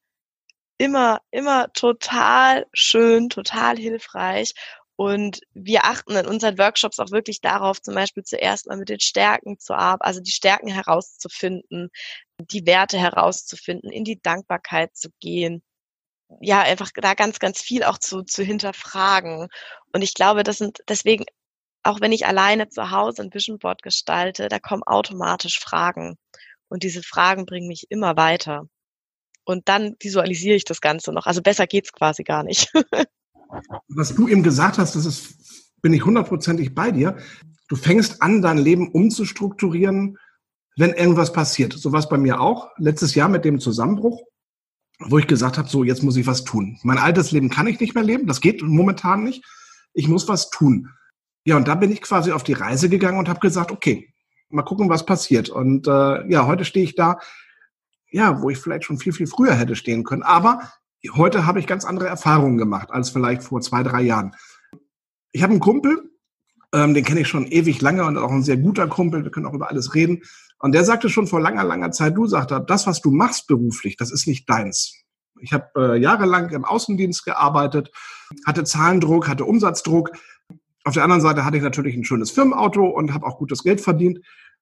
immer, 0.78 1.20
immer 1.30 1.72
total 1.72 2.66
schön, 2.72 3.28
total 3.28 3.76
hilfreich. 3.76 4.54
Und 4.96 5.40
wir 5.54 5.84
achten 5.84 6.16
in 6.16 6.26
unseren 6.26 6.58
Workshops 6.58 6.98
auch 6.98 7.10
wirklich 7.10 7.40
darauf, 7.40 7.80
zum 7.80 7.94
Beispiel 7.94 8.24
zuerst 8.24 8.66
mal 8.66 8.76
mit 8.76 8.88
den 8.88 9.00
Stärken 9.00 9.58
zu 9.58 9.74
arbeiten, 9.74 10.06
also 10.06 10.20
die 10.20 10.30
Stärken 10.30 10.68
herauszufinden, 10.68 11.90
die 12.38 12.66
Werte 12.66 12.98
herauszufinden, 12.98 13.90
in 13.90 14.04
die 14.04 14.20
Dankbarkeit 14.20 14.96
zu 14.96 15.10
gehen. 15.20 15.62
Ja, 16.40 16.62
einfach 16.62 16.90
da 16.94 17.14
ganz, 17.14 17.38
ganz 17.38 17.60
viel 17.60 17.84
auch 17.84 17.98
zu, 17.98 18.22
zu 18.22 18.42
hinterfragen. 18.42 19.48
Und 19.92 20.02
ich 20.02 20.14
glaube, 20.14 20.44
das 20.44 20.58
sind 20.58 20.80
deswegen 20.88 21.24
auch 21.82 22.00
wenn 22.00 22.12
ich 22.12 22.26
alleine 22.26 22.68
zu 22.68 22.90
Hause 22.90 23.22
ein 23.22 23.34
Vision 23.34 23.58
Board 23.58 23.82
gestalte, 23.82 24.48
da 24.48 24.58
kommen 24.58 24.82
automatisch 24.84 25.58
Fragen. 25.58 26.16
Und 26.68 26.82
diese 26.82 27.02
Fragen 27.02 27.44
bringen 27.44 27.68
mich 27.68 27.86
immer 27.90 28.16
weiter. 28.16 28.66
Und 29.44 29.68
dann 29.68 29.96
visualisiere 30.00 30.56
ich 30.56 30.64
das 30.64 30.80
Ganze 30.80 31.12
noch. 31.12 31.26
Also 31.26 31.42
besser 31.42 31.66
geht's 31.66 31.92
quasi 31.92 32.22
gar 32.22 32.44
nicht. 32.44 32.72
Was 33.88 34.14
du 34.14 34.28
eben 34.28 34.42
gesagt 34.42 34.78
hast, 34.78 34.94
das 34.96 35.04
ist, 35.04 35.74
bin 35.82 35.92
ich 35.92 36.04
hundertprozentig 36.04 36.74
bei 36.74 36.90
dir. 36.90 37.18
Du 37.68 37.76
fängst 37.76 38.22
an, 38.22 38.40
dein 38.40 38.58
Leben 38.58 38.90
umzustrukturieren, 38.92 40.18
wenn 40.76 40.92
irgendwas 40.92 41.32
passiert. 41.32 41.72
So 41.74 41.92
war 41.92 41.98
es 41.98 42.08
bei 42.08 42.16
mir 42.16 42.40
auch. 42.40 42.70
Letztes 42.78 43.14
Jahr 43.14 43.28
mit 43.28 43.44
dem 43.44 43.60
Zusammenbruch, 43.60 44.22
wo 45.00 45.18
ich 45.18 45.26
gesagt 45.26 45.58
habe, 45.58 45.68
so 45.68 45.84
jetzt 45.84 46.02
muss 46.02 46.16
ich 46.16 46.26
was 46.26 46.44
tun. 46.44 46.78
Mein 46.82 46.98
altes 46.98 47.32
Leben 47.32 47.50
kann 47.50 47.66
ich 47.66 47.80
nicht 47.80 47.94
mehr 47.94 48.04
leben. 48.04 48.26
Das 48.26 48.40
geht 48.40 48.62
momentan 48.62 49.24
nicht. 49.24 49.44
Ich 49.92 50.08
muss 50.08 50.28
was 50.28 50.48
tun. 50.48 50.88
Ja, 51.44 51.56
und 51.56 51.66
da 51.66 51.74
bin 51.74 51.90
ich 51.90 52.02
quasi 52.02 52.32
auf 52.32 52.44
die 52.44 52.52
Reise 52.52 52.88
gegangen 52.88 53.18
und 53.18 53.28
habe 53.28 53.40
gesagt, 53.40 53.72
okay, 53.72 54.12
mal 54.48 54.62
gucken, 54.62 54.88
was 54.88 55.06
passiert. 55.06 55.48
Und 55.48 55.88
äh, 55.88 56.28
ja, 56.30 56.46
heute 56.46 56.64
stehe 56.64 56.84
ich 56.84 56.94
da, 56.94 57.18
ja, 58.10 58.40
wo 58.42 58.50
ich 58.50 58.58
vielleicht 58.58 58.84
schon 58.84 58.98
viel, 58.98 59.12
viel 59.12 59.26
früher 59.26 59.54
hätte 59.54 59.74
stehen 59.74 60.04
können. 60.04 60.22
Aber 60.22 60.60
heute 61.14 61.46
habe 61.46 61.58
ich 61.58 61.66
ganz 61.66 61.84
andere 61.84 62.08
Erfahrungen 62.08 62.58
gemacht 62.58 62.90
als 62.90 63.10
vielleicht 63.10 63.42
vor 63.42 63.60
zwei, 63.60 63.82
drei 63.82 64.02
Jahren. 64.02 64.32
Ich 65.32 65.42
habe 65.42 65.52
einen 65.52 65.60
Kumpel, 65.60 66.10
ähm, 66.74 66.94
den 66.94 67.04
kenne 67.04 67.20
ich 67.20 67.28
schon 67.28 67.46
ewig 67.46 67.80
lange 67.80 68.04
und 68.04 68.18
auch 68.18 68.30
ein 68.30 68.42
sehr 68.42 68.58
guter 68.58 68.86
Kumpel. 68.86 69.24
Wir 69.24 69.30
können 69.30 69.46
auch 69.46 69.54
über 69.54 69.70
alles 69.70 69.94
reden. 69.94 70.22
Und 70.58 70.72
der 70.72 70.84
sagte 70.84 71.08
schon 71.08 71.26
vor 71.26 71.40
langer, 71.40 71.64
langer 71.64 71.90
Zeit, 71.90 72.16
du 72.16 72.26
sagst, 72.26 72.54
das, 72.68 72.86
was 72.86 73.00
du 73.00 73.10
machst 73.10 73.48
beruflich, 73.48 73.96
das 73.96 74.12
ist 74.12 74.28
nicht 74.28 74.48
deins. 74.48 74.94
Ich 75.40 75.52
habe 75.52 75.66
äh, 75.76 75.96
jahrelang 75.98 76.50
im 76.50 76.64
Außendienst 76.64 77.24
gearbeitet, 77.24 77.90
hatte 78.46 78.62
Zahlendruck, 78.62 79.28
hatte 79.28 79.44
Umsatzdruck 79.44 80.12
auf 80.84 80.94
der 80.94 81.04
anderen 81.04 81.22
Seite 81.22 81.44
hatte 81.44 81.56
ich 81.56 81.62
natürlich 81.62 81.96
ein 81.96 82.04
schönes 82.04 82.30
Firmenauto 82.30 82.84
und 82.86 83.14
habe 83.14 83.26
auch 83.26 83.38
gutes 83.38 83.62
Geld 83.62 83.80
verdient. 83.80 84.20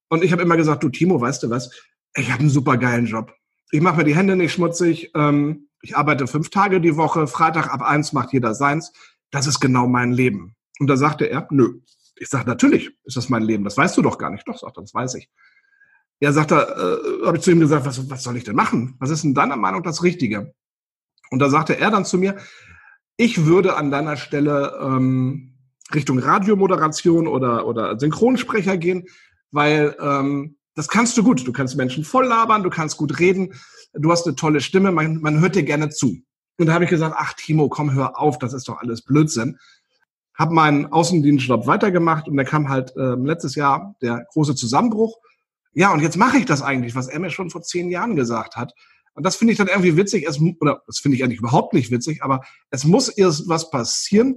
Und 0.09 0.23
ich 0.23 0.33
habe 0.33 0.43
immer 0.43 0.57
gesagt, 0.57 0.83
du 0.83 0.89
Timo, 0.89 1.21
weißt 1.21 1.43
du 1.43 1.51
was? 1.51 1.71
Ich 2.15 2.31
habe 2.31 2.41
einen 2.41 2.51
super 2.51 2.77
geilen 2.77 3.07
Job. 3.07 3.33
Ich 3.71 3.81
mache 3.81 3.99
mir 3.99 4.05
die 4.05 4.17
Hände 4.17 4.37
nicht 4.37 4.53
schmutzig. 4.53 5.13
Ähm, 5.15 5.69
ich 5.81 5.97
arbeite 5.97 6.27
fünf 6.27 6.51
Tage 6.51 6.81
die 6.81 6.97
Woche. 6.97 7.27
Freitag 7.27 7.73
ab 7.73 7.83
eins 7.83 8.13
macht 8.13 8.33
jeder 8.33 8.55
seins. 8.55 8.93
Das 9.31 9.47
ist 9.47 9.61
genau 9.61 9.87
mein 9.87 10.13
Leben. 10.13 10.57
Und 10.79 10.89
da 10.89 10.97
sagte 10.97 11.27
er, 11.27 11.47
nö. 11.51 11.81
Ich 12.17 12.29
sage, 12.29 12.47
natürlich 12.47 12.91
ist 13.05 13.17
das 13.17 13.29
mein 13.29 13.43
Leben. 13.43 13.65
Das 13.65 13.77
weißt 13.77 13.97
du 13.97 14.03
doch 14.03 14.19
gar 14.19 14.31
nicht. 14.31 14.47
Doch, 14.47 14.59
sagt 14.59 14.77
er, 14.77 14.83
das 14.83 14.93
weiß 14.93 15.15
ich. 15.15 15.31
Er 16.19 16.35
sagte, 16.35 16.55
äh, 16.55 17.27
habe 17.27 17.39
ich 17.39 17.43
zu 17.43 17.51
ihm 17.51 17.61
gesagt, 17.61 17.87
was, 17.87 18.11
was 18.11 18.23
soll 18.23 18.37
ich 18.37 18.45
denn 18.45 18.57
machen? 18.57 18.97
Was 18.99 19.09
ist 19.09 19.25
in 19.25 19.33
deiner 19.33 19.57
Meinung 19.57 19.83
das 19.83 20.03
Richtige? 20.03 20.53
Und 21.31 21.39
da 21.39 21.49
sagte 21.49 21.79
er 21.79 21.91
dann 21.91 22.05
zu 22.05 22.19
mir, 22.19 22.37
ich 23.17 23.47
würde 23.47 23.77
an 23.77 23.91
deiner 23.91 24.17
Stelle 24.17 24.79
ähm, 24.83 25.50
Richtung 25.95 26.19
Radiomoderation 26.19 27.27
oder, 27.27 27.67
oder 27.67 27.99
Synchronsprecher 27.99 28.77
gehen, 28.77 29.05
weil 29.51 29.97
ähm, 30.01 30.57
das 30.75 30.89
kannst 30.89 31.17
du 31.19 31.23
gut. 31.23 31.47
Du 31.47 31.53
kannst 31.53 31.77
Menschen 31.77 32.05
voll 32.05 32.27
labern, 32.27 32.63
du 32.63 32.71
kannst 32.71 32.97
gut 32.97 33.19
reden, 33.19 33.55
du 33.93 34.11
hast 34.11 34.27
eine 34.27 34.37
tolle 34.37 34.61
Stimme, 34.61 34.93
man, 34.93 35.21
man 35.21 35.41
hört 35.41 35.57
dir 35.57 35.63
gerne 35.63 35.91
zu. 35.91 36.23
Und 36.59 36.67
da 36.67 36.75
habe 36.75 36.85
ich 36.85 36.91
gesagt, 36.91 37.17
ach 37.19 37.35
Timo, 37.35 37.69
komm, 37.69 37.93
hör 37.95 38.19
auf, 38.19 38.39
das 38.39 38.53
ist 38.53 38.69
doch 38.69 38.79
alles 38.79 39.03
Blödsinn. 39.03 39.59
Hab 40.35 40.51
meinen 40.51 40.87
Außendienstjob 40.87 41.67
weitergemacht 41.67 42.29
und 42.29 42.37
da 42.37 42.45
kam 42.45 42.69
halt 42.69 42.95
äh, 42.97 43.15
letztes 43.15 43.55
Jahr 43.55 43.95
der 44.01 44.27
große 44.33 44.55
Zusammenbruch. 44.55 45.19
Ja, 45.73 45.93
und 45.93 46.01
jetzt 46.01 46.17
mache 46.17 46.39
ich 46.39 46.47
das 46.47 46.63
eigentlich, 46.63 46.95
was 46.95 47.09
er 47.09 47.19
mir 47.19 47.31
schon 47.31 47.51
vor 47.51 47.63
zehn 47.63 47.91
Jahren 47.91 48.17
gesagt 48.17 48.57
hat. 48.57 48.73
Und 49.15 49.25
das 49.25 49.37
finde 49.37 49.53
ich 49.53 49.59
dann 49.59 49.69
irgendwie 49.69 49.97
witzig, 49.97 50.27
es, 50.27 50.41
oder 50.61 50.83
das 50.87 50.99
finde 50.99 51.17
ich 51.17 51.25
eigentlich 51.25 51.41
überhaupt 51.41 51.75
nicht 51.75 51.91
witzig, 51.91 52.23
aber 52.23 52.43
es 52.71 52.85
muss 52.85 53.09
erst 53.09 53.49
was 53.49 53.71
passieren, 53.71 54.37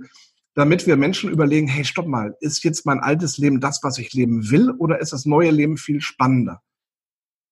damit 0.55 0.85
wir 0.85 0.97
Menschen 0.97 1.31
überlegen, 1.31 1.67
hey, 1.67 1.83
stopp 1.83 2.07
mal, 2.07 2.35
ist 2.39 2.63
jetzt 2.63 2.85
mein 2.85 2.99
altes 2.99 3.37
Leben 3.37 3.59
das, 3.59 3.81
was 3.83 3.97
ich 3.97 4.13
leben 4.13 4.51
will, 4.51 4.71
oder 4.71 4.99
ist 4.99 5.13
das 5.13 5.25
neue 5.25 5.51
Leben 5.51 5.77
viel 5.77 6.01
spannender? 6.01 6.61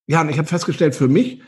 Ja, 0.07 0.21
und 0.21 0.29
ich 0.29 0.37
habe 0.37 0.47
festgestellt 0.47 0.95
für 0.95 1.07
mich, 1.07 1.41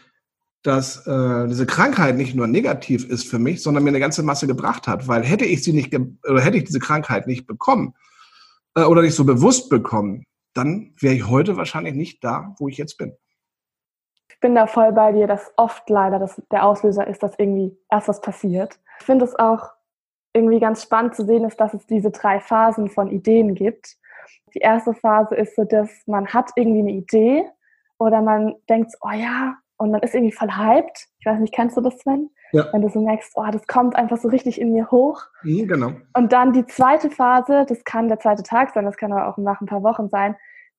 dass 0.64 1.06
äh, 1.06 1.47
diese 1.47 1.66
Krankheit 1.66 2.16
nicht 2.16 2.36
nur 2.36 2.47
negativ 2.47 3.08
ist 3.08 3.28
für 3.28 3.38
mich, 3.38 3.62
sondern 3.62 3.84
mir 3.84 3.89
eine 3.89 3.99
ganze 3.99 4.24
Masse 4.24 4.47
gebracht 4.47 4.88
hat, 4.88 5.08
weil 5.08 5.24
hätte 5.24 5.45
ich 5.45 5.64
sie 5.64 5.74
nicht 5.74 5.93
oder 5.93 6.41
hätte 6.41 6.58
ich 6.58 6.64
diese 6.64 6.80
Krankheit 6.80 7.28
nicht 7.28 7.45
bekommen 7.45 7.93
äh, 8.76 8.84
oder 8.84 9.01
nicht 9.01 9.16
so 9.16 9.26
bewusst 9.26 9.70
bekommen, 9.70 10.26
dann 10.54 10.93
wäre 10.99 11.16
ich 11.16 11.28
heute 11.28 11.58
wahrscheinlich 11.58 11.95
nicht 11.95 12.24
da, 12.24 12.56
wo 12.58 12.70
ich 12.70 12.78
jetzt 12.78 12.97
bin. 12.97 13.16
Ich 14.30 14.39
bin 14.39 14.56
da 14.56 14.68
voll 14.68 14.93
bei 14.93 15.12
dir, 15.12 15.28
dass 15.28 15.51
oft 15.58 15.89
leider 15.89 16.20
das 16.20 16.41
der 16.49 16.66
Auslöser 16.66 17.08
ist, 17.08 17.22
dass 17.24 17.38
irgendwie 17.38 17.78
erst 17.91 18.08
was 18.08 18.22
passiert. 18.22 18.80
Ich 18.99 19.06
finde 19.06 19.26
es 19.26 19.36
auch 19.38 19.70
irgendwie 20.34 20.60
ganz 20.60 20.84
spannend 20.84 21.16
zu 21.16 21.26
sehen 21.26 21.46
ist, 21.46 21.60
dass 21.60 21.74
es 21.74 21.86
diese 21.86 22.12
drei 22.12 22.40
Phasen 22.40 22.90
von 22.90 23.10
Ideen 23.10 23.56
gibt. 23.56 23.98
Die 24.54 24.60
erste 24.60 24.94
Phase 24.94 25.36
ist 25.36 25.56
so, 25.56 25.64
dass 25.64 25.90
man 26.06 26.28
hat 26.28 26.52
irgendwie 26.56 26.80
eine 26.80 26.92
Idee 26.92 27.46
oder 28.00 28.22
man 28.22 28.56
denkt, 28.70 28.94
oh 29.02 29.12
ja, 29.12 29.56
und 29.78 29.92
man 29.92 30.02
ist 30.02 30.14
irgendwie 30.14 30.34
voll 30.34 30.52
hyped. 30.52 31.08
Ich 31.20 31.26
weiß 31.26 31.40
nicht, 31.40 31.54
kennst 31.54 31.78
du 31.78 31.82
das, 31.82 31.98
Sven? 32.00 32.30
Ja. 32.52 32.68
Wenn 32.72 32.82
du 32.82 32.90
so 32.90 33.02
merkst, 33.02 33.32
oh, 33.36 33.46
das 33.52 33.66
kommt 33.68 33.96
einfach 33.96 34.18
so 34.18 34.28
richtig 34.28 34.62
in 34.62 34.74
mir 34.74 34.92
hoch. 34.92 35.24
Mhm, 35.44 35.68
genau. 35.68 35.92
Und 36.16 36.32
dann 36.32 36.54
die 36.54 36.66
zweite 36.66 37.10
Phase, 37.10 37.66
das 37.68 37.84
kann 37.84 38.08
der 38.08 38.20
zweite 38.20 38.44
Tag 38.44 38.74
sein, 38.74 38.86
das 38.86 38.98
kann 38.98 39.12
aber 39.12 39.28
auch 39.28 39.38
nach 39.38 39.60
ein 39.60 39.66
paar 39.66 39.84
Wochen 39.84 40.10
sein, 40.10 40.36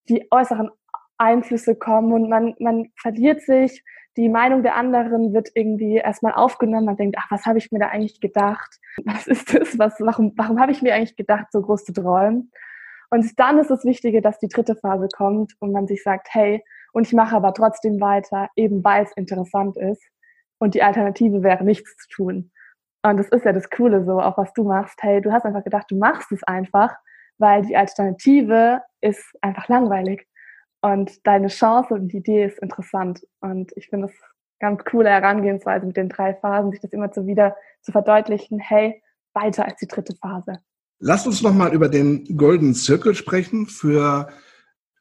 die 0.09 0.29
äußeren 0.31 0.71
Einflüsse 1.19 1.77
kommen 1.77 2.13
und 2.13 2.29
man, 2.29 2.55
man 2.59 2.91
verliert 3.01 3.43
sich, 3.43 3.85
die 4.17 4.29
Meinung 4.29 4.63
der 4.63 4.77
anderen 4.77 5.33
wird 5.33 5.51
irgendwie 5.55 5.97
erstmal 5.97 6.35
aufgenommen. 6.35 6.87
Man 6.87 6.97
denkt, 6.97 7.17
ach, 7.19 7.31
was 7.31 7.47
habe 7.47 7.59
ich 7.59 7.73
mir 7.73 7.81
da 7.81 7.89
eigentlich 7.89 8.21
gedacht? 8.21 8.79
Was 9.05 9.27
ist 9.27 9.53
das? 9.53 9.79
Was, 9.79 9.95
warum, 10.01 10.33
warum 10.37 10.61
habe 10.61 10.71
ich 10.71 10.83
mir 10.83 10.95
eigentlich 10.95 11.17
gedacht, 11.17 11.47
so 11.51 11.61
groß 11.63 11.85
zu 11.85 11.93
träumen? 11.93 12.53
Und 13.11 13.39
dann 13.39 13.59
ist 13.59 13.71
es 13.71 13.85
Wichtige, 13.85 14.23
dass 14.23 14.39
die 14.39 14.49
dritte 14.49 14.77
Phase 14.77 15.09
kommt 15.15 15.53
und 15.61 15.73
man 15.73 15.87
sich 15.87 16.03
sagt, 16.03 16.29
hey, 16.31 16.63
und 16.93 17.07
ich 17.07 17.13
mache 17.13 17.35
aber 17.35 17.53
trotzdem 17.53 18.01
weiter, 18.01 18.49
eben 18.57 18.85
weil 18.85 19.05
es 19.05 19.13
interessant 19.17 19.77
ist. 19.77 20.03
Und 20.59 20.75
die 20.75 20.83
Alternative 20.83 21.43
wäre 21.43 21.65
nichts 21.65 21.97
zu 21.97 22.09
tun. 22.09 22.53
Und 23.03 23.19
das 23.19 23.29
ist 23.29 23.45
ja 23.45 23.53
das 23.53 23.69
Coole 23.69 24.05
so, 24.05 24.21
auch 24.21 24.39
was 24.39 24.53
du 24.55 24.65
machst. 24.65 25.03
Hey, 25.03 25.21
du 25.21 25.33
hast 25.33 25.45
einfach 25.45 25.65
gedacht, 25.65 25.87
du 25.91 25.97
machst 25.97 26.33
es 26.33 26.43
einfach, 26.45 26.97
weil 27.39 27.63
die 27.63 27.77
Alternative 27.77 28.81
ist 29.01 29.37
einfach 29.43 29.69
langweilig. 29.69 30.27
Und 30.85 31.27
deine 31.27 31.49
Chance 31.49 31.95
und 31.95 32.09
die 32.09 32.19
Idee 32.19 32.45
ist 32.45 32.59
interessant. 32.59 33.27
Und 33.41 33.73
ich 33.75 33.89
finde 33.89 34.09
es 34.09 34.13
ganz 34.61 34.85
coole 34.85 35.09
Herangehensweise 35.09 35.87
mit 35.87 35.97
den 35.97 36.11
drei 36.11 36.35
Phasen, 36.35 36.73
sich 36.73 36.81
das 36.83 36.93
immer 36.93 37.11
so 37.11 37.27
wieder 37.27 37.57
zu 37.81 37.91
verdeutlichen, 37.91 38.59
hey, 38.59 39.03
weiter 39.33 39.65
als 39.65 39.79
die 39.79 39.87
dritte 39.87 40.15
Phase. 40.15 40.59
Lass 40.99 41.27
uns 41.27 41.41
noch 41.41 41.55
mal 41.55 41.73
über 41.73 41.89
den 41.89 42.37
Golden 42.37 42.75
Circle 42.75 43.15
sprechen 43.15 43.67
für, 43.67 44.29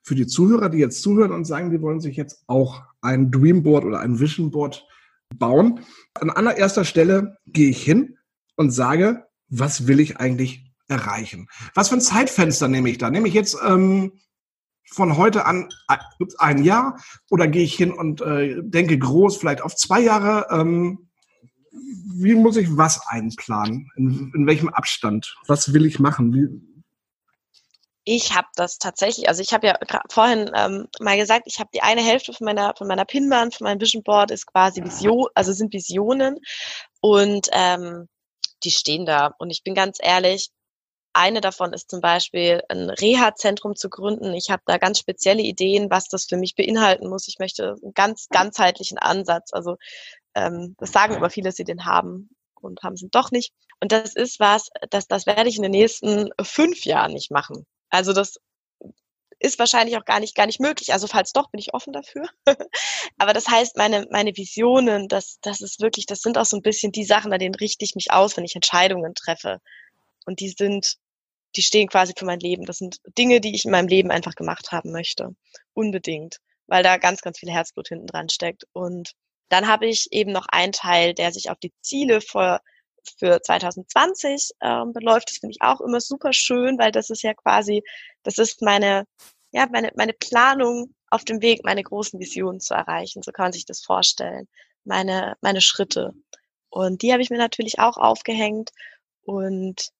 für 0.03 0.15
die 0.15 0.25
Zuhörer, 0.25 0.69
die 0.69 0.77
jetzt 0.77 1.01
zuhören 1.01 1.33
und 1.33 1.43
sagen, 1.43 1.69
die 1.69 1.81
wollen 1.81 1.99
sich 1.99 2.15
jetzt 2.15 2.45
auch 2.47 2.83
ein 3.01 3.29
Dreamboard 3.29 3.83
oder 3.83 3.99
ein 3.99 4.21
Visionboard 4.21 4.87
bauen. 5.35 5.81
An 6.13 6.29
allererster 6.29 6.85
Stelle 6.85 7.35
gehe 7.45 7.69
ich 7.69 7.83
hin 7.83 8.17
und 8.55 8.71
sage, 8.71 9.25
was 9.49 9.85
will 9.85 9.99
ich 9.99 10.15
eigentlich 10.15 10.71
erreichen? 10.87 11.49
Was 11.75 11.89
für 11.89 11.95
ein 11.95 12.01
Zeitfenster 12.01 12.69
nehme 12.69 12.89
ich 12.89 12.99
da? 12.99 13.09
Nehme 13.09 13.27
ich 13.27 13.33
jetzt 13.33 13.57
ähm, 13.67 14.13
von 14.91 15.17
heute 15.17 15.45
an 15.45 15.69
ein 16.37 16.63
Jahr 16.63 16.99
oder 17.29 17.47
gehe 17.47 17.63
ich 17.63 17.75
hin 17.75 17.91
und 17.91 18.21
äh, 18.21 18.61
denke 18.61 18.97
groß, 18.97 19.37
vielleicht 19.37 19.61
auf 19.61 19.75
zwei 19.75 20.01
Jahre? 20.01 20.47
Ähm, 20.49 21.09
wie 22.15 22.35
muss 22.35 22.57
ich 22.57 22.77
was 22.77 23.01
einplanen? 23.07 23.89
In, 23.95 24.31
in 24.35 24.45
welchem 24.45 24.69
Abstand? 24.69 25.35
Was 25.47 25.73
will 25.73 25.85
ich 25.85 25.99
machen? 25.99 26.33
Wie, 26.33 26.73
ich 28.05 28.35
habe 28.35 28.47
das 28.55 28.77
tatsächlich, 28.79 29.29
also 29.29 29.41
ich 29.41 29.53
habe 29.53 29.67
ja 29.67 29.79
vorhin 30.09 30.51
ähm, 30.55 30.87
mal 30.99 31.17
gesagt, 31.17 31.43
ich 31.45 31.59
habe 31.59 31.69
die 31.73 31.81
eine 31.81 32.01
Hälfte 32.01 32.33
von 32.33 32.45
meiner 32.45 32.73
von 32.77 32.87
meiner 32.87 33.05
Pinwand, 33.05 33.55
von 33.55 33.65
meinem 33.65 33.79
Vision 33.79 34.03
Board 34.03 34.31
ist 34.31 34.45
quasi 34.45 34.83
Vision, 34.83 35.27
also 35.35 35.53
sind 35.53 35.73
Visionen 35.73 36.37
und 36.99 37.47
ähm, 37.53 38.09
die 38.63 38.71
stehen 38.71 39.05
da. 39.05 39.33
Und 39.37 39.51
ich 39.51 39.63
bin 39.63 39.73
ganz 39.73 39.97
ehrlich, 40.01 40.49
eine 41.13 41.41
davon 41.41 41.73
ist 41.73 41.89
zum 41.89 42.01
Beispiel 42.01 42.61
ein 42.69 42.89
Reha-Zentrum 42.89 43.75
zu 43.75 43.89
gründen. 43.89 44.33
Ich 44.33 44.49
habe 44.49 44.63
da 44.65 44.77
ganz 44.77 44.99
spezielle 44.99 45.41
Ideen, 45.41 45.89
was 45.89 46.07
das 46.07 46.25
für 46.25 46.37
mich 46.37 46.55
beinhalten 46.55 47.07
muss. 47.07 47.27
Ich 47.27 47.39
möchte 47.39 47.75
einen 47.81 47.93
ganz 47.93 48.27
ganzheitlichen 48.29 48.97
Ansatz. 48.97 49.53
Also 49.53 49.77
ähm, 50.35 50.75
das 50.79 50.91
sagen 50.91 51.15
aber 51.15 51.29
viele, 51.29 51.51
sie 51.51 51.63
den 51.63 51.85
haben 51.85 52.29
und 52.59 52.81
haben 52.83 52.97
sie 52.97 53.09
doch 53.09 53.31
nicht. 53.31 53.53
Und 53.79 53.91
das 53.91 54.15
ist 54.15 54.39
was, 54.39 54.69
das, 54.89 55.07
das 55.07 55.25
werde 55.25 55.49
ich 55.49 55.57
in 55.57 55.63
den 55.63 55.71
nächsten 55.71 56.29
fünf 56.41 56.85
Jahren 56.85 57.13
nicht 57.13 57.31
machen. 57.31 57.65
Also 57.89 58.13
das 58.13 58.39
ist 59.39 59.59
wahrscheinlich 59.59 59.97
auch 59.97 60.05
gar 60.05 60.19
nicht, 60.19 60.35
gar 60.35 60.45
nicht 60.45 60.61
möglich. 60.61 60.93
Also 60.93 61.05
falls 61.07 61.33
doch, 61.33 61.51
bin 61.51 61.59
ich 61.59 61.73
offen 61.73 61.93
dafür. 61.93 62.27
Aber 63.17 63.33
das 63.33 63.47
heißt, 63.47 63.77
meine, 63.77 64.07
meine 64.09 64.35
Visionen, 64.35 65.09
das, 65.09 65.37
das 65.41 65.61
ist 65.61 65.81
wirklich, 65.81 66.05
das 66.05 66.21
sind 66.21 66.37
auch 66.37 66.45
so 66.45 66.57
ein 66.57 66.61
bisschen 66.61 66.91
die 66.91 67.03
Sachen, 67.03 67.33
an 67.33 67.39
denen 67.39 67.55
richte 67.55 67.83
ich 67.83 67.93
mich 67.93 68.11
aus, 68.11 68.37
wenn 68.37 68.45
ich 68.45 68.55
Entscheidungen 68.55 69.13
treffe. 69.13 69.59
Und 70.25 70.39
die 70.39 70.49
sind 70.49 70.97
die 71.55 71.61
stehen 71.61 71.87
quasi 71.87 72.13
für 72.17 72.25
mein 72.25 72.39
Leben. 72.39 72.65
Das 72.65 72.77
sind 72.77 72.99
Dinge, 73.17 73.41
die 73.41 73.55
ich 73.55 73.65
in 73.65 73.71
meinem 73.71 73.87
Leben 73.87 74.11
einfach 74.11 74.35
gemacht 74.35 74.71
haben 74.71 74.91
möchte. 74.91 75.35
Unbedingt. 75.73 76.37
Weil 76.67 76.83
da 76.83 76.97
ganz, 76.97 77.21
ganz 77.21 77.39
viel 77.39 77.51
Herzblut 77.51 77.89
hinten 77.89 78.07
dran 78.07 78.29
steckt. 78.29 78.65
Und 78.73 79.13
dann 79.49 79.67
habe 79.67 79.87
ich 79.87 80.11
eben 80.11 80.31
noch 80.31 80.47
einen 80.49 80.71
Teil, 80.71 81.13
der 81.13 81.31
sich 81.31 81.49
auf 81.49 81.59
die 81.59 81.73
Ziele 81.81 82.21
für, 82.21 82.59
für 83.17 83.41
2020 83.41 84.51
ähm, 84.61 84.93
beläuft. 84.93 85.29
Das 85.29 85.37
finde 85.37 85.55
ich 85.55 85.61
auch 85.61 85.81
immer 85.81 86.01
super 86.01 86.33
schön, 86.33 86.79
weil 86.79 86.91
das 86.91 87.09
ist 87.09 87.21
ja 87.21 87.33
quasi, 87.33 87.83
das 88.23 88.37
ist 88.37 88.61
meine, 88.61 89.05
ja, 89.51 89.67
meine, 89.71 89.91
meine 89.95 90.13
Planung 90.13 90.95
auf 91.09 91.23
dem 91.23 91.41
Weg, 91.41 91.63
meine 91.63 91.83
großen 91.83 92.19
Visionen 92.19 92.59
zu 92.59 92.73
erreichen. 92.73 93.21
So 93.21 93.31
kann 93.31 93.45
man 93.45 93.53
sich 93.53 93.65
das 93.65 93.81
vorstellen. 93.83 94.47
Meine, 94.85 95.35
meine 95.41 95.61
Schritte. 95.61 96.13
Und 96.69 97.03
die 97.03 97.11
habe 97.11 97.21
ich 97.21 97.29
mir 97.29 97.37
natürlich 97.37 97.77
auch 97.77 97.97
aufgehängt. 97.97 98.71
Und 99.25 99.91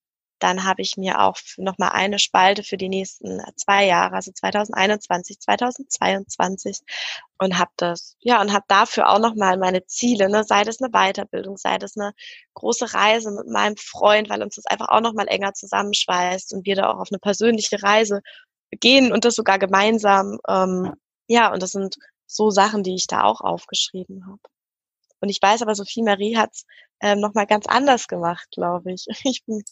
dann 0.44 0.66
habe 0.66 0.82
ich 0.82 0.98
mir 0.98 1.22
auch 1.22 1.38
nochmal 1.58 1.92
eine 1.94 2.20
Spalte 2.20 2.64
für 2.64 2.76
die 2.76 2.90
nächsten 2.90 3.42
zwei 3.56 3.86
Jahre, 3.86 4.16
also 4.16 4.32
2021, 4.32 5.40
2022 5.40 6.80
und 7.40 7.58
habe 7.58 7.72
das, 7.78 8.18
ja, 8.20 8.42
und 8.42 8.52
habe 8.52 8.66
dafür 8.68 9.10
auch 9.10 9.20
nochmal 9.20 9.58
meine 9.58 9.86
Ziele, 9.86 10.30
ne, 10.30 10.44
sei 10.44 10.64
das 10.64 10.82
eine 10.82 10.92
Weiterbildung, 10.92 11.58
sei 11.58 11.78
das 11.78 11.96
eine 11.96 12.14
große 12.56 12.94
Reise 12.94 13.32
mit 13.32 13.48
meinem 13.48 13.78
Freund, 13.78 14.30
weil 14.30 14.44
uns 14.44 14.56
das 14.56 14.66
einfach 14.66 14.90
auch 14.90 15.02
nochmal 15.02 15.28
enger 15.30 15.54
zusammenschweißt 15.54 16.54
und 16.54 16.66
wir 16.66 16.76
da 16.76 16.92
auch 16.92 17.00
auf 17.00 17.10
eine 17.12 17.20
persönliche 17.20 17.82
Reise 17.82 18.22
gehen 18.72 19.14
und 19.14 19.24
das 19.26 19.36
sogar 19.36 19.60
gemeinsam. 19.60 20.40
Ähm, 20.50 20.94
ja, 21.28 21.54
und 21.54 21.64
das 21.64 21.72
sind 21.72 21.96
so 22.28 22.50
Sachen, 22.50 22.84
die 22.84 22.96
ich 22.96 23.08
da 23.08 23.24
auch 23.24 23.42
aufgeschrieben 23.42 24.26
habe. 24.28 24.42
Und 25.22 25.30
ich 25.30 25.42
weiß 25.42 25.62
aber, 25.62 25.74
Sophie 25.76 26.04
Marie 26.04 26.36
hat's 26.36 26.66
ähm, 27.00 27.20
nochmal 27.22 27.48
ganz 27.48 27.66
anders 27.66 28.08
gemacht, 28.08 28.48
glaube 28.52 28.92
ich. 28.92 29.06
Ich 29.24 29.44
bin 29.46 29.64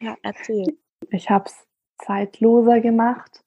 ja, 0.00 0.16
erzähl. 0.22 0.78
Ich 1.10 1.30
habe 1.30 1.44
es 1.46 1.66
zeitloser 2.04 2.80
gemacht, 2.80 3.44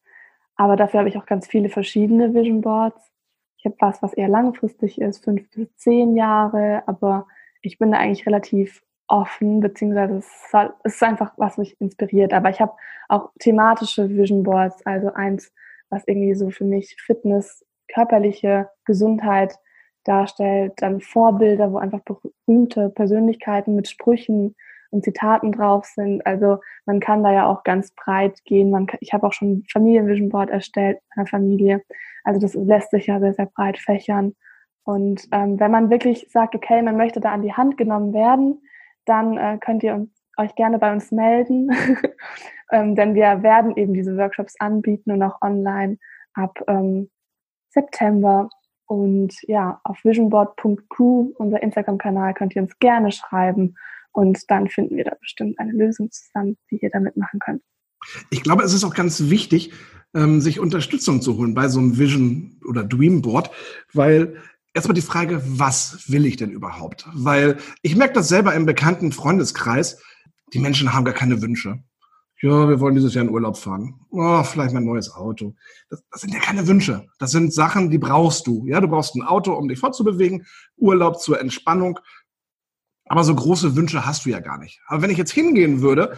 aber 0.56 0.76
dafür 0.76 1.00
habe 1.00 1.10
ich 1.10 1.18
auch 1.18 1.26
ganz 1.26 1.48
viele 1.48 1.70
verschiedene 1.70 2.34
Vision 2.34 2.62
Boards. 2.62 3.12
Ich 3.58 3.66
habe 3.66 3.76
was, 3.80 4.02
was 4.02 4.14
eher 4.14 4.28
langfristig 4.28 5.00
ist, 5.00 5.24
fünf 5.24 5.50
bis 5.52 5.76
zehn 5.78 6.16
Jahre, 6.16 6.84
aber 6.86 7.28
ich 7.62 7.78
bin 7.80 7.92
da 7.92 8.00
eigentlich 8.00 8.26
relativ 8.26 8.84
offen, 9.08 9.60
beziehungsweise 9.60 10.18
es, 10.18 10.52
ist 10.84 11.04
einfach 11.04 11.34
was, 11.38 11.58
mich 11.58 11.80
inspiriert. 11.80 12.34
Aber 12.34 12.50
ich 12.50 12.60
habe 12.60 12.74
auch 13.10 13.32
thematische 13.40 14.10
Vision 14.10 14.44
Boards, 14.44 14.86
also 14.86 15.14
eins, 15.14 15.54
was 15.90 16.04
irgendwie 16.08 16.36
so 16.36 16.50
für 16.50 16.66
mich 16.66 16.96
Fitness, 17.02 17.66
körperliche 17.88 18.70
Gesundheit 18.86 19.58
darstellt, 20.04 20.74
dann 20.78 21.00
Vorbilder, 21.00 21.72
wo 21.72 21.78
einfach 21.78 22.02
berühmte 22.02 22.90
Persönlichkeiten 22.90 23.76
mit 23.76 23.88
Sprüchen 23.88 24.56
und 24.94 25.04
Zitaten 25.04 25.52
drauf 25.52 25.86
sind. 25.86 26.26
Also 26.26 26.60
man 26.86 27.00
kann 27.00 27.24
da 27.24 27.34
ja 27.34 27.48
auch 27.48 27.64
ganz 27.64 27.92
breit 27.96 28.44
gehen. 28.46 28.70
Man 28.70 28.86
kann, 28.86 29.00
ich 29.02 29.12
habe 29.12 29.26
auch 29.28 29.34
schon 29.34 29.66
Familienvision 29.72 30.30
Board 30.30 30.50
erstellt 30.50 31.00
meiner 31.16 31.28
Familie. 31.28 31.84
Also 32.24 32.40
das 32.40 32.54
lässt 32.54 32.92
sich 32.92 33.08
ja 33.08 33.20
sehr, 33.20 33.34
sehr 33.34 33.48
breit 33.48 33.80
fächern. 33.80 34.36
Und 34.84 35.28
ähm, 35.32 35.60
wenn 35.60 35.72
man 35.72 35.90
wirklich 35.90 36.28
sagt, 36.30 36.56
okay, 36.56 36.82
man 36.82 36.98
möchte 36.98 37.20
da 37.20 37.32
an 37.32 37.42
die 37.42 37.54
Hand 37.54 37.78
genommen 37.78 38.14
werden, 38.14 38.62
dann 39.06 39.38
äh, 39.38 39.58
könnt 39.60 39.84
ihr 39.84 39.96
uns, 39.96 40.10
euch 40.38 40.54
gerne 40.56 40.78
bei 40.78 40.92
uns 40.92 41.12
melden. 41.12 41.72
ähm, 42.72 42.96
denn 42.96 43.16
wir 43.16 43.42
werden 43.44 43.76
eben 43.76 43.94
diese 43.94 44.16
Workshops 44.18 44.56
anbieten 44.60 45.12
und 45.12 45.24
auch 45.24 45.42
online 45.42 45.98
ab 46.34 46.60
ähm, 46.68 47.10
September. 47.70 48.50
Und 48.86 49.34
ja, 49.44 49.80
auf 49.84 50.04
visionboard.crew, 50.04 51.32
unser 51.38 51.64
Instagram-Kanal, 51.64 52.36
könnt 52.36 52.56
ihr 52.56 52.62
uns 52.62 52.78
gerne 52.78 53.12
schreiben 53.12 53.76
und 54.14 54.50
dann 54.50 54.70
finden 54.70 54.96
wir 54.96 55.04
da 55.04 55.16
bestimmt 55.20 55.60
eine 55.60 55.74
Lösung 55.74 56.10
zusammen, 56.12 56.58
wie 56.70 56.78
ihr 56.78 56.90
damit 56.92 57.18
machen 57.18 57.40
könnt. 57.40 57.62
Ich 58.30 58.44
glaube, 58.44 58.64
es 58.64 58.74
ist 58.74 58.84
auch 58.84 58.94
ganz 58.94 59.30
wichtig, 59.30 59.74
ähm, 60.14 60.42
sich 60.42 60.60
Unterstützung 60.60 61.22
zu 61.22 61.38
holen 61.38 61.54
bei 61.54 61.68
so 61.68 61.80
einem 61.80 61.98
Vision 61.98 62.60
oder 62.68 62.84
Dream 62.84 63.22
Board, 63.22 63.50
weil 63.94 64.38
erstmal 64.74 64.96
die 64.96 65.02
Frage, 65.02 65.42
was 65.46 66.12
will 66.12 66.26
ich 66.26 66.38
denn 66.38 66.52
überhaupt? 66.52 67.08
Weil 67.14 67.58
ich 67.82 67.96
merke 67.96 68.14
das 68.14 68.28
selber 68.28 68.54
im 68.54 68.66
bekannten 68.66 69.12
Freundeskreis, 69.12 70.02
die 70.54 70.60
Menschen 70.60 70.94
haben 70.94 71.06
gar 71.06 71.14
keine 71.14 71.42
Wünsche. 71.42 71.84
Ja, 72.42 72.68
wir 72.68 72.82
wollen 72.82 72.96
dieses 72.96 73.14
Jahr 73.14 73.24
in 73.24 73.32
Urlaub 73.32 73.58
fahren. 73.58 74.02
Oh, 74.10 74.44
vielleicht 74.44 74.74
mein 74.74 74.84
neues 74.84 75.10
Auto. 75.10 75.56
Das, 75.90 76.04
das 76.12 76.22
sind 76.22 76.34
ja 76.34 76.42
keine 76.42 76.68
Wünsche. 76.68 77.08
Das 77.18 77.32
sind 77.32 77.54
Sachen, 77.54 77.90
die 77.90 77.98
brauchst 77.98 78.46
du. 78.48 78.68
Ja, 78.68 78.82
du 78.82 78.90
brauchst 78.90 79.16
ein 79.16 79.24
Auto, 79.24 79.54
um 79.54 79.70
dich 79.70 79.80
fortzubewegen, 79.80 80.46
Urlaub 80.76 81.22
zur 81.22 81.40
Entspannung 81.40 82.00
aber 83.14 83.24
so 83.24 83.36
große 83.36 83.76
Wünsche 83.76 84.08
hast 84.08 84.26
du 84.26 84.32
ja 84.32 84.40
gar 84.40 84.58
nicht. 84.58 84.82
Aber 84.88 85.04
wenn 85.04 85.12
ich 85.12 85.20
jetzt 85.20 85.32
hingehen 85.32 85.84
würde, 85.84 86.18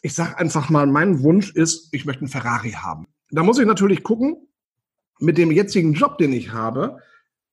ich 0.00 0.14
sage 0.14 0.38
einfach 0.38 0.70
mal, 0.70 0.86
mein 0.86 1.24
Wunsch 1.24 1.50
ist, 1.50 1.88
ich 1.90 2.04
möchte 2.04 2.20
einen 2.20 2.30
Ferrari 2.30 2.70
haben. 2.70 3.04
Da 3.30 3.42
muss 3.42 3.58
ich 3.58 3.66
natürlich 3.66 4.04
gucken, 4.04 4.46
mit 5.18 5.38
dem 5.38 5.50
jetzigen 5.50 5.94
Job, 5.94 6.18
den 6.18 6.32
ich 6.32 6.52
habe 6.52 7.00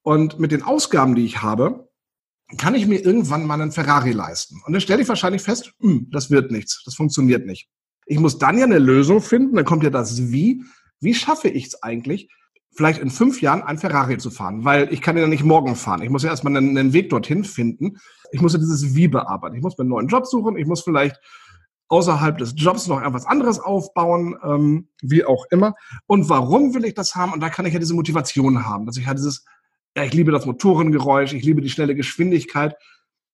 und 0.03 0.37
mit 0.37 0.51
den 0.51 0.61
Ausgaben, 0.61 1.15
die 1.15 1.25
ich 1.25 1.41
habe, 1.41 1.89
kann 2.59 2.75
ich 2.75 2.85
mir 2.85 3.03
irgendwann 3.03 3.47
mal 3.47 3.59
einen 3.59 3.71
Ferrari 3.71 4.11
leisten? 4.11 4.61
Und 4.63 4.73
dann 4.73 4.81
stelle 4.81 5.01
ich 5.01 5.07
wahrscheinlich 5.07 5.41
fest, 5.41 5.73
hm, 5.79 6.11
das 6.11 6.29
wird 6.29 6.51
nichts, 6.51 6.83
das 6.85 6.93
funktioniert 6.93 7.47
nicht. 7.47 7.69
Ich 8.05 8.19
muss 8.19 8.37
dann 8.37 8.59
ja 8.59 8.65
eine 8.65 8.77
Lösung 8.77 9.21
finden, 9.21 9.55
dann 9.55 9.65
kommt 9.65 9.81
ja 9.83 9.89
das 9.89 10.31
Wie. 10.31 10.63
Wie 10.99 11.15
schaffe 11.15 11.47
ich 11.47 11.65
es 11.65 11.81
eigentlich, 11.81 12.29
vielleicht 12.75 12.99
in 12.99 13.09
fünf 13.09 13.41
Jahren 13.41 13.63
ein 13.63 13.77
Ferrari 13.77 14.17
zu 14.17 14.31
fahren? 14.31 14.65
Weil 14.65 14.91
ich 14.91 15.01
kann 15.01 15.17
ja 15.17 15.27
nicht 15.27 15.43
morgen 15.43 15.75
fahren. 15.75 16.01
Ich 16.01 16.09
muss 16.09 16.23
ja 16.23 16.29
erstmal 16.29 16.55
einen, 16.57 16.77
einen 16.77 16.93
Weg 16.93 17.09
dorthin 17.09 17.43
finden. 17.43 17.97
Ich 18.31 18.41
muss 18.41 18.53
ja 18.53 18.59
dieses 18.59 18.95
Wie 18.95 19.07
bearbeiten. 19.07 19.55
Ich 19.55 19.61
muss 19.61 19.77
mir 19.77 19.83
einen 19.83 19.89
neuen 19.89 20.07
Job 20.07 20.25
suchen. 20.25 20.57
Ich 20.57 20.65
muss 20.65 20.81
vielleicht 20.81 21.19
außerhalb 21.87 22.37
des 22.37 22.53
Jobs 22.57 22.87
noch 22.87 23.01
etwas 23.01 23.25
anderes 23.25 23.59
aufbauen, 23.59 24.35
ähm, 24.43 24.89
wie 25.01 25.25
auch 25.25 25.45
immer. 25.51 25.75
Und 26.07 26.27
warum 26.29 26.73
will 26.73 26.85
ich 26.85 26.95
das 26.95 27.15
haben? 27.15 27.33
Und 27.33 27.39
da 27.41 27.49
kann 27.49 27.65
ich 27.65 27.73
ja 27.73 27.79
diese 27.79 27.93
Motivation 27.93 28.65
haben, 28.65 28.85
dass 28.85 28.97
ich 28.97 29.05
halt 29.05 29.19
dieses, 29.19 29.45
ja, 29.95 30.03
ich 30.03 30.13
liebe 30.13 30.31
das 30.31 30.45
Motorengeräusch, 30.45 31.33
ich 31.33 31.43
liebe 31.43 31.61
die 31.61 31.69
schnelle 31.69 31.93
Geschwindigkeit. 31.93 32.75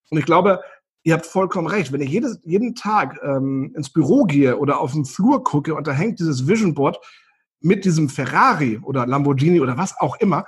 Und 0.10 0.18
ich 0.18 0.26
glaube, 0.26 0.62
ihr 1.04 1.14
habt 1.14 1.26
vollkommen 1.26 1.68
recht. 1.68 1.92
Wenn 1.92 2.02
ich 2.02 2.10
jedes, 2.10 2.40
jeden 2.44 2.76
Tag 2.76 3.20
ähm, 3.24 3.72
ins 3.76 3.92
Büro 3.92 4.26
gehe 4.26 4.58
oder 4.58 4.80
auf 4.82 4.92
dem 4.92 5.06
Flur 5.06 5.44
gucke 5.44 5.74
und 5.76 5.88
da 5.88 5.92
hängt 5.92 6.20
dieses 6.20 6.48
Vision 6.48 6.74
Board 6.74 7.00
mit 7.62 7.86
diesem 7.86 8.10
Ferrari 8.10 8.80
oder 8.82 9.06
Lamborghini 9.06 9.60
oder 9.60 9.78
was 9.78 9.98
auch 10.00 10.18
immer, 10.18 10.46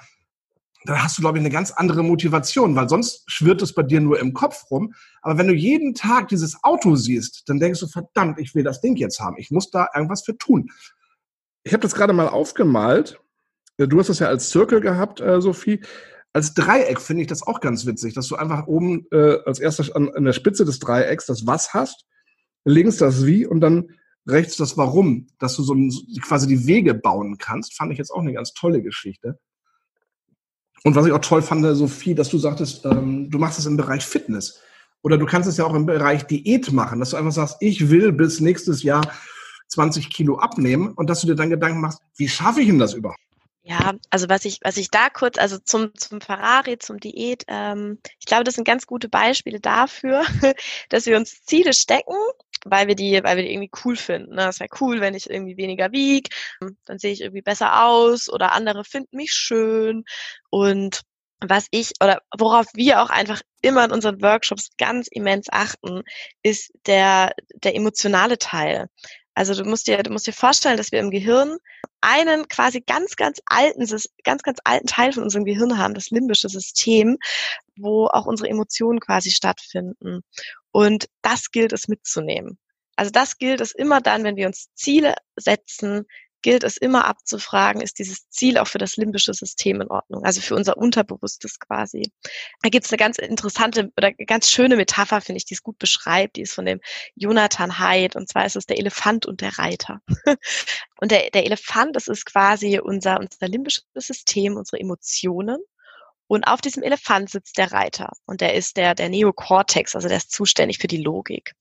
dann 0.85 1.03
hast 1.03 1.17
du, 1.17 1.21
glaube 1.21 1.37
ich, 1.37 1.43
eine 1.43 1.53
ganz 1.53 1.71
andere 1.71 2.03
Motivation, 2.03 2.75
weil 2.75 2.89
sonst 2.89 3.23
schwirrt 3.27 3.61
es 3.61 3.73
bei 3.73 3.83
dir 3.83 4.01
nur 4.01 4.19
im 4.19 4.33
Kopf 4.33 4.71
rum. 4.71 4.93
Aber 5.21 5.37
wenn 5.37 5.47
du 5.47 5.53
jeden 5.53 5.93
Tag 5.93 6.29
dieses 6.29 6.63
Auto 6.63 6.95
siehst, 6.95 7.47
dann 7.47 7.59
denkst 7.59 7.79
du, 7.79 7.87
verdammt, 7.87 8.39
ich 8.39 8.55
will 8.55 8.63
das 8.63 8.81
Ding 8.81 8.95
jetzt 8.95 9.19
haben. 9.19 9.37
Ich 9.37 9.51
muss 9.51 9.69
da 9.69 9.89
irgendwas 9.93 10.23
für 10.23 10.37
tun. 10.37 10.71
Ich 11.63 11.73
habe 11.73 11.81
das 11.81 11.93
gerade 11.93 12.13
mal 12.13 12.29
aufgemalt. 12.29 13.19
Du 13.77 13.99
hast 13.99 14.09
das 14.09 14.19
ja 14.19 14.27
als 14.27 14.49
Zirkel 14.49 14.81
gehabt, 14.81 15.21
äh, 15.21 15.39
Sophie. 15.39 15.81
Als 16.33 16.53
Dreieck 16.53 16.99
finde 16.99 17.23
ich 17.23 17.27
das 17.27 17.43
auch 17.43 17.59
ganz 17.59 17.85
witzig, 17.85 18.13
dass 18.13 18.27
du 18.27 18.35
einfach 18.35 18.65
oben 18.65 19.05
äh, 19.11 19.37
als 19.45 19.59
erstes 19.59 19.91
an, 19.91 20.09
an 20.09 20.23
der 20.23 20.33
Spitze 20.33 20.65
des 20.65 20.79
Dreiecks 20.79 21.25
das 21.25 21.45
Was 21.45 21.73
hast, 21.73 22.05
links 22.63 22.97
das 22.97 23.25
Wie 23.25 23.45
und 23.45 23.59
dann 23.59 23.91
rechts 24.27 24.57
das 24.57 24.77
Warum, 24.77 25.27
dass 25.39 25.55
du 25.55 25.63
so 25.63 25.75
quasi 26.21 26.47
die 26.47 26.67
Wege 26.67 26.93
bauen 26.93 27.37
kannst, 27.37 27.75
fand 27.75 27.91
ich 27.91 27.97
jetzt 27.97 28.11
auch 28.11 28.21
eine 28.21 28.33
ganz 28.33 28.53
tolle 28.53 28.81
Geschichte. 28.81 29.39
Und 30.83 30.95
was 30.95 31.05
ich 31.05 31.11
auch 31.11 31.19
toll 31.19 31.41
fand, 31.41 31.65
Sophie, 31.75 32.15
dass 32.15 32.29
du 32.29 32.37
sagtest, 32.37 32.85
ähm, 32.85 33.29
du 33.29 33.37
machst 33.37 33.59
es 33.59 33.65
im 33.65 33.77
Bereich 33.77 34.03
Fitness. 34.03 34.59
Oder 35.03 35.17
du 35.17 35.25
kannst 35.25 35.49
es 35.49 35.57
ja 35.57 35.65
auch 35.65 35.73
im 35.73 35.85
Bereich 35.85 36.23
Diät 36.23 36.71
machen, 36.71 36.99
dass 36.99 37.11
du 37.11 37.17
einfach 37.17 37.31
sagst, 37.31 37.57
ich 37.59 37.89
will 37.89 38.11
bis 38.11 38.39
nächstes 38.39 38.83
Jahr 38.83 39.01
20 39.69 40.09
Kilo 40.09 40.37
abnehmen 40.37 40.93
und 40.93 41.09
dass 41.09 41.21
du 41.21 41.27
dir 41.27 41.35
dann 41.35 41.49
Gedanken 41.49 41.81
machst, 41.81 41.99
wie 42.17 42.27
schaffe 42.27 42.61
ich 42.61 42.67
denn 42.67 42.79
das 42.79 42.93
überhaupt? 42.93 43.19
Ja, 43.63 43.93
also 44.09 44.27
was 44.27 44.45
ich, 44.45 44.59
was 44.63 44.77
ich 44.77 44.89
da 44.89 45.09
kurz, 45.09 45.37
also 45.37 45.59
zum, 45.59 45.93
zum 45.95 46.19
Ferrari, 46.19 46.79
zum 46.79 46.99
Diät, 46.99 47.45
ähm, 47.47 47.99
ich 48.19 48.25
glaube, 48.25 48.43
das 48.43 48.55
sind 48.55 48.65
ganz 48.65 48.87
gute 48.87 49.07
Beispiele 49.07 49.59
dafür, 49.59 50.23
dass 50.89 51.05
wir 51.05 51.15
uns 51.15 51.43
Ziele 51.43 51.73
stecken 51.73 52.15
weil 52.65 52.87
wir 52.87 52.95
die, 52.95 53.19
weil 53.23 53.37
wir 53.37 53.43
die 53.43 53.51
irgendwie 53.51 53.71
cool 53.83 53.95
finden. 53.95 54.35
Ne? 54.35 54.43
Das 54.43 54.59
wäre 54.59 54.69
cool, 54.79 55.01
wenn 55.01 55.13
ich 55.13 55.29
irgendwie 55.29 55.57
weniger 55.57 55.91
wieg, 55.91 56.29
dann 56.85 56.99
sehe 56.99 57.13
ich 57.13 57.21
irgendwie 57.21 57.41
besser 57.41 57.85
aus 57.85 58.29
oder 58.29 58.51
andere 58.51 58.83
finden 58.83 59.17
mich 59.17 59.33
schön. 59.33 60.03
Und 60.49 61.01
was 61.41 61.67
ich 61.71 61.93
oder 62.01 62.21
worauf 62.37 62.67
wir 62.73 63.01
auch 63.01 63.09
einfach 63.09 63.41
immer 63.61 63.85
in 63.85 63.91
unseren 63.91 64.21
Workshops 64.21 64.69
ganz 64.77 65.07
immens 65.07 65.47
achten, 65.51 66.03
ist 66.43 66.71
der, 66.85 67.33
der 67.55 67.75
emotionale 67.75 68.37
Teil. 68.37 68.87
Also 69.33 69.55
du 69.55 69.67
musst 69.67 69.87
dir, 69.87 70.03
du 70.03 70.11
musst 70.11 70.27
dir 70.27 70.33
vorstellen, 70.33 70.77
dass 70.77 70.91
wir 70.91 70.99
im 70.99 71.09
Gehirn 71.09 71.57
einen 72.01 72.47
quasi 72.47 72.81
ganz, 72.81 73.15
ganz 73.15 73.39
alten, 73.45 73.85
ganz, 74.23 74.43
ganz 74.43 74.59
alten 74.63 74.87
Teil 74.87 75.13
von 75.13 75.23
unserem 75.23 75.45
Gehirn 75.45 75.77
haben, 75.77 75.93
das 75.93 76.09
limbische 76.09 76.49
System, 76.49 77.17
wo 77.77 78.07
auch 78.07 78.25
unsere 78.25 78.49
Emotionen 78.49 78.99
quasi 78.99 79.31
stattfinden. 79.31 80.21
Und 80.71 81.09
das 81.21 81.51
gilt 81.51 81.73
es 81.73 81.87
mitzunehmen. 81.87 82.57
Also 82.95 83.11
das 83.11 83.37
gilt 83.37 83.61
es 83.61 83.71
immer 83.71 84.01
dann, 84.01 84.23
wenn 84.23 84.35
wir 84.35 84.47
uns 84.47 84.69
Ziele 84.75 85.15
setzen, 85.35 86.05
gilt 86.41 86.63
es 86.63 86.77
immer 86.77 87.05
abzufragen, 87.05 87.81
ist 87.81 87.99
dieses 87.99 88.27
Ziel 88.29 88.57
auch 88.57 88.67
für 88.67 88.77
das 88.77 88.97
limbische 88.97 89.33
System 89.33 89.81
in 89.81 89.89
Ordnung, 89.89 90.23
also 90.23 90.41
für 90.41 90.55
unser 90.55 90.77
Unterbewusstes 90.77 91.59
quasi. 91.59 92.11
Da 92.61 92.69
gibt 92.69 92.85
es 92.85 92.91
eine 92.91 92.97
ganz 92.97 93.17
interessante 93.17 93.91
oder 93.95 94.11
ganz 94.11 94.49
schöne 94.49 94.75
Metapher, 94.75 95.21
finde 95.21 95.37
ich, 95.37 95.45
die 95.45 95.53
es 95.53 95.63
gut 95.63 95.77
beschreibt, 95.77 96.35
die 96.35 96.41
ist 96.41 96.53
von 96.53 96.65
dem 96.65 96.79
Jonathan 97.15 97.79
Haidt 97.79 98.15
und 98.15 98.27
zwar 98.29 98.45
ist 98.45 98.55
es 98.55 98.65
der 98.65 98.79
Elefant 98.79 99.25
und 99.25 99.41
der 99.41 99.57
Reiter. 99.59 100.01
und 100.99 101.11
der, 101.11 101.29
der 101.29 101.45
Elefant, 101.45 101.95
das 101.95 102.07
ist 102.07 102.25
quasi 102.25 102.79
unser, 102.79 103.19
unser 103.19 103.47
limbisches 103.47 103.85
System, 103.95 104.57
unsere 104.57 104.79
Emotionen 104.79 105.57
und 106.31 106.45
auf 106.45 106.61
diesem 106.61 106.81
Elefant 106.81 107.29
sitzt 107.29 107.57
der 107.57 107.73
Reiter. 107.73 108.13
Und 108.25 108.39
der 108.39 108.53
ist 108.53 108.77
der, 108.77 108.95
der 108.95 109.09
Neokortex, 109.09 109.95
also 109.95 110.07
der 110.07 110.15
ist 110.15 110.31
zuständig 110.31 110.77
für 110.77 110.87
die 110.87 111.03
Logik. 111.03 111.51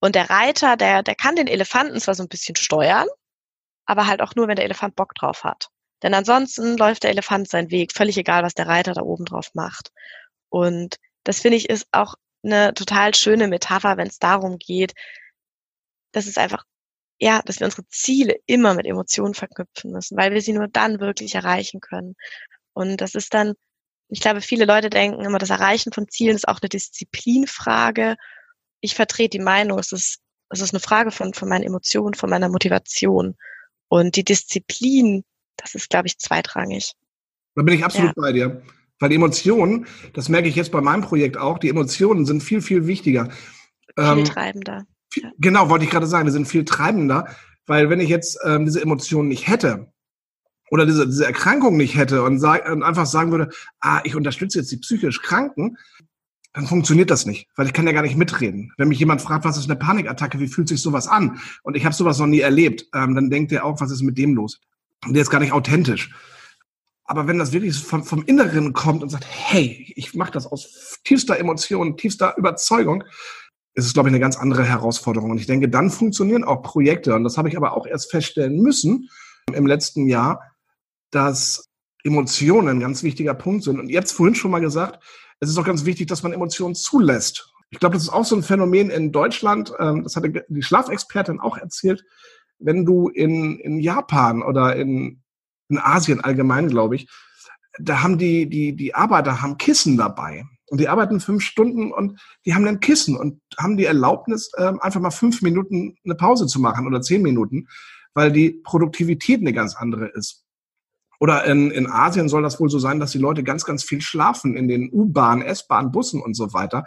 Und 0.00 0.16
der 0.16 0.28
Reiter, 0.28 0.76
der, 0.76 1.04
der 1.04 1.14
kann 1.14 1.36
den 1.36 1.46
Elefanten 1.46 2.00
zwar 2.00 2.16
so 2.16 2.24
ein 2.24 2.28
bisschen 2.28 2.56
steuern, 2.56 3.06
aber 3.86 4.08
halt 4.08 4.20
auch 4.20 4.34
nur, 4.34 4.48
wenn 4.48 4.56
der 4.56 4.64
Elefant 4.64 4.96
Bock 4.96 5.14
drauf 5.14 5.44
hat. 5.44 5.68
Denn 6.02 6.14
ansonsten 6.14 6.76
läuft 6.76 7.04
der 7.04 7.10
Elefant 7.10 7.48
seinen 7.48 7.70
Weg, 7.70 7.92
völlig 7.92 8.16
egal, 8.16 8.42
was 8.42 8.54
der 8.54 8.66
Reiter 8.66 8.92
da 8.92 9.02
oben 9.02 9.24
drauf 9.24 9.50
macht. 9.54 9.92
Und 10.48 10.96
das 11.22 11.38
finde 11.38 11.56
ich 11.56 11.68
ist 11.68 11.86
auch 11.92 12.16
eine 12.42 12.74
total 12.74 13.14
schöne 13.14 13.46
Metapher, 13.46 13.98
wenn 13.98 14.08
es 14.08 14.18
darum 14.18 14.58
geht, 14.58 14.94
dass 16.10 16.26
es 16.26 16.38
einfach, 16.38 16.64
ja, 17.20 17.40
dass 17.42 17.60
wir 17.60 17.66
unsere 17.66 17.86
Ziele 17.86 18.34
immer 18.46 18.74
mit 18.74 18.86
Emotionen 18.86 19.34
verknüpfen 19.34 19.92
müssen, 19.92 20.16
weil 20.16 20.32
wir 20.32 20.42
sie 20.42 20.54
nur 20.54 20.66
dann 20.66 20.98
wirklich 20.98 21.36
erreichen 21.36 21.78
können. 21.78 22.16
Und 22.72 23.00
das 23.00 23.14
ist 23.14 23.32
dann 23.32 23.54
ich 24.08 24.20
glaube, 24.20 24.40
viele 24.40 24.64
Leute 24.64 24.90
denken 24.90 25.24
immer, 25.24 25.38
das 25.38 25.50
Erreichen 25.50 25.92
von 25.92 26.08
Zielen 26.08 26.36
ist 26.36 26.48
auch 26.48 26.60
eine 26.60 26.68
Disziplinfrage. 26.68 28.16
Ich 28.80 28.94
vertrete 28.94 29.38
die 29.38 29.44
Meinung, 29.44 29.78
es 29.78 29.92
ist, 29.92 30.20
es 30.48 30.60
ist 30.60 30.72
eine 30.72 30.80
Frage 30.80 31.10
von, 31.10 31.34
von 31.34 31.48
meinen 31.48 31.64
Emotionen, 31.64 32.14
von 32.14 32.30
meiner 32.30 32.48
Motivation. 32.48 33.36
Und 33.88 34.16
die 34.16 34.24
Disziplin, 34.24 35.24
das 35.56 35.74
ist, 35.74 35.90
glaube 35.90 36.08
ich, 36.08 36.18
zweitrangig. 36.18 36.92
Da 37.54 37.62
bin 37.62 37.74
ich 37.74 37.84
absolut 37.84 38.14
ja. 38.16 38.22
bei 38.22 38.32
dir. 38.32 38.62
Weil 38.98 39.10
die 39.10 39.16
Emotionen, 39.16 39.86
das 40.14 40.28
merke 40.28 40.48
ich 40.48 40.56
jetzt 40.56 40.72
bei 40.72 40.80
meinem 40.80 41.02
Projekt 41.02 41.36
auch, 41.36 41.58
die 41.58 41.68
Emotionen 41.68 42.26
sind 42.26 42.42
viel, 42.42 42.62
viel 42.62 42.86
wichtiger. 42.86 43.30
Viel 43.94 44.04
ähm, 44.04 44.24
treibender. 44.24 44.86
Viel, 45.12 45.32
genau, 45.38 45.68
wollte 45.68 45.84
ich 45.84 45.90
gerade 45.90 46.06
sagen, 46.06 46.26
die 46.26 46.32
sind 46.32 46.48
viel 46.48 46.64
treibender, 46.64 47.28
weil 47.66 47.90
wenn 47.90 48.00
ich 48.00 48.08
jetzt 48.08 48.38
ähm, 48.44 48.64
diese 48.64 48.80
Emotionen 48.82 49.28
nicht 49.28 49.46
hätte, 49.46 49.92
oder 50.70 50.86
diese, 50.86 51.06
diese 51.06 51.26
Erkrankung 51.26 51.76
nicht 51.76 51.96
hätte 51.96 52.22
und, 52.22 52.38
sag, 52.38 52.70
und 52.70 52.82
einfach 52.82 53.06
sagen 53.06 53.30
würde, 53.30 53.50
ah, 53.80 54.00
ich 54.04 54.16
unterstütze 54.16 54.58
jetzt 54.58 54.70
die 54.70 54.76
psychisch 54.76 55.22
Kranken, 55.22 55.76
dann 56.52 56.66
funktioniert 56.66 57.10
das 57.10 57.26
nicht, 57.26 57.48
weil 57.56 57.66
ich 57.66 57.72
kann 57.72 57.86
ja 57.86 57.92
gar 57.92 58.02
nicht 58.02 58.16
mitreden. 58.16 58.72
Wenn 58.76 58.88
mich 58.88 58.98
jemand 58.98 59.22
fragt, 59.22 59.44
was 59.44 59.58
ist 59.58 59.70
eine 59.70 59.78
Panikattacke, 59.78 60.40
wie 60.40 60.48
fühlt 60.48 60.68
sich 60.68 60.82
sowas 60.82 61.06
an? 61.06 61.40
Und 61.62 61.76
ich 61.76 61.84
habe 61.84 61.94
sowas 61.94 62.18
noch 62.18 62.26
nie 62.26 62.40
erlebt, 62.40 62.86
ähm, 62.94 63.14
dann 63.14 63.30
denkt 63.30 63.52
er 63.52 63.64
auch, 63.64 63.80
was 63.80 63.90
ist 63.90 64.02
mit 64.02 64.18
dem 64.18 64.34
los? 64.34 64.60
Und 65.06 65.14
der 65.14 65.22
ist 65.22 65.30
gar 65.30 65.40
nicht 65.40 65.52
authentisch. 65.52 66.10
Aber 67.04 67.26
wenn 67.26 67.38
das 67.38 67.52
wirklich 67.52 67.78
vom, 67.78 68.04
vom 68.04 68.22
Inneren 68.24 68.72
kommt 68.72 69.02
und 69.02 69.08
sagt, 69.08 69.26
hey, 69.28 69.92
ich 69.96 70.14
mache 70.14 70.32
das 70.32 70.46
aus 70.46 70.98
tiefster 71.04 71.38
Emotion, 71.38 71.96
tiefster 71.96 72.36
Überzeugung, 72.36 73.04
ist 73.74 73.86
es, 73.86 73.94
glaube 73.94 74.08
ich, 74.08 74.12
eine 74.12 74.20
ganz 74.20 74.36
andere 74.36 74.64
Herausforderung. 74.64 75.30
Und 75.30 75.38
ich 75.38 75.46
denke, 75.46 75.68
dann 75.68 75.90
funktionieren 75.90 76.44
auch 76.44 76.62
Projekte. 76.62 77.14
Und 77.14 77.24
das 77.24 77.38
habe 77.38 77.48
ich 77.48 77.56
aber 77.56 77.76
auch 77.76 77.86
erst 77.86 78.10
feststellen 78.10 78.60
müssen 78.60 79.08
im 79.54 79.66
letzten 79.66 80.06
Jahr, 80.06 80.42
dass 81.10 81.68
Emotionen 82.04 82.68
ein 82.68 82.80
ganz 82.80 83.02
wichtiger 83.02 83.34
Punkt 83.34 83.64
sind. 83.64 83.78
Und 83.78 83.90
es 83.90 84.12
vorhin 84.12 84.34
schon 84.34 84.50
mal 84.50 84.60
gesagt, 84.60 85.02
es 85.40 85.48
ist 85.48 85.58
auch 85.58 85.64
ganz 85.64 85.84
wichtig, 85.84 86.08
dass 86.08 86.22
man 86.22 86.32
Emotionen 86.32 86.74
zulässt. 86.74 87.52
Ich 87.70 87.80
glaube, 87.80 87.94
das 87.94 88.04
ist 88.04 88.08
auch 88.12 88.24
so 88.24 88.34
ein 88.34 88.42
Phänomen 88.42 88.90
in 88.90 89.12
Deutschland, 89.12 89.72
ähm, 89.78 90.02
das 90.02 90.16
hatte 90.16 90.44
die 90.48 90.62
Schlafexpertin 90.62 91.40
auch 91.40 91.58
erzählt, 91.58 92.04
wenn 92.58 92.84
du 92.84 93.08
in, 93.08 93.58
in 93.60 93.78
Japan 93.78 94.42
oder 94.42 94.74
in, 94.74 95.22
in 95.68 95.78
Asien 95.78 96.20
allgemein, 96.20 96.68
glaube 96.68 96.96
ich, 96.96 97.08
da 97.78 98.02
haben 98.02 98.18
die, 98.18 98.48
die, 98.48 98.74
die 98.74 98.94
Arbeiter 98.94 99.42
haben 99.42 99.58
Kissen 99.58 99.96
dabei. 99.96 100.44
Und 100.70 100.80
die 100.80 100.88
arbeiten 100.88 101.20
fünf 101.20 101.42
Stunden 101.42 101.92
und 101.92 102.20
die 102.44 102.54
haben 102.54 102.66
ein 102.66 102.80
Kissen 102.80 103.16
und 103.16 103.40
haben 103.58 103.76
die 103.76 103.86
Erlaubnis, 103.86 104.50
ähm, 104.58 104.80
einfach 104.80 105.00
mal 105.00 105.10
fünf 105.10 105.40
Minuten 105.40 105.96
eine 106.04 106.14
Pause 106.14 106.46
zu 106.46 106.60
machen 106.60 106.86
oder 106.86 107.00
zehn 107.00 107.22
Minuten, 107.22 107.68
weil 108.12 108.32
die 108.32 108.60
Produktivität 108.64 109.40
eine 109.40 109.52
ganz 109.52 109.76
andere 109.76 110.08
ist. 110.08 110.44
Oder 111.20 111.44
in, 111.44 111.70
in 111.70 111.90
Asien 111.90 112.28
soll 112.28 112.42
das 112.42 112.60
wohl 112.60 112.70
so 112.70 112.78
sein, 112.78 113.00
dass 113.00 113.10
die 113.10 113.18
Leute 113.18 113.42
ganz, 113.42 113.64
ganz 113.64 113.82
viel 113.82 114.00
schlafen 114.00 114.56
in 114.56 114.68
den 114.68 114.90
U-Bahnen, 114.92 115.42
S-Bahnen, 115.42 115.90
Bussen 115.90 116.22
und 116.22 116.34
so 116.34 116.52
weiter. 116.52 116.84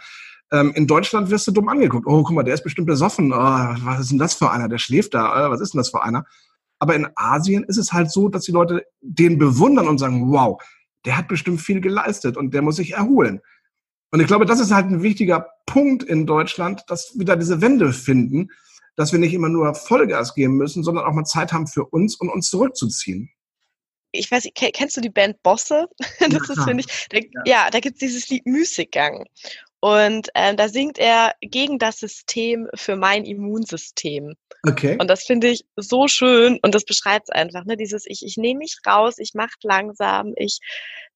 Ähm, 0.51 0.71
in 0.75 0.87
Deutschland 0.87 1.29
wirst 1.29 1.47
du 1.47 1.51
dumm 1.51 1.69
angeguckt. 1.69 2.07
Oh, 2.07 2.23
guck 2.23 2.35
mal, 2.35 2.43
der 2.43 2.53
ist 2.53 2.63
bestimmt 2.63 2.87
besoffen. 2.87 3.33
Oh, 3.33 3.35
was 3.35 3.99
ist 4.01 4.11
denn 4.11 4.19
das 4.19 4.33
für 4.33 4.51
einer? 4.51 4.69
Der 4.69 4.77
schläft 4.77 5.13
da. 5.13 5.47
Oh, 5.47 5.51
was 5.51 5.61
ist 5.61 5.73
denn 5.73 5.79
das 5.79 5.89
für 5.89 6.03
einer? 6.03 6.25
Aber 6.79 6.95
in 6.95 7.07
Asien 7.15 7.63
ist 7.63 7.77
es 7.77 7.93
halt 7.93 8.11
so, 8.11 8.29
dass 8.29 8.43
die 8.43 8.51
Leute 8.51 8.85
den 9.01 9.37
bewundern 9.37 9.87
und 9.87 9.97
sagen, 9.97 10.31
wow, 10.31 10.61
der 11.05 11.17
hat 11.17 11.27
bestimmt 11.27 11.61
viel 11.61 11.81
geleistet 11.81 12.37
und 12.37 12.53
der 12.53 12.61
muss 12.61 12.77
sich 12.77 12.93
erholen. 12.93 13.41
Und 14.11 14.19
ich 14.19 14.27
glaube, 14.27 14.45
das 14.45 14.59
ist 14.59 14.73
halt 14.73 14.87
ein 14.87 15.01
wichtiger 15.01 15.47
Punkt 15.65 16.03
in 16.03 16.25
Deutschland, 16.25 16.83
dass 16.87 17.13
wir 17.15 17.25
da 17.25 17.35
diese 17.35 17.61
Wende 17.61 17.93
finden, 17.93 18.49
dass 18.95 19.13
wir 19.13 19.19
nicht 19.19 19.33
immer 19.33 19.47
nur 19.47 19.73
Vollgas 19.73 20.35
geben 20.35 20.57
müssen, 20.57 20.83
sondern 20.83 21.05
auch 21.05 21.13
mal 21.13 21.23
Zeit 21.23 21.53
haben 21.53 21.67
für 21.67 21.85
uns 21.85 22.15
und 22.15 22.29
uns 22.29 22.49
zurückzuziehen. 22.49 23.30
Ich 24.11 24.31
weiß, 24.31 24.47
kennst 24.53 24.97
du 24.97 25.01
die 25.01 25.09
Band 25.09 25.41
Bosse? 25.43 25.87
das 26.19 26.31
ja, 26.31 26.37
ist, 26.37 26.63
finde 26.63 26.83
ich, 26.85 27.07
da, 27.09 27.19
ja. 27.45 27.69
da 27.69 27.79
gibt 27.79 27.95
es 27.95 27.99
dieses 27.99 28.29
Lied 28.29 28.45
Müßiggang. 28.45 29.25
Und 29.79 30.29
ähm, 30.35 30.57
da 30.57 30.69
singt 30.69 30.99
er 30.99 31.33
gegen 31.41 31.79
das 31.79 31.99
System 31.99 32.67
für 32.75 32.95
mein 32.95 33.25
Immunsystem. 33.25 34.35
Okay. 34.67 34.95
Und 34.99 35.07
das 35.07 35.23
finde 35.23 35.47
ich 35.47 35.65
so 35.75 36.07
schön 36.07 36.59
und 36.61 36.75
das 36.75 36.85
beschreibt 36.85 37.29
es 37.29 37.35
einfach, 37.35 37.65
ne? 37.65 37.77
Dieses, 37.77 38.05
ich, 38.05 38.23
ich 38.23 38.37
nehme 38.37 38.59
mich 38.59 38.77
raus, 38.85 39.15
ich 39.17 39.33
mache 39.33 39.55
langsam, 39.63 40.33
ich 40.35 40.59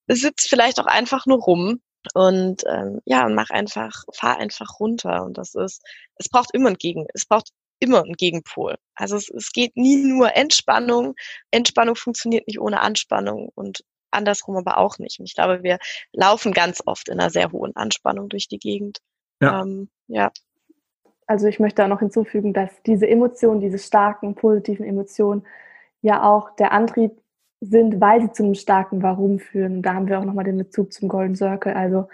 sitze 0.07 0.47
vielleicht 0.49 0.79
auch 0.79 0.87
einfach 0.87 1.27
nur 1.27 1.39
rum 1.43 1.79
und 2.15 2.63
ähm, 2.67 3.01
ja, 3.05 3.27
mach 3.29 3.51
einfach, 3.51 4.03
fahr 4.13 4.37
einfach 4.37 4.79
runter. 4.79 5.23
Und 5.23 5.37
das 5.37 5.53
ist, 5.53 5.83
es 6.15 6.27
braucht 6.29 6.51
immer 6.53 6.69
ein 6.69 6.77
Gegen, 6.77 7.05
es 7.13 7.25
braucht 7.25 7.49
immer 7.85 8.03
ein 8.03 8.13
Gegenpol. 8.13 8.75
Also 8.95 9.15
es, 9.15 9.29
es 9.29 9.51
geht 9.51 9.75
nie 9.75 9.97
nur 9.97 10.35
Entspannung. 10.35 11.15
Entspannung 11.51 11.95
funktioniert 11.95 12.47
nicht 12.47 12.59
ohne 12.59 12.81
Anspannung 12.81 13.49
und 13.55 13.83
andersrum 14.11 14.57
aber 14.57 14.77
auch 14.77 14.97
nicht. 14.97 15.19
Und 15.19 15.25
ich 15.25 15.35
glaube, 15.35 15.63
wir 15.63 15.77
laufen 16.13 16.53
ganz 16.53 16.81
oft 16.85 17.09
in 17.09 17.19
einer 17.19 17.29
sehr 17.29 17.51
hohen 17.51 17.75
Anspannung 17.75 18.29
durch 18.29 18.47
die 18.47 18.59
Gegend. 18.59 18.99
Ja. 19.41 19.61
Ähm, 19.61 19.89
ja. 20.07 20.31
Also 21.27 21.47
ich 21.47 21.59
möchte 21.59 21.83
auch 21.83 21.87
noch 21.87 21.99
hinzufügen, 21.99 22.53
dass 22.53 22.69
diese 22.85 23.07
Emotionen, 23.07 23.59
diese 23.59 23.79
starken, 23.79 24.35
positiven 24.35 24.85
Emotionen 24.85 25.45
ja 26.01 26.23
auch 26.23 26.55
der 26.55 26.71
Antrieb 26.71 27.11
sind, 27.61 27.99
weil 27.99 28.21
sie 28.21 28.31
zu 28.31 28.43
einem 28.43 28.55
starken 28.55 29.01
Warum 29.01 29.39
führen. 29.39 29.81
Da 29.81 29.95
haben 29.95 30.07
wir 30.07 30.19
auch 30.19 30.25
nochmal 30.25 30.45
den 30.45 30.57
Bezug 30.57 30.93
zum 30.93 31.09
Golden 31.09 31.35
Circle. 31.35 31.73
Also 31.73 32.07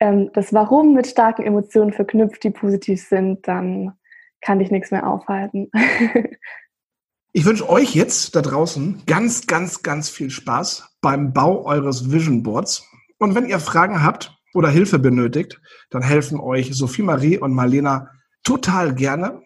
ähm, 0.00 0.30
das 0.32 0.52
Warum 0.52 0.94
mit 0.94 1.06
starken 1.06 1.42
Emotionen 1.42 1.92
verknüpft, 1.92 2.44
die 2.44 2.50
positiv 2.50 3.02
sind, 3.02 3.46
dann 3.46 3.92
kann 4.40 4.58
dich 4.58 4.70
nichts 4.70 4.90
mehr 4.90 5.06
aufhalten. 5.06 5.70
ich 7.32 7.44
wünsche 7.44 7.68
euch 7.68 7.94
jetzt 7.94 8.34
da 8.36 8.42
draußen 8.42 9.02
ganz, 9.06 9.46
ganz, 9.46 9.82
ganz 9.82 10.08
viel 10.08 10.30
Spaß 10.30 10.96
beim 11.00 11.32
Bau 11.32 11.64
eures 11.64 12.10
Vision 12.10 12.42
Boards. 12.42 12.84
Und 13.18 13.34
wenn 13.34 13.46
ihr 13.46 13.60
Fragen 13.60 14.02
habt 14.02 14.36
oder 14.54 14.68
Hilfe 14.68 14.98
benötigt, 14.98 15.60
dann 15.90 16.02
helfen 16.02 16.40
euch 16.40 16.74
Sophie 16.74 17.02
Marie 17.02 17.38
und 17.38 17.52
Marlena 17.52 18.10
total 18.42 18.94
gerne, 18.94 19.42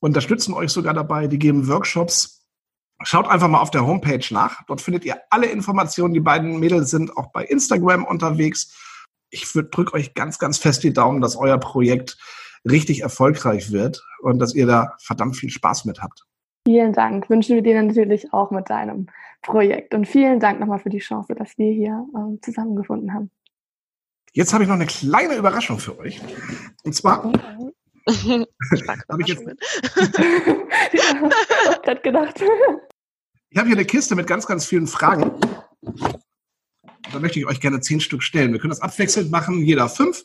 unterstützen 0.00 0.54
euch 0.54 0.70
sogar 0.70 0.94
dabei. 0.94 1.26
Die 1.26 1.38
geben 1.38 1.68
Workshops. 1.68 2.46
Schaut 3.02 3.28
einfach 3.28 3.48
mal 3.48 3.60
auf 3.60 3.70
der 3.70 3.86
Homepage 3.86 4.24
nach. 4.30 4.64
Dort 4.66 4.80
findet 4.80 5.04
ihr 5.04 5.20
alle 5.30 5.46
Informationen. 5.46 6.14
Die 6.14 6.20
beiden 6.20 6.58
Mädels 6.58 6.90
sind 6.90 7.16
auch 7.16 7.30
bei 7.32 7.44
Instagram 7.44 8.04
unterwegs. 8.04 8.74
Ich 9.30 9.46
drücke 9.52 9.94
euch 9.94 10.14
ganz, 10.14 10.38
ganz 10.38 10.58
fest 10.58 10.82
die 10.82 10.92
Daumen, 10.92 11.20
dass 11.20 11.36
euer 11.36 11.58
Projekt 11.58 12.18
richtig 12.64 13.02
erfolgreich 13.02 13.72
wird 13.72 14.02
und 14.20 14.38
dass 14.38 14.54
ihr 14.54 14.66
da 14.66 14.94
verdammt 15.00 15.36
viel 15.36 15.50
Spaß 15.50 15.84
mit 15.84 16.02
habt. 16.02 16.24
Vielen 16.66 16.92
Dank. 16.92 17.30
Wünschen 17.30 17.54
wir 17.54 17.62
dir 17.62 17.82
natürlich 17.82 18.32
auch 18.32 18.50
mit 18.50 18.68
deinem 18.68 19.06
Projekt. 19.42 19.94
Und 19.94 20.06
vielen 20.06 20.40
Dank 20.40 20.60
nochmal 20.60 20.78
für 20.78 20.90
die 20.90 20.98
Chance, 20.98 21.34
dass 21.34 21.56
wir 21.56 21.72
hier 21.72 22.06
ähm, 22.14 22.38
zusammengefunden 22.42 23.14
haben. 23.14 23.30
Jetzt 24.32 24.52
habe 24.52 24.64
ich 24.64 24.68
noch 24.68 24.76
eine 24.76 24.86
kleine 24.86 25.36
Überraschung 25.36 25.78
für 25.78 25.98
euch. 25.98 26.20
Und 26.84 26.94
zwar 26.94 27.24
habe 27.24 29.22
ich 29.22 29.28
jetzt 29.28 29.44
ja, 31.86 31.94
gedacht. 32.02 32.42
Ich 33.50 33.58
habe 33.58 33.68
hier 33.68 33.76
eine 33.76 33.86
Kiste 33.86 34.14
mit 34.14 34.26
ganz, 34.26 34.46
ganz 34.46 34.66
vielen 34.66 34.86
Fragen. 34.86 35.32
Da 37.12 37.18
möchte 37.18 37.38
ich 37.38 37.46
euch 37.46 37.60
gerne 37.60 37.80
zehn 37.80 38.00
Stück 38.00 38.22
stellen. 38.22 38.52
Wir 38.52 38.60
können 38.60 38.70
das 38.70 38.82
abwechselnd 38.82 39.30
machen, 39.30 39.62
jeder 39.62 39.88
fünf 39.88 40.24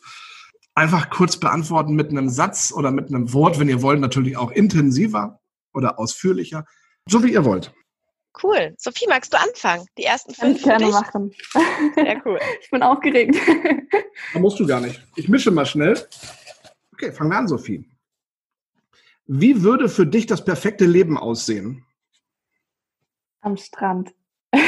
einfach 0.74 1.10
kurz 1.10 1.38
beantworten 1.38 1.94
mit 1.94 2.10
einem 2.10 2.28
Satz 2.28 2.72
oder 2.72 2.90
mit 2.90 3.08
einem 3.08 3.32
Wort, 3.32 3.58
wenn 3.58 3.68
ihr 3.68 3.82
wollt, 3.82 4.00
natürlich 4.00 4.36
auch 4.36 4.50
intensiver 4.50 5.40
oder 5.72 5.98
ausführlicher, 5.98 6.64
so 7.08 7.22
wie 7.22 7.32
ihr 7.32 7.44
wollt. 7.44 7.72
Cool. 8.42 8.74
Sophie, 8.78 9.06
magst 9.08 9.32
du 9.32 9.38
anfangen? 9.38 9.86
Die 9.96 10.04
ersten 10.04 10.34
fünf. 10.34 10.62
Kann 10.62 10.80
ich 10.80 10.80
gerne 10.80 10.92
machen. 10.92 11.32
Sehr 11.94 12.20
cool. 12.26 12.38
Ich 12.60 12.70
bin 12.70 12.82
aufgeregt. 12.82 13.36
Da 14.32 14.38
musst 14.38 14.60
du 14.60 14.66
gar 14.66 14.80
nicht. 14.80 15.04
Ich 15.16 15.28
mische 15.28 15.50
mal 15.50 15.66
schnell. 15.66 16.00
Okay, 16.92 17.12
fangen 17.12 17.30
wir 17.30 17.38
an, 17.38 17.48
Sophie. 17.48 17.88
Wie 19.26 19.62
würde 19.62 19.88
für 19.88 20.06
dich 20.06 20.26
das 20.26 20.44
perfekte 20.44 20.84
Leben 20.84 21.18
aussehen? 21.18 21.84
Am 23.40 23.56
Strand. 23.56 24.14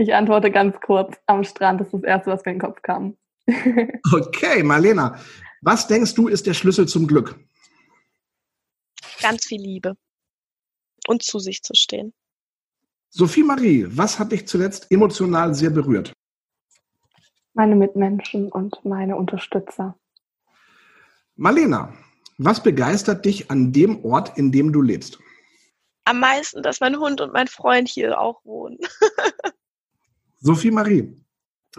Ich 0.00 0.14
antworte 0.14 0.52
ganz 0.52 0.80
kurz. 0.80 1.18
Am 1.26 1.42
Strand 1.42 1.80
ist 1.80 1.92
das 1.92 2.04
Erste, 2.04 2.30
was 2.30 2.44
mir 2.44 2.52
in 2.52 2.58
den 2.58 2.64
Kopf 2.64 2.82
kam. 2.82 3.16
Okay, 4.12 4.62
Marlena, 4.62 5.18
was 5.62 5.86
denkst 5.86 6.14
du 6.14 6.28
ist 6.28 6.46
der 6.46 6.54
Schlüssel 6.54 6.86
zum 6.86 7.06
Glück? 7.06 7.38
Ganz 9.20 9.46
viel 9.46 9.60
Liebe 9.60 9.96
und 11.06 11.22
zu 11.22 11.38
sich 11.38 11.62
zu 11.62 11.74
stehen. 11.74 12.12
Sophie 13.10 13.42
Marie, 13.42 13.86
was 13.88 14.18
hat 14.18 14.32
dich 14.32 14.46
zuletzt 14.46 14.86
emotional 14.90 15.54
sehr 15.54 15.70
berührt? 15.70 16.12
Meine 17.54 17.74
Mitmenschen 17.74 18.52
und 18.52 18.84
meine 18.84 19.16
Unterstützer. 19.16 19.98
Marlena, 21.34 21.94
was 22.36 22.62
begeistert 22.62 23.24
dich 23.24 23.50
an 23.50 23.72
dem 23.72 24.04
Ort, 24.04 24.36
in 24.36 24.52
dem 24.52 24.72
du 24.72 24.82
lebst? 24.82 25.18
Am 26.04 26.20
meisten, 26.20 26.62
dass 26.62 26.80
mein 26.80 26.98
Hund 26.98 27.20
und 27.20 27.32
mein 27.32 27.48
Freund 27.48 27.88
hier 27.88 28.20
auch 28.20 28.44
wohnen. 28.44 28.78
Sophie 30.40 30.70
Marie, 30.70 31.16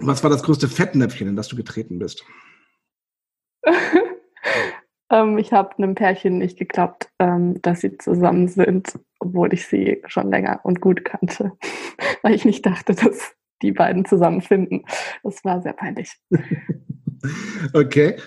was 0.01 0.23
war 0.23 0.29
das 0.29 0.43
größte 0.43 0.67
Fettnäpfchen, 0.67 1.27
in 1.27 1.35
das 1.35 1.47
du 1.47 1.55
getreten 1.55 1.99
bist? 1.99 2.25
ähm, 5.11 5.37
ich 5.37 5.51
habe 5.51 5.77
einem 5.77 5.95
Pärchen 5.95 6.37
nicht 6.37 6.57
geklappt, 6.57 7.09
ähm, 7.19 7.61
dass 7.61 7.81
sie 7.81 7.97
zusammen 7.97 8.47
sind, 8.47 8.99
obwohl 9.19 9.53
ich 9.53 9.67
sie 9.67 10.01
schon 10.07 10.29
länger 10.29 10.61
und 10.63 10.81
gut 10.81 11.03
kannte, 11.03 11.51
weil 12.21 12.33
ich 12.33 12.45
nicht 12.45 12.65
dachte, 12.65 12.95
dass 12.95 13.35
die 13.61 13.71
beiden 13.71 14.05
zusammenfinden. 14.05 14.85
Das 15.23 15.43
war 15.43 15.61
sehr 15.61 15.73
peinlich. 15.73 16.17
okay. 17.73 18.17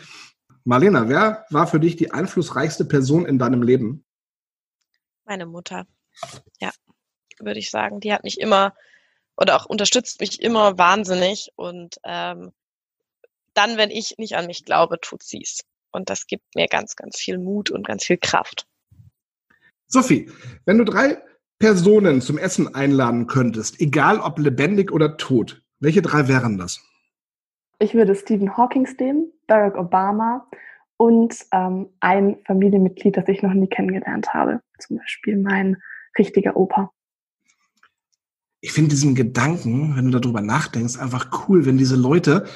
Marlena, 0.64 1.09
wer 1.09 1.45
war 1.51 1.66
für 1.66 1.81
dich 1.81 1.97
die 1.97 2.12
einflussreichste 2.12 2.85
Person 2.85 3.27
in 3.27 3.39
deinem 3.39 3.62
Leben? 3.62 4.05
Meine 5.25 5.47
Mutter. 5.47 5.87
Ja, 6.61 6.70
würde 7.41 7.59
ich 7.59 7.70
sagen. 7.70 8.01
Die 8.01 8.12
hat 8.12 8.23
mich 8.23 8.39
immer 8.39 8.75
oder 9.37 9.57
auch 9.57 9.66
unterstützt 9.66 10.20
mich 10.20 10.41
immer 10.41 10.78
wahnsinnig 10.78 11.51
und 11.57 11.97
ähm, 12.05 12.53
dann, 13.55 13.76
wenn 13.76 13.91
ich 13.91 14.14
nicht 14.18 14.37
an 14.37 14.47
mich 14.47 14.64
glaube, 14.64 14.99
tut 15.01 15.22
sie 15.22 15.43
es. 15.43 15.61
Und 15.91 16.09
das 16.09 16.26
gibt 16.26 16.55
mir 16.55 16.68
ganz, 16.68 16.97
ganz 16.97 17.18
viel 17.18 17.39
Mut 17.39 17.70
und 17.70 17.87
ganz 17.87 18.05
viel 18.05 18.16
Kraft. 18.16 18.66
Sophie, 19.87 20.30
wenn 20.64 20.78
du 20.78 20.85
drei 20.85 21.18
Personen 21.59 22.22
zum 22.22 22.39
Essen 22.39 22.74
einladen 22.74 23.26
könntest, 23.26 23.80
egal 23.80 24.18
ob 24.20 24.39
lebendig 24.39 24.91
oder 24.91 25.16
tot, 25.18 25.62
welche 25.80 26.01
drei 26.01 26.28
wären 26.28 26.57
das? 26.57 26.83
Ich 27.78 27.95
würde 27.95 28.14
Stephen 28.14 28.57
Hawking 28.57 28.89
nehmen, 28.99 29.33
Barack 29.47 29.76
Obama 29.76 30.49
und 30.97 31.37
ähm, 31.53 31.91
ein 32.01 32.39
Familienmitglied, 32.47 33.16
das 33.16 33.28
ich 33.28 33.43
noch 33.43 33.53
nie 33.53 33.66
kennengelernt 33.66 34.33
habe. 34.33 34.61
Zum 34.78 34.99
Beispiel 34.99 35.37
mein 35.37 35.83
richtiger 36.16 36.57
Opa 36.57 36.91
ich 38.63 38.73
finde 38.73 38.91
diesen 38.91 39.17
Gedanken, 39.17 39.97
wenn 39.97 40.11
du 40.11 40.19
darüber 40.21 40.41
nachdenkst, 40.41 40.97
einfach 40.97 41.49
cool, 41.49 41.67
wenn 41.67 41.79
diese 41.79 41.97
Leute 41.97 42.47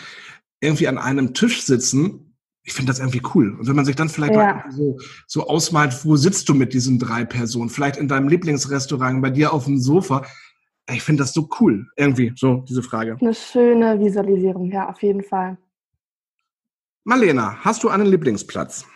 irgendwie 0.61 0.87
an 0.87 0.99
einem 0.99 1.35
Tisch 1.35 1.63
sitzen. 1.63 2.37
Ich 2.63 2.73
finde 2.73 2.91
das 2.91 3.01
irgendwie 3.01 3.23
cool. 3.35 3.57
Und 3.59 3.67
wenn 3.67 3.75
man 3.75 3.85
sich 3.85 3.97
dann 3.97 4.09
vielleicht 4.09 4.35
ja. 4.35 4.65
so, 4.71 4.99
so 5.27 5.49
ausmalt, 5.49 6.05
wo 6.05 6.17
sitzt 6.17 6.49
du 6.49 6.55
mit 6.55 6.73
diesen 6.73 7.01
drei 7.01 7.25
Personen? 7.25 7.71
Vielleicht 7.71 7.97
in 7.97 8.07
deinem 8.07 8.29
Lieblingsrestaurant, 8.29 9.21
bei 9.21 9.31
dir 9.31 9.53
auf 9.53 9.65
dem 9.65 9.79
Sofa. 9.79 10.25
Ich 10.89 11.03
finde 11.03 11.25
das 11.25 11.35
so 11.35 11.49
cool, 11.61 11.89
irgendwie, 11.97 12.33
so 12.37 12.65
diese 12.69 12.85
Frage. 12.85 13.17
Eine 13.21 13.35
schöne 13.35 13.99
Visualisierung, 13.99 14.71
ja, 14.71 14.89
auf 14.89 15.03
jeden 15.03 15.25
Fall. 15.25 15.59
Marlena, 17.03 17.57
hast 17.65 17.83
du 17.83 17.89
einen 17.89 18.07
Lieblingsplatz? 18.07 18.87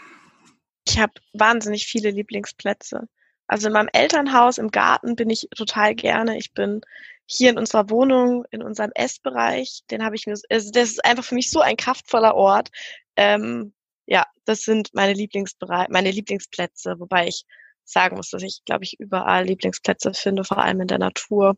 Ich 0.87 1.01
habe 1.01 1.13
wahnsinnig 1.33 1.87
viele 1.87 2.11
Lieblingsplätze. 2.11 3.09
Also 3.51 3.67
in 3.67 3.73
meinem 3.73 3.89
Elternhaus 3.93 4.59
im 4.59 4.71
Garten 4.71 5.17
bin 5.17 5.29
ich 5.29 5.49
total 5.57 5.97
gerne. 5.97 6.39
Ich 6.39 6.53
bin 6.53 6.83
hier 7.27 7.51
in 7.51 7.59
unserer 7.59 7.91
Wohnung, 7.91 8.45
in 8.53 8.63
unserem 8.63 8.93
Essbereich, 8.95 9.81
den 9.91 10.05
habe 10.05 10.15
ich 10.15 10.29
mir, 10.29 10.35
also 10.51 10.71
das 10.71 10.91
ist 10.91 11.05
einfach 11.05 11.25
für 11.25 11.35
mich 11.35 11.51
so 11.51 11.61
ein 11.61 11.77
kraftvoller 11.77 12.37
Ort. 12.37 12.71
Ähm, 13.17 13.73
ja, 14.07 14.25
das 14.45 14.63
sind 14.63 14.91
meine 14.95 15.15
Lieblingsbereiche, 15.15 15.91
meine 15.91 16.13
Lieblingsplätze, 16.13 17.01
wobei 17.01 17.27
ich 17.27 17.45
sagen 17.83 18.17
muss, 18.17 18.31
dass 18.31 18.45
ich, 18.45 18.63
glaube 18.67 18.85
ich, 18.85 19.01
überall 19.01 19.47
Lieblingsplätze 19.47 20.15
finde, 20.15 20.45
vor 20.45 20.59
allem 20.59 20.83
in 20.83 20.87
der 20.87 21.01
Natur. 21.01 21.57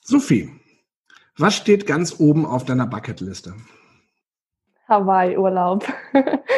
Sophie, 0.00 0.50
was 1.36 1.54
steht 1.54 1.86
ganz 1.86 2.18
oben 2.18 2.46
auf 2.46 2.64
deiner 2.64 2.86
Bucketliste? 2.86 3.54
Hawaii-Urlaub. 4.88 5.86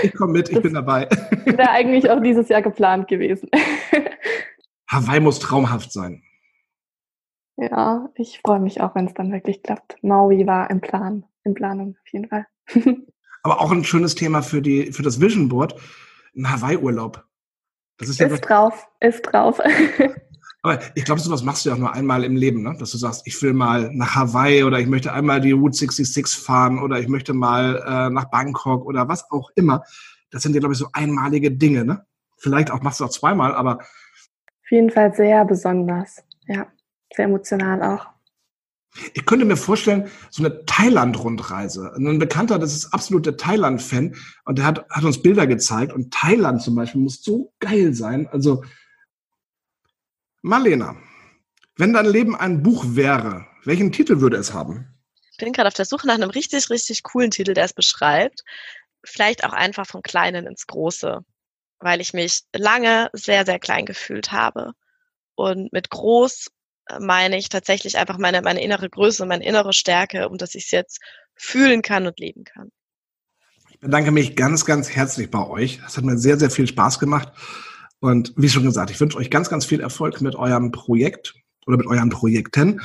Ich 0.02 0.14
komme 0.14 0.34
mit, 0.34 0.48
ich 0.48 0.54
das 0.54 0.62
bin 0.62 0.74
dabei. 0.74 1.08
Wäre 1.44 1.70
eigentlich 1.70 2.10
auch 2.10 2.20
dieses 2.20 2.48
Jahr 2.48 2.62
geplant 2.62 3.08
gewesen. 3.08 3.48
Hawaii 4.88 5.20
muss 5.20 5.38
traumhaft 5.38 5.92
sein. 5.92 6.22
Ja, 7.56 8.10
ich 8.14 8.40
freue 8.44 8.60
mich 8.60 8.80
auch, 8.80 8.94
wenn 8.94 9.06
es 9.06 9.14
dann 9.14 9.32
wirklich 9.32 9.62
klappt. 9.62 9.96
Maui 10.02 10.46
war 10.46 10.70
im 10.70 10.80
Plan, 10.80 11.24
in 11.44 11.54
Planung 11.54 11.96
auf 12.00 12.12
jeden 12.12 12.28
Fall. 12.28 12.46
Aber 13.42 13.60
auch 13.60 13.70
ein 13.70 13.84
schönes 13.84 14.14
Thema 14.14 14.42
für, 14.42 14.60
die, 14.60 14.92
für 14.92 15.02
das 15.02 15.20
Vision 15.20 15.48
Board, 15.48 15.74
ein 16.36 16.50
Hawaii-Urlaub. 16.50 17.24
Das 17.98 18.08
ist, 18.08 18.20
ja 18.20 18.26
ist 18.26 18.42
drauf, 18.42 18.86
ist 19.00 19.22
drauf. 19.22 19.60
Aber 20.66 20.80
ich 20.96 21.04
glaube, 21.04 21.20
sowas 21.20 21.44
machst 21.44 21.64
du 21.64 21.68
ja 21.68 21.76
auch 21.76 21.78
nur 21.78 21.94
einmal 21.94 22.24
im 22.24 22.34
Leben, 22.34 22.64
ne? 22.64 22.74
dass 22.76 22.90
du 22.90 22.98
sagst, 22.98 23.22
ich 23.24 23.40
will 23.40 23.52
mal 23.52 23.88
nach 23.92 24.16
Hawaii 24.16 24.64
oder 24.64 24.80
ich 24.80 24.88
möchte 24.88 25.12
einmal 25.12 25.40
die 25.40 25.52
Route 25.52 25.76
66 25.76 26.42
fahren 26.42 26.80
oder 26.80 26.98
ich 26.98 27.06
möchte 27.06 27.34
mal 27.34 27.84
äh, 27.86 28.10
nach 28.10 28.30
Bangkok 28.30 28.84
oder 28.84 29.06
was 29.06 29.30
auch 29.30 29.50
immer. 29.54 29.84
Das 30.32 30.42
sind 30.42 30.54
ja, 30.54 30.58
glaube 30.58 30.72
ich, 30.72 30.80
so 30.80 30.88
einmalige 30.92 31.52
Dinge. 31.52 31.84
Ne? 31.84 32.04
Vielleicht 32.36 32.72
auch 32.72 32.82
machst 32.82 32.98
du 32.98 33.04
auch 33.04 33.10
zweimal, 33.10 33.54
aber. 33.54 33.78
Auf 33.78 34.70
jeden 34.70 34.90
Fall 34.90 35.14
sehr 35.14 35.44
besonders. 35.44 36.24
Ja, 36.48 36.66
sehr 37.14 37.26
emotional 37.26 37.80
auch. 37.84 38.08
Ich 39.14 39.24
könnte 39.24 39.44
mir 39.44 39.56
vorstellen, 39.56 40.08
so 40.30 40.42
eine 40.42 40.64
Thailand-Rundreise. 40.64 41.92
Ein 41.94 42.18
Bekannter, 42.18 42.58
das 42.58 42.74
ist 42.74 42.92
absolute 42.92 43.36
Thailand-Fan 43.36 44.16
und 44.46 44.58
der 44.58 44.66
hat, 44.66 44.84
hat 44.90 45.04
uns 45.04 45.22
Bilder 45.22 45.46
gezeigt 45.46 45.92
und 45.92 46.12
Thailand 46.12 46.60
zum 46.60 46.74
Beispiel 46.74 47.02
muss 47.02 47.22
so 47.22 47.52
geil 47.60 47.94
sein. 47.94 48.26
Also 48.32 48.64
Marlena, 50.46 50.94
wenn 51.76 51.92
dein 51.92 52.06
Leben 52.06 52.36
ein 52.36 52.62
Buch 52.62 52.84
wäre, 52.86 53.46
welchen 53.64 53.90
Titel 53.90 54.20
würde 54.20 54.36
es 54.36 54.54
haben? 54.54 54.86
Ich 55.32 55.38
bin 55.38 55.52
gerade 55.52 55.66
auf 55.66 55.74
der 55.74 55.84
Suche 55.84 56.06
nach 56.06 56.14
einem 56.14 56.30
richtig, 56.30 56.70
richtig 56.70 57.02
coolen 57.02 57.32
Titel, 57.32 57.52
der 57.52 57.64
es 57.64 57.72
beschreibt. 57.72 58.44
Vielleicht 59.04 59.44
auch 59.44 59.52
einfach 59.52 59.88
vom 59.88 60.02
Kleinen 60.02 60.46
ins 60.46 60.68
Große, 60.68 61.18
weil 61.80 62.00
ich 62.00 62.12
mich 62.14 62.42
lange 62.54 63.10
sehr, 63.12 63.44
sehr 63.44 63.58
klein 63.58 63.86
gefühlt 63.86 64.30
habe. 64.30 64.72
Und 65.34 65.72
mit 65.72 65.90
groß 65.90 66.46
äh, 66.90 67.00
meine 67.00 67.38
ich 67.38 67.48
tatsächlich 67.48 67.98
einfach 67.98 68.16
meine, 68.16 68.40
meine 68.40 68.62
innere 68.62 68.88
Größe, 68.88 69.26
meine 69.26 69.44
innere 69.44 69.72
Stärke, 69.72 70.28
um 70.28 70.38
dass 70.38 70.54
ich 70.54 70.66
es 70.66 70.70
jetzt 70.70 71.00
fühlen 71.34 71.82
kann 71.82 72.06
und 72.06 72.20
leben 72.20 72.44
kann. 72.44 72.70
Ich 73.70 73.80
bedanke 73.80 74.12
mich 74.12 74.36
ganz, 74.36 74.64
ganz 74.64 74.90
herzlich 74.90 75.28
bei 75.28 75.44
euch. 75.44 75.80
Es 75.84 75.96
hat 75.96 76.04
mir 76.04 76.16
sehr, 76.16 76.38
sehr 76.38 76.50
viel 76.50 76.68
Spaß 76.68 77.00
gemacht. 77.00 77.32
Und 78.00 78.32
wie 78.36 78.48
schon 78.48 78.64
gesagt, 78.64 78.90
ich 78.90 79.00
wünsche 79.00 79.18
euch 79.18 79.30
ganz, 79.30 79.48
ganz 79.48 79.64
viel 79.64 79.80
Erfolg 79.80 80.20
mit 80.20 80.34
eurem 80.36 80.70
Projekt 80.70 81.34
oder 81.66 81.76
mit 81.76 81.86
euren 81.86 82.10
Projekten. 82.10 82.80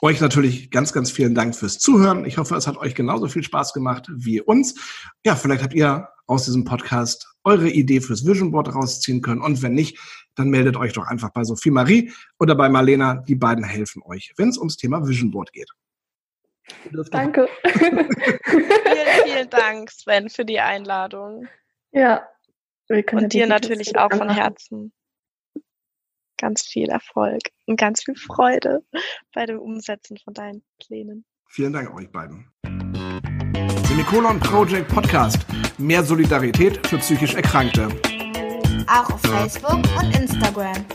Euch 0.00 0.20
natürlich 0.20 0.70
ganz, 0.70 0.92
ganz 0.92 1.10
vielen 1.10 1.34
Dank 1.34 1.56
fürs 1.56 1.78
Zuhören. 1.78 2.24
Ich 2.24 2.38
hoffe, 2.38 2.54
es 2.54 2.66
hat 2.66 2.76
euch 2.76 2.94
genauso 2.94 3.28
viel 3.28 3.42
Spaß 3.42 3.72
gemacht 3.72 4.06
wie 4.14 4.40
uns. 4.40 4.76
Ja, 5.24 5.34
vielleicht 5.34 5.62
habt 5.62 5.74
ihr 5.74 6.08
aus 6.26 6.44
diesem 6.44 6.64
Podcast 6.64 7.28
eure 7.42 7.68
Idee 7.68 8.00
fürs 8.00 8.24
Vision 8.24 8.52
Board 8.52 8.74
rausziehen 8.74 9.22
können. 9.22 9.40
Und 9.40 9.62
wenn 9.62 9.74
nicht, 9.74 9.98
dann 10.34 10.50
meldet 10.50 10.76
euch 10.76 10.92
doch 10.92 11.06
einfach 11.06 11.30
bei 11.30 11.42
Sophie 11.42 11.70
Marie 11.70 12.12
oder 12.38 12.54
bei 12.54 12.68
Marlena. 12.68 13.16
Die 13.26 13.34
beiden 13.34 13.64
helfen 13.64 14.02
euch, 14.04 14.32
wenn 14.36 14.50
es 14.50 14.58
ums 14.58 14.76
Thema 14.76 15.06
Vision 15.06 15.30
Board 15.30 15.52
geht. 15.52 15.70
Danke. 17.10 17.48
vielen, 17.64 18.08
vielen 19.24 19.50
Dank, 19.50 19.90
Sven, 19.90 20.28
für 20.28 20.44
die 20.44 20.60
Einladung. 20.60 21.48
Ja, 21.90 22.22
und 22.88 23.32
dir 23.32 23.46
natürlich 23.46 23.98
auch 23.98 24.10
von 24.10 24.30
Herzen 24.30 24.92
ganz 26.38 26.62
viel 26.62 26.88
Erfolg 26.88 27.42
und 27.66 27.78
ganz 27.78 28.02
viel 28.02 28.14
Freude 28.14 28.82
bei 29.34 29.44
dem 29.44 29.58
Umsetzen 29.58 30.16
von 30.16 30.32
deinen 30.32 30.62
Plänen. 30.78 31.24
Vielen 31.48 31.72
Dank 31.72 31.94
euch 31.94 32.10
beiden. 32.10 32.50
Semikolon 33.86 34.40
Project 34.40 34.88
Podcast. 34.88 35.44
Mehr 35.76 36.02
Solidarität 36.02 36.86
für 36.86 36.98
psychisch 36.98 37.34
Erkrankte. 37.34 37.88
Auch 38.86 39.10
auf 39.10 39.20
Facebook 39.20 39.82
und 39.98 40.16
Instagram. 40.16 40.86